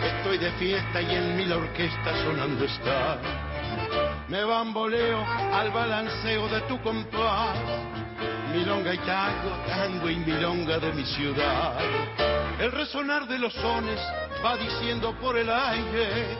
[0.03, 3.19] Estoy de fiesta y en mi orquesta sonando está
[4.27, 7.57] me bamboleo al balanceo de tu compás.
[8.55, 11.77] Milonga y tango, tango y milonga de mi ciudad.
[12.57, 13.99] El resonar de los sones
[14.43, 16.37] va diciendo por el aire.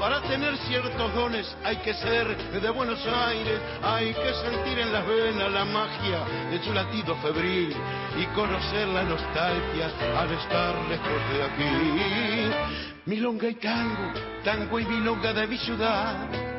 [0.00, 5.06] Para tener ciertos dones hay que ser de Buenos Aires, hay que sentir en las
[5.06, 7.76] venas la magia de su latido febril
[8.18, 12.90] y conocer la nostalgia al estar lejos de aquí.
[13.04, 14.12] Milonga y tango,
[14.44, 16.49] tango y milonga de mi ciudad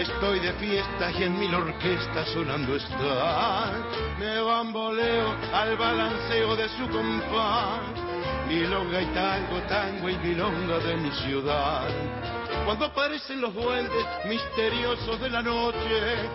[0.00, 3.70] Estoy de fiesta y en mi orquesta sonando está.
[4.18, 7.80] Me bamboleo al balanceo de su compás.
[8.48, 11.86] Milonga y tango, tango y milonga de mi ciudad.
[12.64, 16.30] Cuando aparecen los duendes misteriosos de la noche,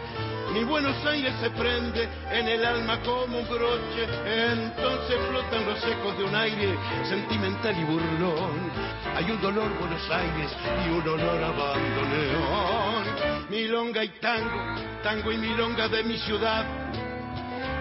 [0.56, 6.18] mi Buenos Aires se prende en el alma como un broche, entonces flotan los ecos
[6.18, 6.78] de un aire
[7.10, 8.72] sentimental y burlón.
[9.18, 10.56] Hay un dolor Buenos Aires
[10.86, 13.04] y un olor a bandoneón.
[13.50, 16.66] Milonga y tango, tango y milonga de mi ciudad.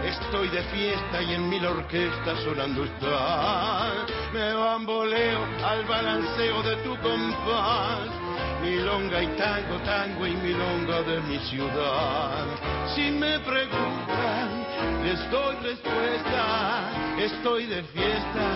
[0.04, 4.04] Estoy de fiesta y en mil orquestas sonando está.
[4.32, 8.23] Me bamboleo al balanceo de tu compás
[8.64, 12.46] milonga y tango, tango y milonga de mi ciudad.
[12.94, 14.66] Si me preguntan,
[15.04, 18.46] les doy respuesta, estoy de fiesta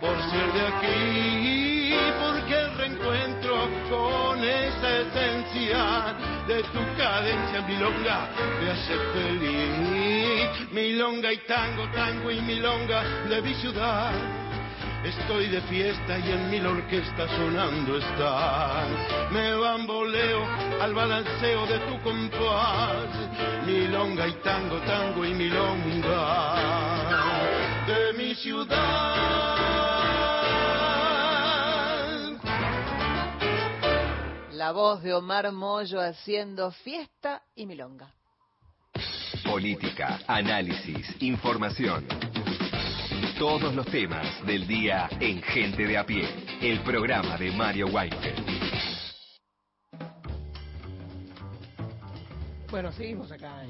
[0.00, 6.14] por ser de aquí, porque el reencuentro con esa esencia
[6.48, 8.28] de tu cadencia milonga
[8.60, 10.72] me hace feliz.
[10.72, 14.45] Milonga y tango, tango y milonga de mi ciudad
[15.06, 18.88] Estoy de fiesta y en mil orquestas sonando está.
[19.30, 20.44] Me bamboleo
[20.80, 23.06] al balanceo de tu compás.
[23.64, 26.66] Milonga y tango, tango y milonga
[27.86, 28.76] de mi ciudad.
[34.50, 38.12] La voz de Omar Mollo haciendo fiesta y milonga.
[39.44, 42.04] Política, análisis, información.
[43.38, 46.26] Todos los temas del día en Gente de a pie,
[46.62, 48.46] el programa de Mario Weinfeld.
[52.70, 53.62] Bueno, seguimos acá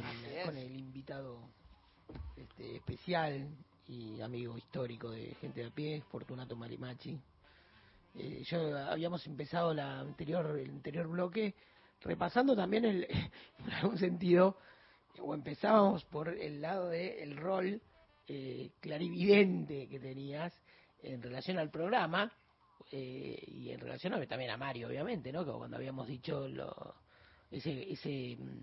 [0.45, 1.41] con el invitado
[2.37, 3.49] este, especial
[3.89, 7.19] y amigo histórico de Gente de a pie, Fortunato Marimachi.
[8.15, 11.57] Eh, yo habíamos empezado la anterior, el anterior bloque
[12.03, 13.05] repasando también el,
[13.59, 14.59] en algún sentido,
[15.19, 17.83] o empezábamos por el lado del rol
[18.29, 20.53] eh, clarividente que tenías
[21.03, 22.33] en relación al programa
[22.91, 25.45] eh, y en relación a, también a Mario, obviamente, ¿no?
[25.45, 26.95] Que cuando habíamos dicho lo,
[27.51, 28.63] ese, ese mm,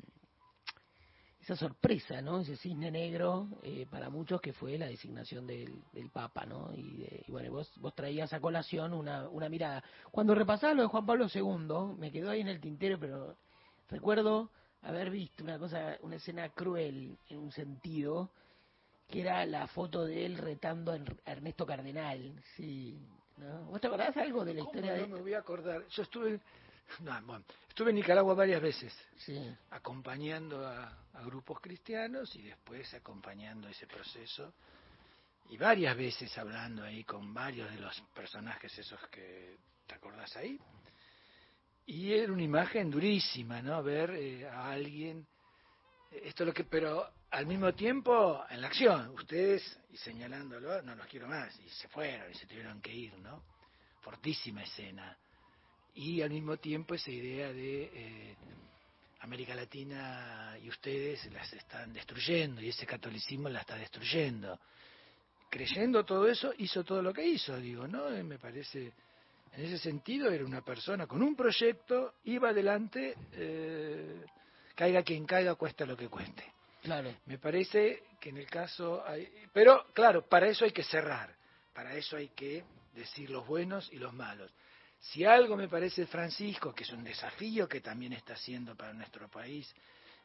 [1.44, 2.40] esa sorpresa, ¿no?
[2.40, 6.74] Ese cisne negro eh, para muchos que fue la designación del, del Papa, ¿no?
[6.74, 9.84] Y, bueno, vos, vos traías a colación una, una mirada.
[10.10, 13.36] Cuando repasaba lo de Juan Pablo II, me quedó ahí en el tintero, pero
[13.90, 14.52] recuerdo
[14.84, 18.32] haber visto una cosa, una escena cruel en un sentido,
[19.14, 20.98] que era la foto de él retando a
[21.30, 22.98] Ernesto Cardenal, sí.
[23.38, 23.66] ¿no?
[23.66, 25.08] ¿Vos te acordás algo de la historia no de.?
[25.08, 25.88] me voy a acordar.
[25.90, 26.40] Yo estuve
[27.02, 28.92] no, estuve en Nicaragua varias veces,
[29.70, 34.52] acompañando a, grupos cristianos y después acompañando ese proceso
[35.50, 40.60] y varias veces hablando ahí con varios de los personajes esos que te acordás ahí.
[41.86, 43.84] Y era una imagen durísima, ¿no?
[43.84, 45.26] Ver eh, a alguien,
[46.12, 51.08] esto lo que, pero al mismo tiempo en la acción, ustedes, y señalándolo, no los
[51.08, 53.44] quiero más, y se fueron y se tuvieron que ir, ¿no?
[54.02, 55.18] Fortísima escena
[55.96, 58.36] y al mismo tiempo esa idea de eh,
[59.22, 64.60] América Latina y ustedes las están destruyendo y ese catolicismo la está destruyendo.
[65.50, 68.10] Creyendo todo eso, hizo todo lo que hizo, digo, ¿no?
[68.24, 68.92] Me parece,
[69.54, 74.26] en ese sentido, era una persona con un proyecto, iba adelante, eh,
[74.76, 76.44] caiga quien caiga, cuesta lo que cueste.
[76.84, 77.16] Claro.
[77.26, 81.34] Me parece que en el caso hay, pero claro, para eso hay que cerrar,
[81.74, 84.52] para eso hay que decir los buenos y los malos.
[85.00, 89.30] Si algo me parece Francisco, que es un desafío que también está haciendo para nuestro
[89.30, 89.74] país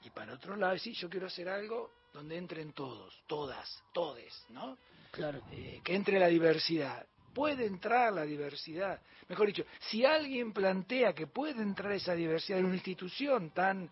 [0.02, 4.34] y para otro lado, es sí, yo quiero hacer algo donde entren todos, todas, todes,
[4.50, 4.78] ¿no?
[5.12, 5.40] Claro.
[5.52, 7.06] Eh, que entre la diversidad.
[7.34, 9.00] Puede entrar la diversidad.
[9.28, 13.88] Mejor dicho, si alguien plantea que puede entrar esa diversidad en una institución tan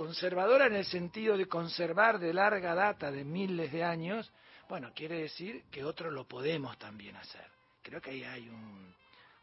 [0.00, 4.32] conservadora en el sentido de conservar de larga data, de miles de años,
[4.66, 7.46] bueno, quiere decir que otros lo podemos también hacer.
[7.82, 8.94] Creo que ahí hay un,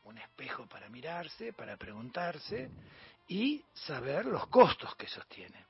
[0.05, 2.71] un espejo para mirarse, para preguntarse
[3.27, 5.63] y saber los costos que sostiene.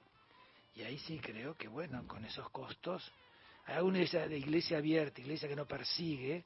[0.76, 3.12] Y ahí sí creo que, bueno, con esos costos,
[3.66, 6.46] hay una de iglesia abierta, iglesia que no persigue,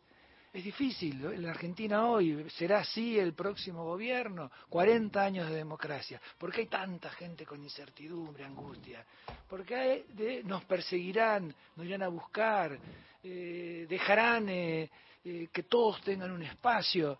[0.53, 1.23] es difícil.
[1.25, 6.21] En la Argentina hoy será así el próximo gobierno, 40 años de democracia.
[6.37, 9.05] ¿Por qué hay tanta gente con incertidumbre, angustia?
[9.47, 12.77] Porque hay de, nos perseguirán, nos irán a buscar,
[13.23, 14.89] eh, dejarán eh,
[15.23, 17.17] eh, que todos tengan un espacio.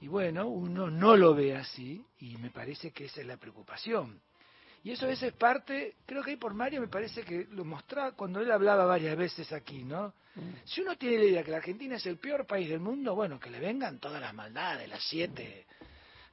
[0.00, 4.20] Y bueno, uno no lo ve así y me parece que esa es la preocupación.
[4.84, 8.12] Y eso a veces parte, creo que ahí por Mario me parece que lo mostraba
[8.12, 10.14] cuando él hablaba varias veces aquí, ¿no?
[10.34, 10.50] Mm.
[10.64, 13.40] Si uno tiene la idea que la Argentina es el peor país del mundo, bueno,
[13.40, 15.66] que le vengan todas las maldades, las siete,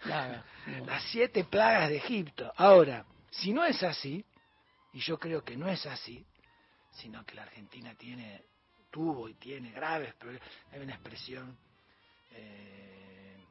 [0.05, 2.51] las siete plagas de Egipto.
[2.55, 4.23] Ahora, si no es así,
[4.93, 6.25] y yo creo que no es así,
[6.91, 8.43] sino que la Argentina tiene,
[8.89, 11.57] tuvo y tiene graves problemas, hay una expresión
[12.31, 13.04] eh,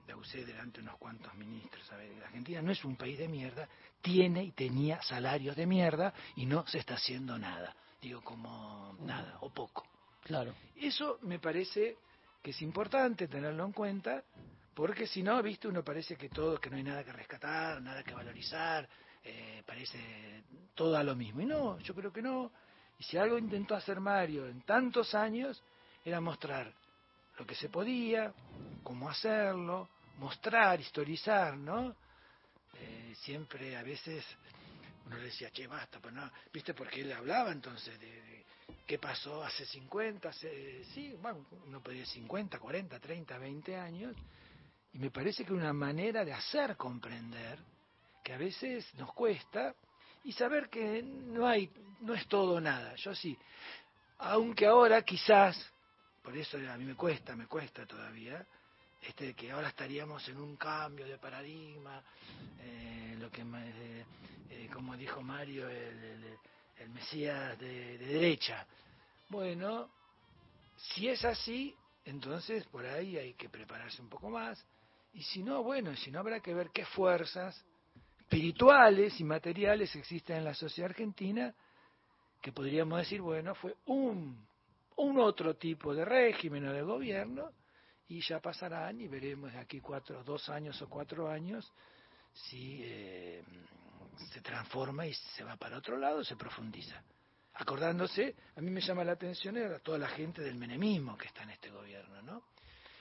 [0.06, 1.90] la usé delante de unos cuantos ministros.
[1.92, 3.68] A ver, la Argentina no es un país de mierda,
[4.00, 7.74] tiene y tenía salarios de mierda y no se está haciendo nada.
[8.00, 9.86] Digo, como nada o poco.
[10.22, 10.54] Claro.
[10.76, 11.96] Eso me parece
[12.42, 14.22] que es importante tenerlo en cuenta,
[14.74, 18.02] porque si no, viste, uno parece que todo, que no hay nada que rescatar, nada
[18.02, 18.86] que valorizar,
[19.22, 20.44] eh, parece
[20.74, 21.40] todo a lo mismo.
[21.40, 22.52] Y no, yo creo que no.
[22.98, 25.62] Y si algo intentó hacer Mario en tantos años,
[26.04, 26.72] era mostrar
[27.38, 28.32] lo que se podía,
[28.82, 29.88] cómo hacerlo,
[30.18, 31.96] mostrar, historizar, ¿no?
[32.74, 34.24] Eh, siempre a veces
[35.06, 36.74] uno le decía, che, basta, pero no, ¿viste?
[36.74, 38.44] Porque él hablaba entonces de,
[38.86, 44.16] qué pasó hace 50, hace, sí, bueno, uno podía 50, 40, 30, 20 años,
[44.92, 47.58] y me parece que una manera de hacer comprender
[48.22, 49.74] que a veces nos cuesta
[50.24, 51.70] y saber que no hay,
[52.00, 53.36] no es todo nada, yo sí,
[54.18, 55.72] aunque ahora quizás,
[56.22, 58.46] por eso a mí me cuesta, me cuesta todavía,
[59.06, 62.02] este, que ahora estaríamos en un cambio de paradigma,
[62.60, 64.04] eh, lo que, eh,
[64.50, 66.38] eh, como dijo Mario, el,
[66.92, 68.66] Mesías de, derecha.
[69.30, 69.90] Bueno,
[70.76, 71.74] si es así,
[72.04, 74.62] entonces por ahí hay que prepararse un poco más,
[75.14, 77.64] y si no, bueno, si no habrá que ver qué fuerzas
[78.18, 81.54] espirituales y materiales existen en la sociedad argentina,
[82.42, 84.46] que podríamos decir, bueno, fue un
[84.96, 87.50] otro tipo de régimen o de gobierno
[88.08, 91.72] y ya pasarán y veremos de aquí cuatro, dos años o cuatro años
[92.32, 93.42] si eh,
[94.32, 97.02] se transforma y se va para otro lado, se profundiza.
[97.54, 101.44] Acordándose, a mí me llama la atención a toda la gente del menemismo que está
[101.44, 102.42] en este gobierno, ¿no?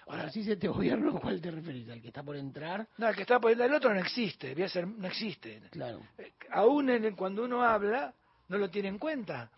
[0.08, 1.90] Ahora, si este gobierno, ¿cuál te referís?
[1.90, 2.88] ¿Al que está por entrar?
[2.98, 5.62] No, el que está por entrar, el otro no existe, voy a ser, no existe.
[5.72, 6.02] Claro.
[6.18, 8.14] Eh, aún en, cuando uno habla,
[8.50, 9.50] no lo tiene en cuenta,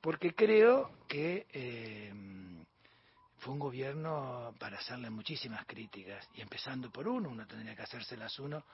[0.00, 2.12] porque creo que eh,
[3.40, 8.38] fue un gobierno para hacerle muchísimas críticas, y empezando por uno, uno tendría que hacérselas
[8.38, 8.64] uno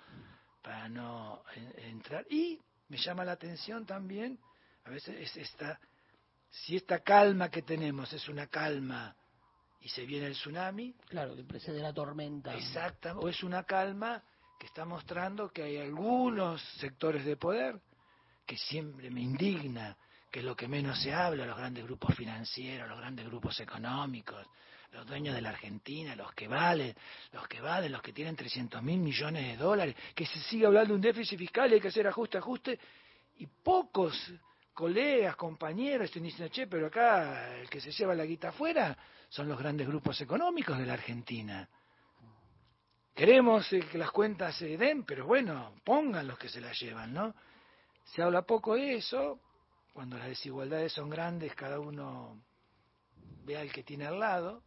[0.63, 1.43] para no
[1.77, 2.27] entrar.
[2.29, 4.39] Y me llama la atención también,
[4.85, 5.81] a veces es esta,
[6.51, 9.17] si esta calma que tenemos es una calma
[9.81, 10.95] y se viene el tsunami.
[11.09, 12.55] Claro, que precede la tormenta.
[12.55, 14.23] Exacto, o es una calma
[14.59, 17.81] que está mostrando que hay algunos sectores de poder
[18.45, 19.97] que siempre me indigna,
[20.31, 24.47] que es lo que menos se habla, los grandes grupos financieros, los grandes grupos económicos,
[24.93, 26.95] los dueños de la Argentina, los que valen,
[27.33, 30.89] los que valen, los que tienen 300 mil millones de dólares, que se sigue hablando
[30.89, 32.79] de un déficit fiscal y hay que hacer ajuste, ajuste,
[33.39, 34.33] y pocos
[34.73, 38.97] colegas, compañeros te dicen, che, pero acá el que se lleva la guita afuera
[39.29, 41.69] son los grandes grupos económicos de la Argentina.
[43.15, 47.15] Queremos eh, que las cuentas se den, pero bueno, pongan los que se las llevan,
[47.15, 47.35] ¿no?
[48.05, 49.41] Se habla poco de eso,
[49.97, 52.45] cuando las desigualdades son grandes, cada uno
[53.47, 54.63] ve al que tiene al lado,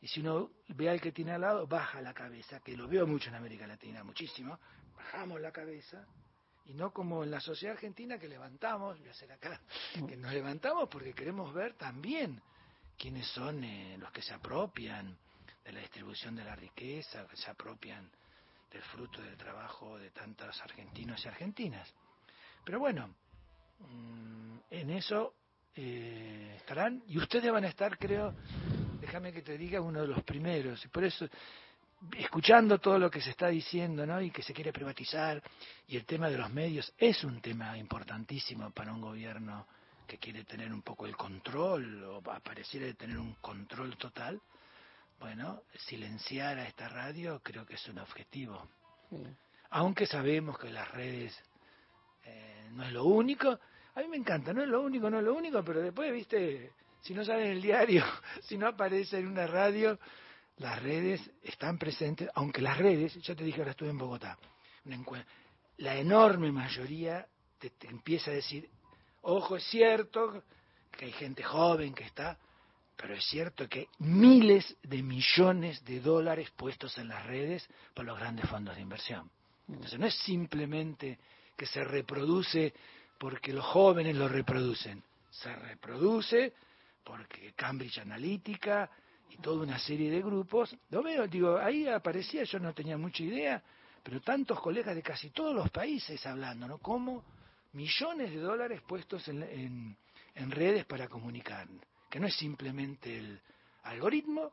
[0.00, 3.04] y si uno ve al que tiene al lado, baja la cabeza, que lo veo
[3.04, 4.60] mucho en América Latina, muchísimo,
[4.96, 6.06] bajamos la cabeza,
[6.66, 9.60] y no como en la sociedad argentina que levantamos, voy a hacer acá,
[10.08, 12.40] que nos levantamos porque queremos ver también
[12.96, 15.18] quiénes son eh, los que se apropian
[15.64, 18.08] de la distribución de la riqueza, que se apropian
[18.70, 21.92] del fruto del trabajo de tantos argentinos y argentinas.
[22.64, 23.16] Pero bueno,
[24.70, 25.34] en eso
[25.74, 28.34] eh, estarán, y ustedes van a estar, creo,
[29.00, 31.26] déjame que te diga, uno de los primeros, y por eso
[32.16, 34.20] escuchando todo lo que se está diciendo, ¿no?
[34.20, 35.42] Y que se quiere privatizar,
[35.86, 39.66] y el tema de los medios es un tema importantísimo para un gobierno
[40.06, 44.40] que quiere tener un poco el control, o pareciera tener un control total.
[45.20, 48.68] Bueno, silenciar a esta radio creo que es un objetivo.
[49.70, 51.36] Aunque sabemos que las redes
[52.28, 53.58] eh, no es lo único,
[53.94, 56.72] a mí me encanta, no es lo único, no es lo único, pero después, viste,
[57.00, 58.04] si no sale en el diario,
[58.42, 59.98] si no aparece en una radio,
[60.58, 64.38] las redes están presentes, aunque las redes, ya te dije ahora estuve en Bogotá,
[65.78, 67.26] la enorme mayoría
[67.58, 68.68] te, empieza a decir,
[69.22, 70.44] ojo, es cierto
[70.90, 72.38] que hay gente joven que está,
[72.96, 78.04] pero es cierto que hay miles de millones de dólares puestos en las redes por
[78.04, 79.30] los grandes fondos de inversión.
[79.68, 81.18] Entonces no es simplemente
[81.58, 82.72] que se reproduce
[83.18, 86.54] porque los jóvenes lo reproducen, se reproduce
[87.02, 88.88] porque Cambridge Analytica,
[89.30, 93.22] y toda una serie de grupos, lo veo, digo, ahí aparecía, yo no tenía mucha
[93.22, 93.62] idea,
[94.02, 96.78] pero tantos colegas de casi todos los países hablando, ¿no?
[96.78, 97.24] Como
[97.72, 99.96] millones de dólares puestos en,
[100.34, 101.66] en, redes para comunicar,
[102.08, 103.40] que no es simplemente el
[103.82, 104.52] algoritmo,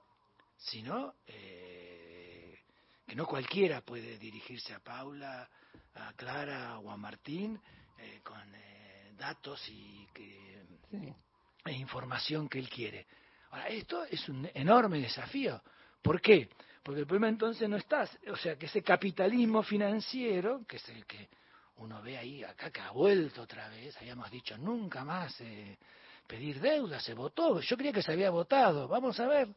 [0.58, 1.85] sino eh,
[3.06, 5.48] que no cualquiera puede dirigirse a Paula,
[5.96, 7.60] a Clara o a Martín
[7.98, 10.64] eh, con eh, datos y que,
[11.66, 13.06] e información que él quiere.
[13.70, 15.62] Esto es un enorme desafío.
[16.02, 16.50] ¿Por qué?
[16.84, 21.06] Porque el problema entonces no está, o sea, que ese capitalismo financiero, que es el
[21.06, 21.30] que
[21.78, 25.78] uno ve ahí, acá que ha vuelto otra vez, habíamos dicho nunca más eh,
[26.28, 29.50] pedir deuda, se votó, yo creía que se había votado, vamos a ver,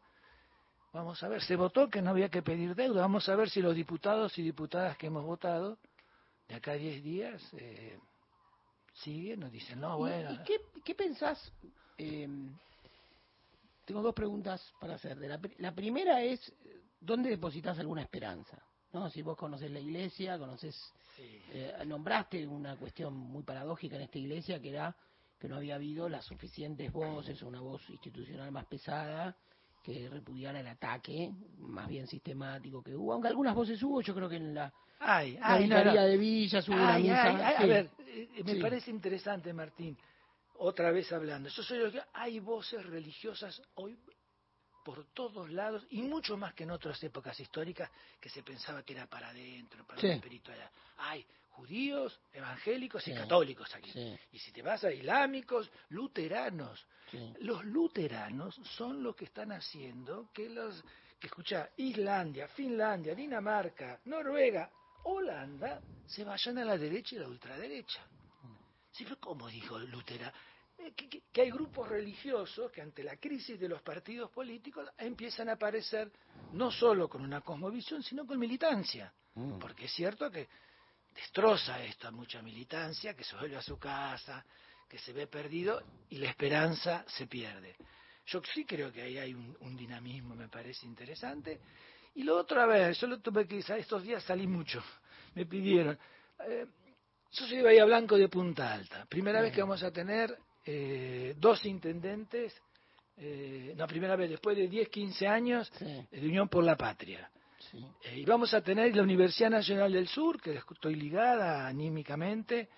[0.93, 3.61] vamos a ver, se votó que no había que pedir deuda, vamos a ver si
[3.61, 5.79] los diputados y diputadas que hemos votado
[6.49, 7.99] de acá a 10 días eh,
[8.95, 10.33] siguen, nos dicen, no, bueno.
[10.33, 11.53] ¿Y, qué, qué, pensás?
[11.99, 12.29] Eh,
[13.85, 15.19] tengo dos preguntas para hacer.
[15.19, 16.53] La, la primera es,
[17.01, 18.63] ¿dónde depositas alguna esperanza?
[18.93, 19.11] ¿No?
[19.11, 24.61] Si vos conoces la iglesia, conoces, eh, nombraste una cuestión muy paradójica en esta iglesia
[24.61, 24.97] que era
[25.39, 29.37] que no había habido las suficientes voces o una voz institucional más pesada
[29.83, 34.29] que repudiara el ataque más bien sistemático que hubo, aunque algunas voces hubo, yo creo
[34.29, 35.39] que en la, ay,
[36.05, 39.97] de Villas hubo una A ver, eh, me parece interesante, Martín
[40.59, 41.49] otra vez hablando.
[41.49, 43.99] Yo soy que hay voces religiosas hoy
[44.85, 47.91] por todos lados y mucho más que en otras épocas históricas
[48.21, 50.71] que se pensaba que era para adentro, para el espiritualidad.
[50.99, 51.25] Hay
[51.59, 53.93] judíos, evangélicos y católicos aquí.
[54.31, 56.87] Y si te vas a islámicos, luteranos.
[57.41, 60.85] Los luteranos son los que están haciendo que los
[61.19, 64.71] que escucha Islandia, Finlandia, Dinamarca, Noruega,
[65.05, 68.07] Holanda se vayan a la derecha y la ultraderecha.
[68.93, 69.05] ¿Sí?
[69.21, 70.33] ¿Cómo dijo Lutera?
[70.79, 70.93] eh,
[71.33, 76.13] que, hay grupos religiosos que ante la crisis de los partidos políticos empiezan a aparecer
[76.53, 79.13] no solo con una cosmovisión, sino con militancia.
[79.35, 79.59] Mm.
[79.59, 80.49] Porque es cierto que
[81.19, 84.45] destroza esta mucha militancia, que se vuelve a su casa,
[84.89, 87.75] que se ve perdido y la esperanza se pierde.
[88.27, 91.61] Yo sí creo que ahí hay un, dinamismo, me parece interesante.
[92.15, 94.83] Y lo otro, a ver, yo lo tuve que estos días salí mucho,
[95.35, 95.99] me pidieron.
[96.47, 96.67] Eh,
[97.33, 99.05] yo soy de Bahía Blanco de Punta Alta.
[99.07, 102.55] Primera vez que vamos a tener eh, dos intendentes,
[103.17, 107.29] eh, la primera vez después de 10, 15 años de Unión por la Patria.
[107.75, 112.69] Eh, y vamos a tener la Universidad Nacional del Sur, que estoy ligada anímicamente,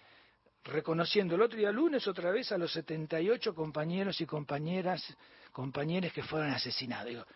[0.65, 5.17] reconociendo el otro día lunes otra vez a los 78 compañeros y compañeras,
[5.53, 7.27] compañeros que fueron asesinados.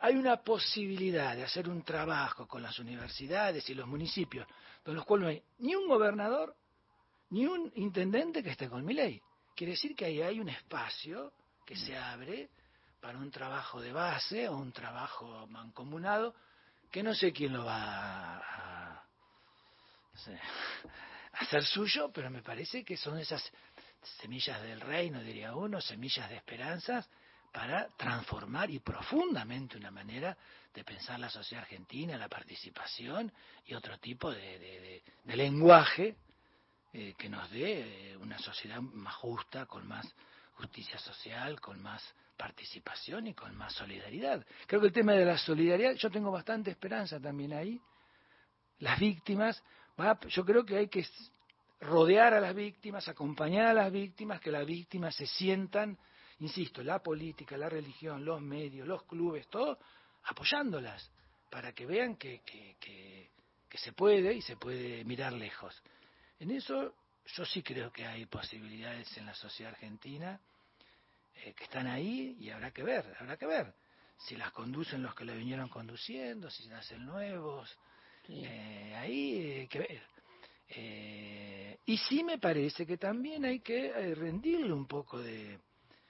[0.00, 4.46] hay una posibilidad de hacer un trabajo con las universidades y los municipios,
[4.82, 6.54] con los cuales no hay ni un gobernador
[7.30, 9.20] ni un intendente que esté con mi ley.
[9.54, 11.32] Quiere decir que ahí hay un espacio
[11.64, 12.50] que se abre
[13.00, 16.34] para un trabajo de base o un trabajo mancomunado
[16.94, 19.04] que no sé quién lo va a,
[21.32, 23.42] hacer suyo, pero me parece que son esas
[24.20, 27.10] semillas del reino, diría uno, semillas de esperanzas
[27.52, 30.38] para transformar y profundamente una manera
[30.72, 33.32] de pensar la sociedad argentina, la participación
[33.66, 36.14] y otro tipo de, lenguaje
[36.92, 40.06] eh, que nos dé eh, una sociedad más justa, con más
[40.52, 44.44] justicia social, con más participación y con más solidaridad.
[44.66, 47.80] Creo que el tema de la solidaridad, yo tengo bastante esperanza también ahí.
[48.78, 49.62] Las víctimas,
[50.28, 51.06] yo creo que hay que
[51.80, 55.96] rodear a las víctimas, acompañar a las víctimas, que las víctimas se sientan,
[56.40, 59.78] insisto, la política, la religión, los medios, los clubes, todo,
[60.24, 61.10] apoyándolas,
[61.50, 63.30] para que vean que, que, que,
[63.68, 65.80] que se puede y se puede mirar lejos.
[66.40, 66.94] En eso
[67.26, 70.40] yo sí creo que hay posibilidades en la sociedad argentina
[71.44, 73.74] eh, que están ahí y habrá que ver, habrá que ver.
[74.16, 77.76] Si las conducen los que la vinieron conduciendo, si nacen nuevos,
[78.28, 80.02] eh, ahí hay que ver.
[80.68, 85.58] Eh, y sí me parece que también hay que rendirle un poco de,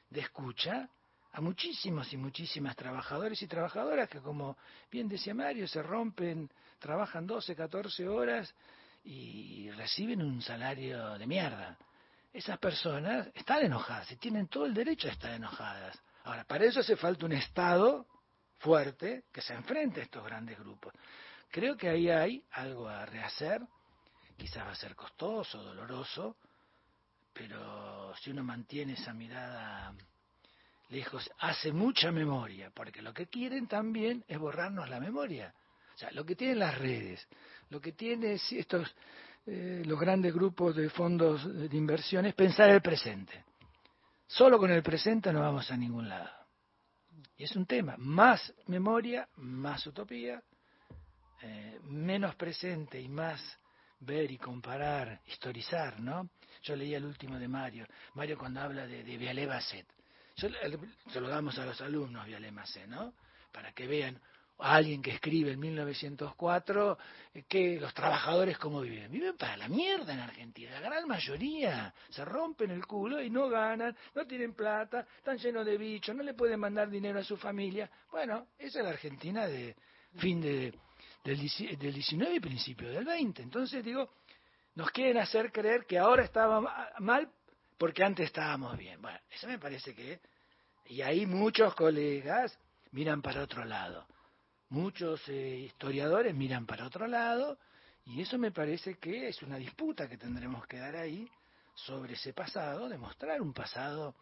[0.09, 0.89] de escucha
[1.33, 4.57] a muchísimos y muchísimas trabajadores y trabajadoras que, como
[4.89, 6.49] bien decía Mario, se rompen,
[6.79, 8.55] trabajan 12, 14 horas
[9.03, 11.77] y reciben un salario de mierda
[12.35, 15.97] esas personas están enojadas y tienen todo el derecho a estar enojadas.
[16.25, 18.07] Ahora, para eso hace falta un Estado
[18.59, 20.93] fuerte que se enfrente a estos grandes grupos.
[21.49, 23.63] Creo que ahí hay algo a rehacer,
[24.37, 26.37] quizás va a ser costoso, doloroso,
[27.33, 29.95] pero si uno mantiene esa mirada
[30.89, 35.55] lejos, hace mucha memoria, porque lo que quieren también es borrarnos la memoria.
[35.95, 37.29] O sea, lo que tienen las redes,
[37.71, 38.93] lo que tienen estos
[39.47, 43.45] eh, los grandes grupos de fondos de inversión es pensar el presente.
[44.27, 46.31] Solo con el presente no vamos a ningún lado.
[47.37, 50.43] Y es un tema, más memoria, más utopía,
[51.43, 53.59] eh, menos presente y más
[54.01, 56.31] ver y comparar, historizar, ¿no?
[56.63, 59.47] Yo leía el último de Mario, Mario cuando habla de, de Vialé
[60.37, 63.15] se lo damos a los alumnos Vialé Basset, ¿no?
[63.53, 64.21] Para que vean
[64.59, 66.99] alguien que escribe en 1904
[67.35, 69.11] eh, que los trabajadores cómo viven.
[69.11, 71.93] Viven para la mierda en Argentina, la gran mayoría.
[72.11, 76.23] Se rompen el culo y no ganan, no tienen plata, están llenos de bichos, no
[76.23, 77.91] le pueden mandar dinero a su familia.
[78.11, 79.75] Bueno, esa es la Argentina de
[80.17, 80.73] fin de,
[81.25, 83.43] del, del 19 y principio del 20.
[83.43, 84.11] Entonces digo,
[84.77, 87.29] nos quieren hacer creer que ahora estaba mal
[87.77, 89.03] porque antes estábamos bien.
[89.03, 90.21] Bueno, eso me parece que...
[90.87, 92.57] Y ahí muchos colegas
[92.93, 94.07] miran para otro lado
[94.75, 97.59] muchos eh, historiadores miran para otro lado
[98.07, 101.29] y eso me parece que es una disputa que tendremos que dar ahí
[101.75, 104.15] sobre ese pasado, demostrar un pasado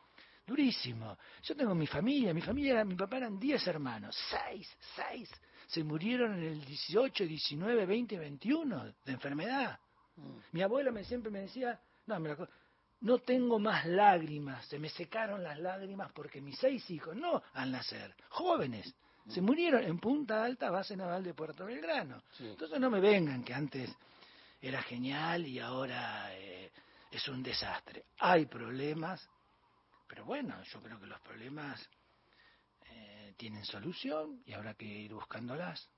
[0.47, 1.17] durísimo.
[1.43, 5.31] Yo tengo mi familia, mi familia, mi papá eran 10 hermanos, 6, 6
[5.69, 9.79] se murieron en el 18, 19, 20, 21 de enfermedad.
[10.17, 10.37] Mm.
[10.53, 12.19] Mi abuela me, siempre me decía, no,
[13.01, 17.73] no tengo más lágrimas, se me secaron las lágrimas porque mis seis hijos, no al
[17.73, 18.95] nacer, jóvenes,
[19.29, 22.23] se murieron en Punta Alta, base naval de Puerto Belgrano.
[22.39, 23.95] Entonces no me vengan que antes
[24.61, 26.71] era genial y ahora eh,
[27.11, 28.07] es un desastre.
[28.19, 29.29] Hay problemas,
[30.09, 31.89] pero bueno, yo creo que los problemas
[32.91, 35.89] eh, tienen solución y habrá que ir buscándolas.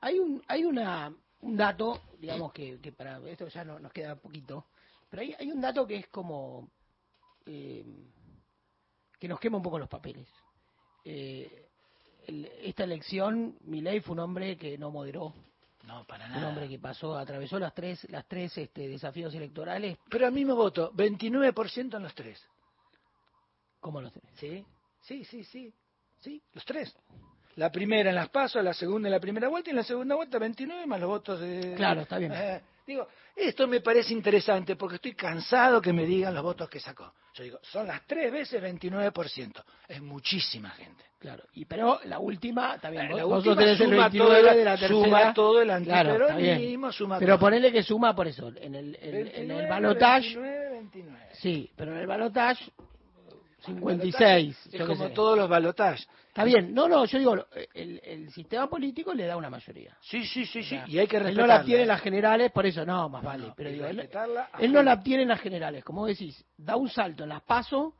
[0.00, 4.16] Hay un, hay una, un dato, digamos que, que para esto ya no, nos queda
[4.16, 4.66] poquito,
[5.08, 6.70] pero hay, hay un dato que es como
[7.46, 7.84] eh,
[9.18, 10.28] que nos quema un poco los papeles.
[11.04, 11.67] Eh,
[12.62, 15.32] esta elección, Milei fue un hombre que no moderó.
[15.86, 16.40] No, para nada.
[16.40, 19.96] Un hombre que pasó, atravesó las tres, las tres este, desafíos electorales.
[20.10, 22.46] Pero al mismo voto, 29% en los tres.
[23.80, 24.24] ¿Cómo los tres?
[24.34, 24.64] Sí,
[25.00, 25.72] sí, sí, sí,
[26.20, 26.94] sí, los tres.
[27.56, 30.14] La primera en las pasos, la segunda en la primera vuelta y en la segunda
[30.14, 31.74] vuelta 29 más los votos de...
[31.74, 32.32] Claro, está bien.
[32.32, 33.06] Eh, digo,
[33.36, 37.12] esto me parece interesante porque estoy cansado que me digan los votos que sacó.
[37.34, 39.62] Yo digo, son las tres veces 29%.
[39.86, 41.04] Es muchísima gente.
[41.18, 43.06] Claro, y pero la última también.
[43.06, 44.88] Eh, vos, la vos última el suma 29 todo, de la tercera.
[45.04, 47.40] suma todo el Claro, antiperonismo, suma Pero todo.
[47.40, 48.48] ponele que suma por eso.
[48.56, 50.36] En el, en, en 29, el balotage.
[50.38, 51.26] 29, 29.
[51.34, 52.64] Sí, pero en el balotage.
[53.64, 54.68] 56.
[54.72, 56.08] Es como todos los balotajes.
[56.28, 59.96] Está bien, no, no, yo digo, el, el sistema político le da una mayoría.
[60.00, 60.78] Sí, sí, sí, sí.
[60.86, 61.54] Y hay que Él no respetarla.
[61.54, 63.52] la obtiene en las generales, por eso no, más vale.
[63.56, 67.24] pero digo, él, respetarla no la obtiene en las generales, como decís, da un salto
[67.24, 67.94] en las PASO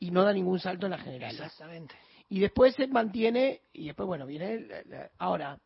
[0.00, 1.40] y no da ningún salto en las generales.
[1.40, 1.94] Exactamente.
[2.28, 4.60] Y después se mantiene, y después, bueno, viene.
[4.60, 5.58] la- la- ahora,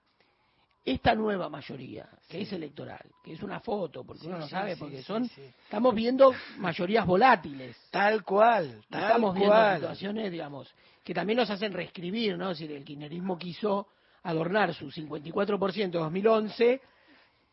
[0.93, 4.75] esta nueva mayoría, que es electoral, que es una foto, porque Sí, uno no sabe,
[4.75, 5.25] sí, porque son.
[5.65, 7.77] Estamos viendo mayorías volátiles.
[7.91, 9.75] Tal cual, tal Estamos viendo cual.
[9.77, 10.75] situaciones, digamos,
[11.05, 12.51] que también nos hacen reescribir, ¿no?
[12.51, 13.89] Es decir, el kirchnerismo quiso
[14.23, 16.81] adornar su 54% en 2011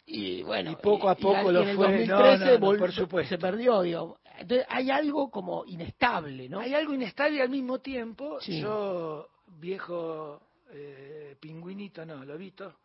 [0.08, 2.68] y bueno, Y poco a poco y lo en el fue, 2013 no, no, no,
[2.74, 3.30] vol- por supuesto.
[3.30, 4.18] se perdió, digo.
[4.38, 6.60] Entonces hay algo como inestable, ¿no?
[6.60, 9.30] Hay algo inestable y al mismo tiempo, yo,
[9.60, 10.42] viejo
[10.72, 12.76] eh, pingüinito, no, lobito,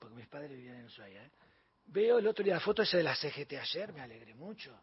[0.00, 1.30] porque mis padres vivían en Ushuaia, ¿eh?
[1.86, 4.76] veo el otro día la foto esa de la CGT ayer, me alegré mucho.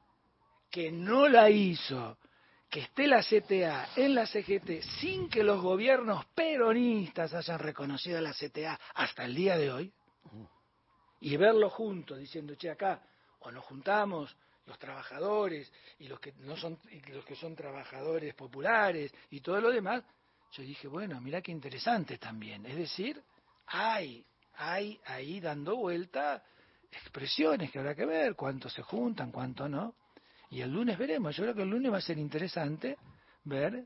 [0.69, 2.17] Que no la hizo,
[2.69, 8.21] que esté la CTA en la CGT sin que los gobiernos peronistas hayan reconocido a
[8.21, 9.93] la CTA hasta el día de hoy,
[11.21, 13.01] y verlo juntos, diciendo, che, acá,
[13.39, 14.35] o nos juntamos
[14.65, 19.61] los trabajadores y los que no son y los que son trabajadores populares y todo
[19.61, 20.03] lo demás,
[20.51, 22.65] yo dije, bueno, mira qué interesante también.
[22.65, 23.21] Es decir,
[23.67, 24.25] hay,
[24.57, 26.43] hay ahí dando vuelta
[26.91, 29.95] expresiones que habrá que ver, cuántos se juntan, cuánto no.
[30.49, 32.97] Y el lunes veremos, yo creo que el lunes va a ser interesante
[33.43, 33.85] ver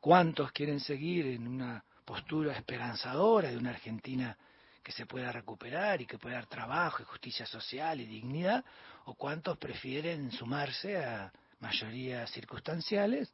[0.00, 4.36] cuántos quieren seguir en una postura esperanzadora de una Argentina
[4.82, 8.64] que se pueda recuperar y que pueda dar trabajo y justicia social y dignidad,
[9.04, 11.30] o cuántos prefieren sumarse a
[11.60, 13.32] mayorías circunstanciales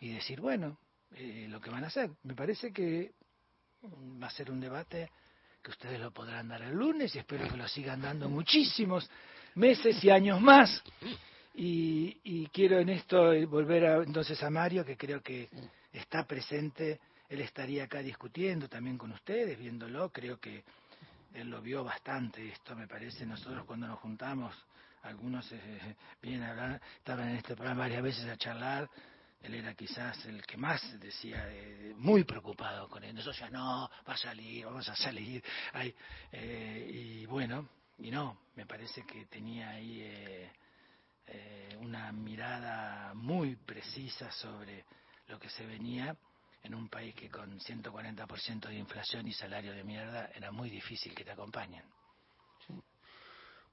[0.00, 0.78] y decir, bueno,
[1.12, 2.10] eh, lo que van a hacer.
[2.22, 3.12] Me parece que
[4.22, 5.10] va a ser un debate
[5.62, 9.08] que ustedes lo podrán dar el lunes y espero que lo sigan dando muchísimos
[9.54, 10.82] meses y años más.
[11.54, 15.48] Y, y quiero en esto volver a, entonces a Mario, que creo que
[15.92, 20.62] está presente, él estaría acá discutiendo también con ustedes, viéndolo, creo que
[21.34, 24.54] él lo vio bastante esto, me parece, nosotros cuando nos juntamos,
[25.02, 28.88] algunos eh, vienen a hablar, estaban en este programa varias veces a charlar,
[29.42, 33.90] él era quizás el que más decía, eh, muy preocupado con él, nosotros ya no,
[34.08, 35.42] va a salir, vamos a salir,
[35.72, 35.94] ay,
[36.32, 40.52] eh, y bueno, y no, me parece que tenía ahí eh,
[41.26, 44.84] eh, una mirada muy precisa sobre
[45.26, 46.16] lo que se venía
[46.62, 51.14] en un país que con 140% de inflación y salario de mierda era muy difícil
[51.14, 51.84] que te acompañen.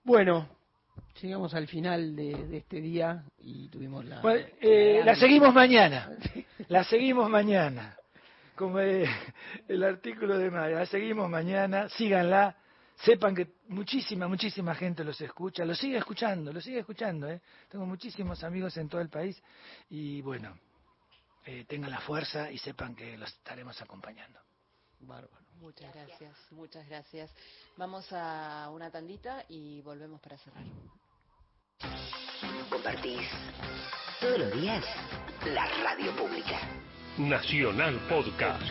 [0.04, 0.50] Bueno,
[1.22, 4.22] llegamos al final de, de este día y tuvimos la...
[4.22, 6.10] Bueno, eh, la seguimos mañana,
[6.68, 7.98] la seguimos mañana,
[8.56, 9.08] como eh,
[9.68, 12.56] el artículo de Mario, la seguimos mañana, síganla,
[12.96, 17.42] sepan que muchísima, muchísima gente los escucha, los sigue escuchando, los sigue escuchando, ¿eh?
[17.70, 19.42] tengo muchísimos amigos en todo el país
[19.90, 20.58] y bueno,
[21.46, 24.40] eh, tengan la fuerza y sepan que los estaremos acompañando.
[25.00, 25.45] Bárbaro.
[25.60, 27.32] Muchas gracias, muchas gracias.
[27.78, 30.64] Vamos a una tandita y volvemos para cerrar.
[32.70, 33.28] Compartís
[34.20, 34.86] todos los días
[35.46, 36.60] la radio pública.
[37.18, 38.70] Nacional Podcast.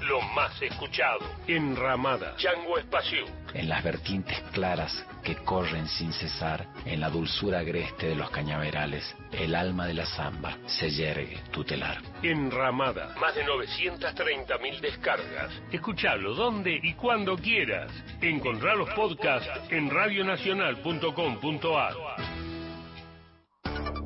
[0.00, 1.18] Lo más escuchado.
[1.46, 2.34] Enramada.
[2.36, 3.24] Chango Espacio.
[3.52, 9.14] en las vertientes claras que corren sin cesar, en la dulzura agreste de los cañaverales,
[9.32, 11.98] el alma de la zamba se yergue tutelar.
[12.22, 13.14] Enramada.
[13.20, 15.50] Más de 930.000 descargas.
[15.72, 17.90] Escuchalo donde y cuando quieras.
[18.20, 21.94] Encontrá los podcasts en radionacional.com.ar.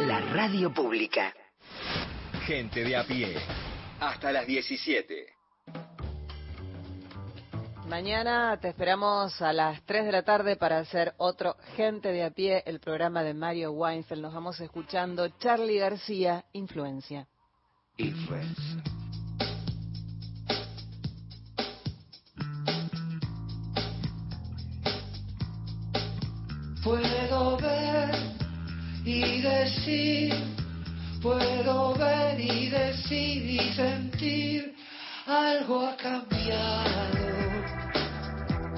[0.00, 1.32] La radio pública.
[2.46, 3.36] Gente de a pie.
[4.00, 5.26] Hasta las 17.
[7.88, 12.30] Mañana te esperamos a las 3 de la tarde para hacer otro Gente de a
[12.30, 14.22] pie, el programa de Mario Weinfeld.
[14.22, 17.28] Nos vamos escuchando Charlie García, Influencia.
[17.98, 18.62] Influence.
[26.82, 28.31] Puedo ver
[29.04, 30.34] y decir,
[31.20, 34.74] puedo ver y decir y sentir,
[35.26, 37.12] algo ha cambiado.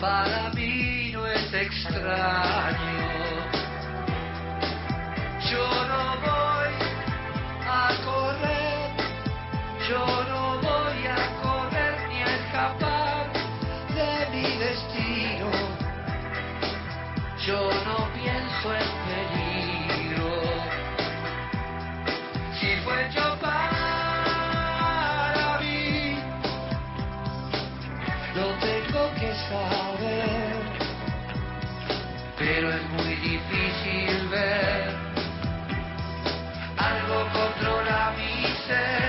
[0.00, 3.04] Para mí no es extraño.
[5.50, 6.74] Yo no voy
[7.68, 8.90] a correr,
[9.88, 13.32] yo no voy a correr ni a escapar
[13.94, 15.50] de mi destino.
[17.46, 19.03] Yo no pienso en
[37.34, 39.03] controla mi ser.